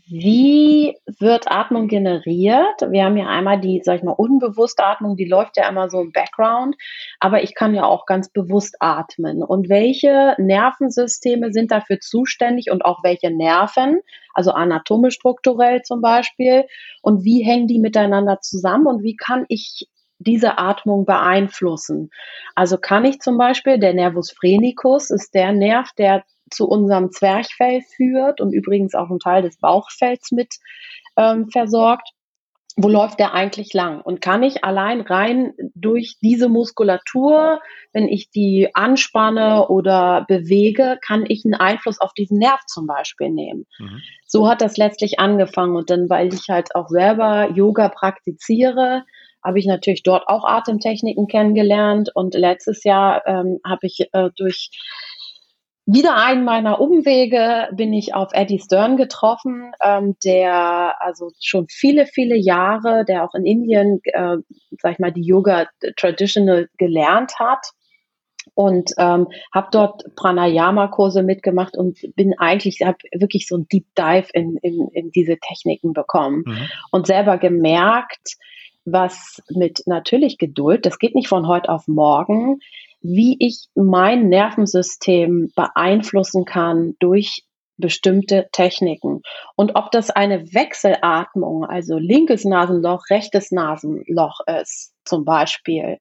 [0.06, 2.80] wie wird Atmung generiert?
[2.88, 6.00] Wir haben ja einmal die, sag ich mal, unbewusste Atmung, die läuft ja immer so
[6.00, 6.76] im Background,
[7.20, 9.42] aber ich kann ja auch ganz bewusst atmen.
[9.42, 14.00] Und welche Nervensysteme sind dafür zuständig und auch welche Nerven,
[14.34, 16.64] also anatomisch strukturell zum Beispiel,
[17.02, 19.88] und wie hängen die miteinander zusammen und wie kann ich
[20.18, 22.10] diese Atmung beeinflussen?
[22.54, 27.82] Also kann ich zum Beispiel, der Nervus phrenicus ist der Nerv, der zu unserem Zwerchfell
[27.96, 30.54] führt und übrigens auch einen Teil des Bauchfells mit
[31.16, 32.08] ähm, versorgt.
[32.76, 34.00] Wo läuft der eigentlich lang?
[34.00, 37.60] Und kann ich allein rein durch diese Muskulatur,
[37.92, 43.28] wenn ich die anspanne oder bewege, kann ich einen Einfluss auf diesen Nerv zum Beispiel
[43.28, 43.66] nehmen?
[43.78, 44.00] Mhm.
[44.26, 45.76] So hat das letztlich angefangen.
[45.76, 49.04] Und dann, weil ich halt auch selber Yoga praktiziere,
[49.44, 52.10] habe ich natürlich dort auch Atemtechniken kennengelernt.
[52.14, 54.70] Und letztes Jahr ähm, habe ich äh, durch
[55.84, 62.06] wieder einen meiner Umwege bin ich auf Eddie Stern getroffen, ähm, der also schon viele,
[62.06, 64.36] viele Jahre, der auch in Indien, äh,
[64.80, 67.66] sag ich mal, die Yoga Traditional gelernt hat
[68.54, 74.28] und ähm, habe dort Pranayama-Kurse mitgemacht und bin eigentlich, habe wirklich so ein Deep Dive
[74.34, 76.68] in, in, in diese Techniken bekommen mhm.
[76.92, 78.36] und selber gemerkt,
[78.84, 82.58] was mit natürlich Geduld, das geht nicht von heute auf morgen,
[83.02, 87.44] wie ich mein Nervensystem beeinflussen kann durch
[87.76, 89.22] bestimmte Techniken.
[89.56, 95.98] Und ob das eine Wechselatmung, also linkes Nasenloch, rechtes Nasenloch ist, zum Beispiel,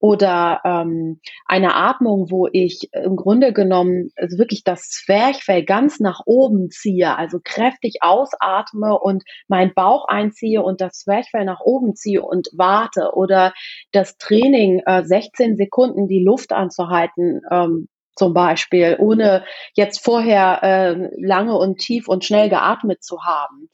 [0.00, 6.22] oder ähm, eine Atmung, wo ich im Grunde genommen also wirklich das Zwerchfell ganz nach
[6.24, 12.22] oben ziehe, also kräftig ausatme und meinen Bauch einziehe und das Zwerchfell nach oben ziehe
[12.22, 13.52] und warte oder
[13.92, 19.44] das Training äh, 16 Sekunden die Luft anzuhalten, ähm, zum Beispiel, ohne
[19.74, 23.70] jetzt vorher äh, lange und tief und schnell geatmet zu haben.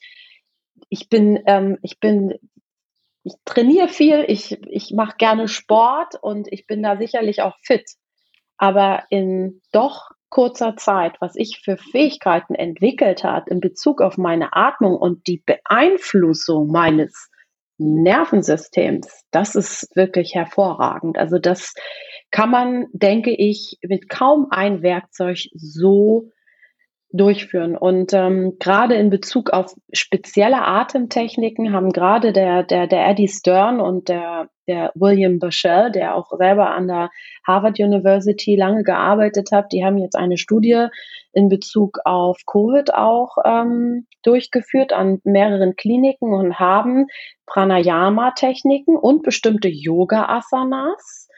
[0.89, 2.35] Ich bin, ähm, ich bin
[3.27, 7.85] ich trainiere viel, ich, ich mache gerne Sport und ich bin da sicherlich auch fit.
[8.57, 14.55] Aber in doch kurzer Zeit, was ich für Fähigkeiten entwickelt hat in Bezug auf meine
[14.55, 17.29] Atmung und die Beeinflussung meines
[17.79, 21.19] Nervensystems, das ist wirklich hervorragend.
[21.19, 21.75] Also das
[22.31, 26.31] kann man, denke ich, mit kaum ein Werkzeug so
[27.17, 27.77] durchführen.
[27.77, 33.81] Und ähm, gerade in Bezug auf spezielle Atemtechniken haben gerade der, der, der Eddie Stern
[33.81, 37.11] und der, der William Bashell, der auch selber an der
[37.47, 40.87] Harvard University lange gearbeitet hat, die haben jetzt eine Studie
[41.33, 47.07] in Bezug auf Covid auch ähm, durchgeführt an mehreren Kliniken und haben
[47.47, 51.29] Pranayama-Techniken und bestimmte Yoga-Asanas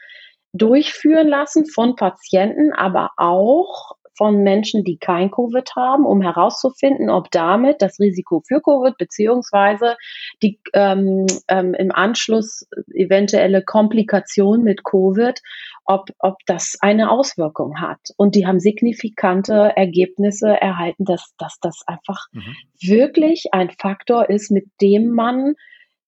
[0.53, 7.31] durchführen lassen von Patienten, aber auch von Menschen, die kein Covid haben, um herauszufinden, ob
[7.31, 9.95] damit das Risiko für Covid beziehungsweise
[10.43, 15.39] die ähm, ähm, im Anschluss eventuelle Komplikation mit Covid,
[15.85, 18.01] ob, ob das eine Auswirkung hat.
[18.17, 22.57] Und die haben signifikante Ergebnisse erhalten, dass, dass das einfach mhm.
[22.81, 25.53] wirklich ein Faktor ist, mit dem man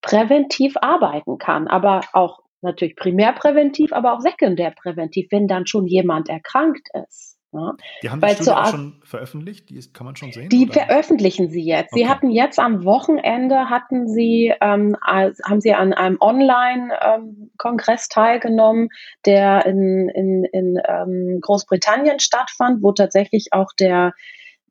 [0.02, 6.90] präventiv arbeiten kann, aber auch natürlich primärpräventiv, aber auch sekundärpräventiv, wenn dann schon jemand erkrankt
[7.08, 7.31] ist.
[7.54, 7.74] Ja.
[8.02, 10.48] Die haben die Studie auch schon veröffentlicht, die ist, kann man schon sehen?
[10.48, 10.74] Die oder?
[10.74, 11.92] veröffentlichen sie jetzt.
[11.92, 12.04] Okay.
[12.04, 18.88] Sie hatten jetzt am Wochenende hatten sie ähm, haben sie an einem Online-Kongress ähm, teilgenommen,
[19.26, 24.14] der in, in, in ähm, Großbritannien stattfand, wo tatsächlich auch der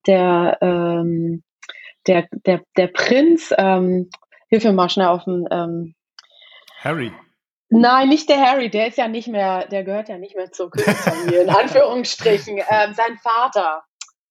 [0.07, 1.43] der ähm,
[2.07, 4.09] der der der Prinz ähm,
[4.49, 5.95] hilf mir mal schnell auf den ähm,
[6.83, 7.13] Harry
[7.71, 10.71] Nein, nicht der Harry, der ist ja nicht mehr, der gehört ja nicht mehr zur
[10.71, 12.59] Königsfamilie, in Anführungsstrichen.
[12.59, 13.83] Ähm, sein Vater.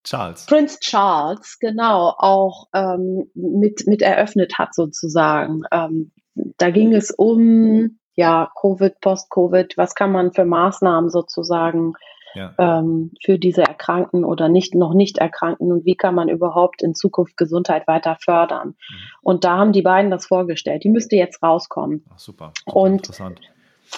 [0.04, 0.46] Charles.
[0.46, 5.62] Prince Charles, genau, auch ähm, mit, mit eröffnet hat sozusagen.
[5.72, 6.12] Ähm,
[6.58, 11.94] da ging es um ja, Covid, Post-Covid, was kann man für Maßnahmen sozusagen
[12.34, 12.54] ja.
[12.58, 16.96] ähm, für diese Erkrankten oder nicht, noch nicht Erkrankten und wie kann man überhaupt in
[16.96, 18.70] Zukunft Gesundheit weiter fördern.
[18.70, 18.96] Mhm.
[19.22, 20.84] Und da haben die beiden das vorgestellt.
[20.84, 22.06] Die müsste jetzt rauskommen.
[22.14, 22.52] Ach, super.
[22.66, 22.78] super.
[22.78, 23.42] Und interessant.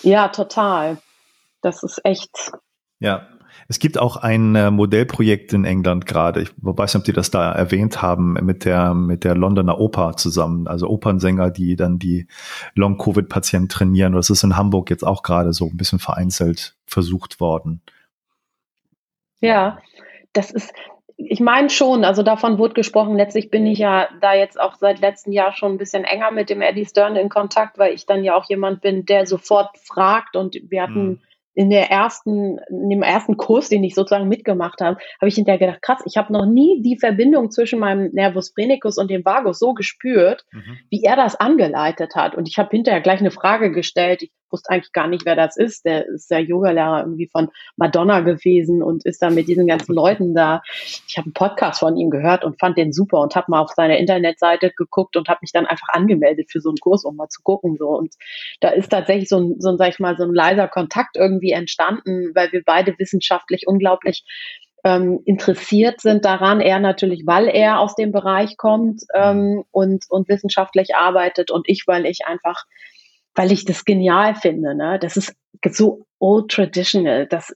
[0.03, 0.97] Ja, total.
[1.61, 2.51] Das ist echt.
[2.99, 3.27] Ja,
[3.67, 6.41] es gibt auch ein äh, Modellprojekt in England gerade.
[6.41, 10.17] Ich weiß nicht, ob die das da erwähnt haben, mit der, mit der Londoner Oper
[10.17, 10.67] zusammen.
[10.67, 12.27] Also Opernsänger, die dann die
[12.75, 14.13] Long-Covid-Patienten trainieren.
[14.13, 17.81] Das ist in Hamburg jetzt auch gerade so ein bisschen vereinzelt versucht worden.
[19.41, 19.79] Ja,
[20.33, 20.73] das ist,
[21.17, 23.17] ich meine schon, also davon wurde gesprochen.
[23.17, 26.49] Letztlich bin ich ja da jetzt auch seit letztem Jahr schon ein bisschen enger mit
[26.49, 30.35] dem Eddie Stern in Kontakt, weil ich dann ja auch jemand bin, der sofort fragt
[30.35, 31.21] und wir hatten mhm
[31.53, 35.59] in der ersten, in dem ersten Kurs, den ich sozusagen mitgemacht habe, habe ich hinterher
[35.59, 39.59] gedacht, krass, ich habe noch nie die Verbindung zwischen meinem Nervus phrenicus und dem Vagus
[39.59, 40.79] so gespürt, mhm.
[40.89, 42.35] wie er das angeleitet hat.
[42.35, 44.21] Und ich habe hinterher gleich eine Frage gestellt.
[44.21, 45.85] Ich wusste eigentlich gar nicht, wer das ist.
[45.85, 50.33] Der ist der Yogalehrer irgendwie von Madonna gewesen und ist da mit diesen ganzen Leuten
[50.33, 50.61] da.
[51.07, 53.71] Ich habe einen Podcast von ihm gehört und fand den super und habe mal auf
[53.71, 57.29] seiner Internetseite geguckt und habe mich dann einfach angemeldet für so einen Kurs, um mal
[57.29, 57.77] zu gucken.
[57.77, 57.89] So.
[57.89, 58.15] Und
[58.59, 61.51] da ist tatsächlich so ein, so ein, sag ich mal, so ein leiser Kontakt irgendwie
[61.51, 64.23] entstanden, weil wir beide wissenschaftlich unglaublich
[64.83, 66.59] ähm, interessiert sind daran.
[66.61, 71.83] Er natürlich, weil er aus dem Bereich kommt ähm, und, und wissenschaftlich arbeitet und ich,
[71.87, 72.65] weil ich einfach
[73.35, 74.75] weil ich das genial finde.
[74.75, 74.99] Ne?
[74.99, 75.33] Das ist
[75.69, 77.27] so old traditional.
[77.27, 77.55] Das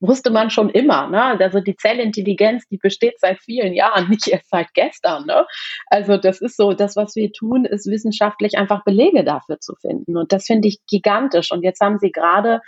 [0.00, 1.08] wusste man schon immer.
[1.08, 1.22] Ne?
[1.22, 5.26] Also die Zellintelligenz, die besteht seit vielen Jahren, nicht erst seit gestern.
[5.26, 5.46] Ne?
[5.86, 10.16] Also das ist so, das, was wir tun, ist wissenschaftlich einfach Belege dafür zu finden.
[10.16, 11.52] Und das finde ich gigantisch.
[11.52, 12.60] Und jetzt haben sie gerade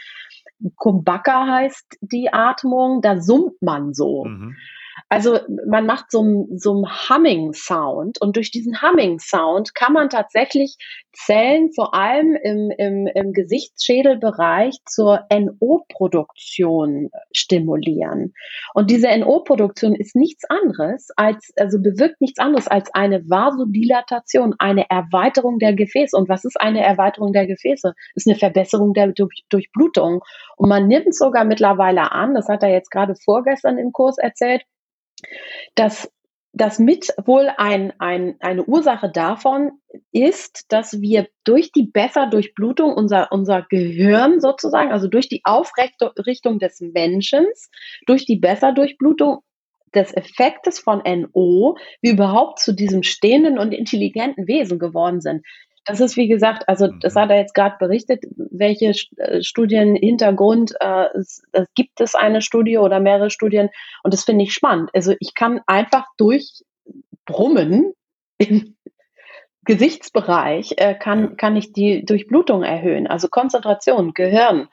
[0.77, 4.25] Kumbaka heißt die Atmung, da summt man so.
[4.25, 4.57] Mhm.
[5.09, 10.77] Also man macht so, so einen Humming-Sound und durch diesen Humming-Sound kann man tatsächlich
[11.13, 18.33] Zellen vor allem im, im, im Gesichtsschädelbereich zur NO-Produktion stimulieren.
[18.75, 24.89] Und diese NO-Produktion ist nichts anderes als, also bewirkt nichts anderes als eine Vasodilatation, eine
[24.89, 26.17] Erweiterung der Gefäße.
[26.17, 27.93] Und was ist eine Erweiterung der Gefäße?
[28.15, 30.23] Ist eine Verbesserung der Durch Durchblutung.
[30.57, 34.63] Und man nimmt sogar mittlerweile an, das hat er jetzt gerade vorgestern im Kurs erzählt,
[35.75, 36.11] dass
[36.53, 39.73] das mit wohl ein, ein, eine Ursache davon
[40.11, 46.59] ist, dass wir durch die bessere Durchblutung unser, unser Gehirn sozusagen, also durch die Aufrichtung
[46.59, 47.47] des Menschen,
[48.07, 49.43] durch die bessere Durchblutung
[49.95, 55.45] des Effektes von NO, wir überhaupt zu diesem stehenden und intelligenten Wesen geworden sind.
[55.85, 57.21] Das ist wie gesagt, also das mhm.
[57.21, 62.79] hat er jetzt gerade berichtet, welche äh, Studienhintergrund äh, es, es gibt es eine Studie
[62.79, 63.71] oder mehrere Studien
[64.03, 64.91] und das finde ich spannend.
[64.95, 66.63] Also ich kann einfach durch
[67.25, 67.93] Brummen
[68.39, 68.77] im
[69.65, 74.69] Gesichtsbereich äh, kann, kann ich die Durchblutung erhöhen, also Konzentration, Gehirn.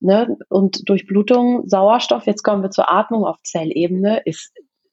[0.00, 0.36] Ne?
[0.48, 4.52] Und Durchblutung, Sauerstoff, jetzt kommen wir zur Atmung auf Zellebene, ist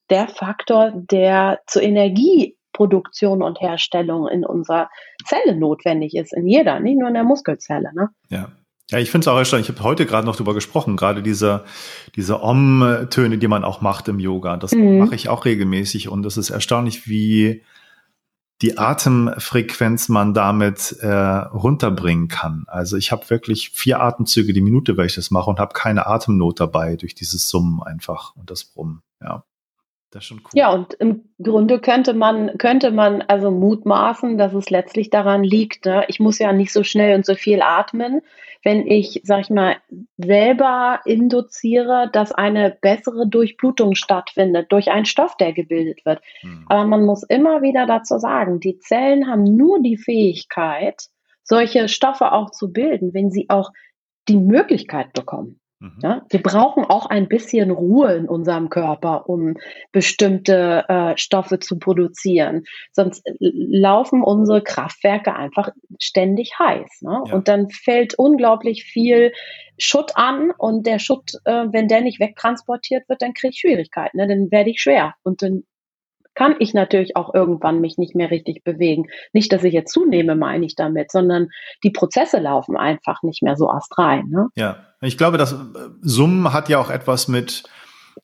[0.10, 4.90] der Faktor, der zur Energie Produktion und Herstellung in unserer
[5.26, 7.92] Zelle notwendig ist, in jeder, nicht nur in der Muskelzelle.
[7.96, 8.10] Ne?
[8.30, 8.50] Ja.
[8.92, 9.68] Ja, ich finde es auch erstaunlich.
[9.68, 11.64] Ich habe heute gerade noch drüber gesprochen, gerade diese,
[12.16, 14.58] diese Om-Töne, die man auch macht im Yoga.
[14.58, 15.00] Das mhm.
[15.00, 17.64] mache ich auch regelmäßig und es ist erstaunlich, wie
[18.62, 22.66] die Atemfrequenz man damit äh, runterbringen kann.
[22.68, 26.06] Also ich habe wirklich vier Atemzüge die Minute, wenn ich das mache und habe keine
[26.06, 29.02] Atemnot dabei durch dieses Summen einfach und das Brummen.
[29.20, 29.44] Ja.
[30.16, 30.52] Das ist schon cool.
[30.54, 35.84] Ja, und im Grunde könnte man, könnte man also mutmaßen, dass es letztlich daran liegt,
[35.84, 36.06] ne?
[36.08, 38.22] ich muss ja nicht so schnell und so viel atmen,
[38.64, 39.76] wenn ich, sag ich mal,
[40.16, 46.22] selber induziere, dass eine bessere Durchblutung stattfindet durch einen Stoff, der gebildet wird.
[46.40, 46.66] Hm.
[46.70, 51.10] Aber man muss immer wieder dazu sagen, die Zellen haben nur die Fähigkeit,
[51.44, 53.70] solche Stoffe auch zu bilden, wenn sie auch
[54.30, 55.60] die Möglichkeit bekommen.
[55.86, 56.00] Mhm.
[56.02, 59.56] Ja, wir brauchen auch ein bisschen Ruhe in unserem Körper, um
[59.92, 62.64] bestimmte äh, Stoffe zu produzieren.
[62.92, 67.02] Sonst laufen unsere Kraftwerke einfach ständig heiß.
[67.02, 67.24] Ne?
[67.28, 67.34] Ja.
[67.34, 69.32] Und dann fällt unglaublich viel
[69.78, 74.18] Schutt an und der Schutt, äh, wenn der nicht wegtransportiert wird, dann kriege ich Schwierigkeiten.
[74.18, 74.28] Ne?
[74.28, 75.64] Dann werde ich schwer und dann
[76.36, 79.08] kann ich natürlich auch irgendwann mich nicht mehr richtig bewegen.
[79.34, 81.50] Nicht, dass ich jetzt zunehme, meine ich damit, sondern
[81.84, 84.24] die Prozesse laufen einfach nicht mehr so astral.
[84.26, 84.48] Ne?
[84.56, 85.56] Ja, ich glaube, das
[86.02, 87.64] Summen hat ja auch etwas mit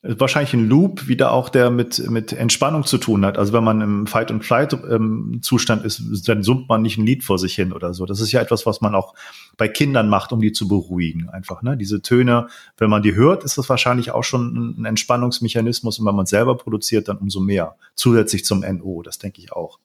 [0.04, 3.38] wahrscheinlich ein Loop wieder auch, der mit, mit Entspannung zu tun hat.
[3.38, 7.06] Also wenn man im Fight and Flight ähm, Zustand ist, dann summt man nicht ein
[7.06, 8.08] Lied vor sich hin oder so.
[8.08, 9.14] Das ist ja etwas, was man auch
[9.58, 11.30] bei Kindern macht, um die zu beruhigen.
[11.30, 11.78] Einfach, ne?
[11.78, 12.48] Diese Töne,
[12.78, 16.58] wenn man die hört, ist das wahrscheinlich auch schon ein Entspannungsmechanismus und wenn man selber
[16.58, 17.76] produziert, dann umso mehr.
[17.94, 19.78] Zusätzlich zum NO, das denke ich auch.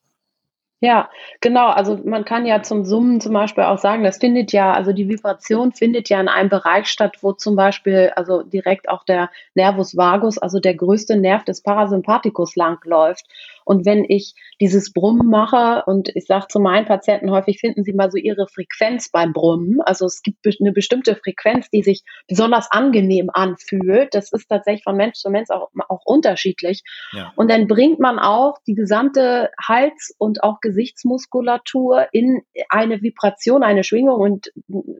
[0.82, 1.08] Ja,
[1.40, 1.68] genau.
[1.68, 5.08] Also man kann ja zum Summen zum Beispiel auch sagen, das findet ja, also die
[5.08, 9.96] Vibration findet ja in einem Bereich statt, wo zum Beispiel also direkt auch der Nervus
[9.96, 13.24] vagus, also der größte Nerv des Parasympathikus langläuft.
[13.66, 17.92] Und wenn ich dieses Brummen mache und ich sage zu meinen Patienten häufig, finden Sie
[17.92, 19.80] mal so Ihre Frequenz beim Brummen.
[19.82, 24.14] Also es gibt eine bestimmte Frequenz, die sich besonders angenehm anfühlt.
[24.14, 26.82] Das ist tatsächlich von Mensch zu Mensch auch, auch unterschiedlich.
[27.12, 27.32] Ja.
[27.34, 33.82] Und dann bringt man auch die gesamte Hals- und auch Gesichtsmuskulatur in eine Vibration, eine
[33.82, 34.20] Schwingung.
[34.20, 34.52] Und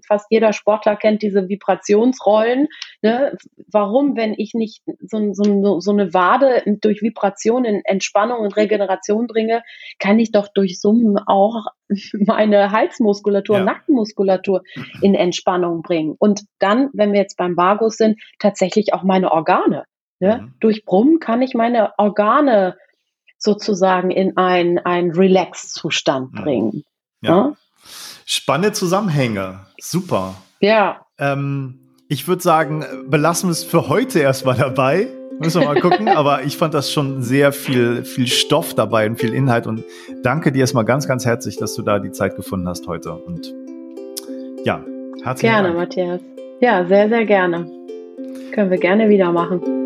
[0.05, 2.67] fast jeder Sportler kennt diese Vibrationsrollen.
[3.03, 3.37] Ne?
[3.71, 9.27] Warum, wenn ich nicht so, so, so eine Wade durch Vibration in Entspannung und Regeneration
[9.27, 9.63] bringe,
[9.99, 11.67] kann ich doch durch Summen auch
[12.13, 13.65] meine Halsmuskulatur, ja.
[13.65, 14.63] Nackenmuskulatur
[15.03, 16.15] in Entspannung bringen.
[16.19, 19.85] Und dann, wenn wir jetzt beim Vagus sind, tatsächlich auch meine Organe.
[20.19, 20.43] Ne?
[20.43, 20.55] Mhm.
[20.61, 22.77] Durch Brummen kann ich meine Organe
[23.39, 26.43] sozusagen in einen, einen Relax-Zustand mhm.
[26.43, 26.85] bringen.
[27.21, 27.31] Ja.
[27.31, 27.53] ja.
[28.25, 29.61] Spannende Zusammenhänge.
[29.79, 30.35] Super.
[30.61, 31.07] Ja.
[31.19, 35.09] Ähm, ich würde sagen, belassen wir es für heute erstmal dabei.
[35.39, 36.09] Müssen wir mal gucken.
[36.09, 39.67] Aber ich fand das schon sehr viel, viel Stoff dabei und viel Inhalt.
[39.67, 39.85] Und
[40.23, 43.13] danke dir erstmal ganz, ganz herzlich, dass du da die Zeit gefunden hast heute.
[43.13, 43.55] Und
[44.65, 44.85] ja,
[45.23, 45.91] herzlichen gerne, Dank.
[45.93, 46.21] Gerne, Matthias.
[46.61, 47.71] Ja, sehr, sehr gerne.
[48.53, 49.86] Können wir gerne wieder machen.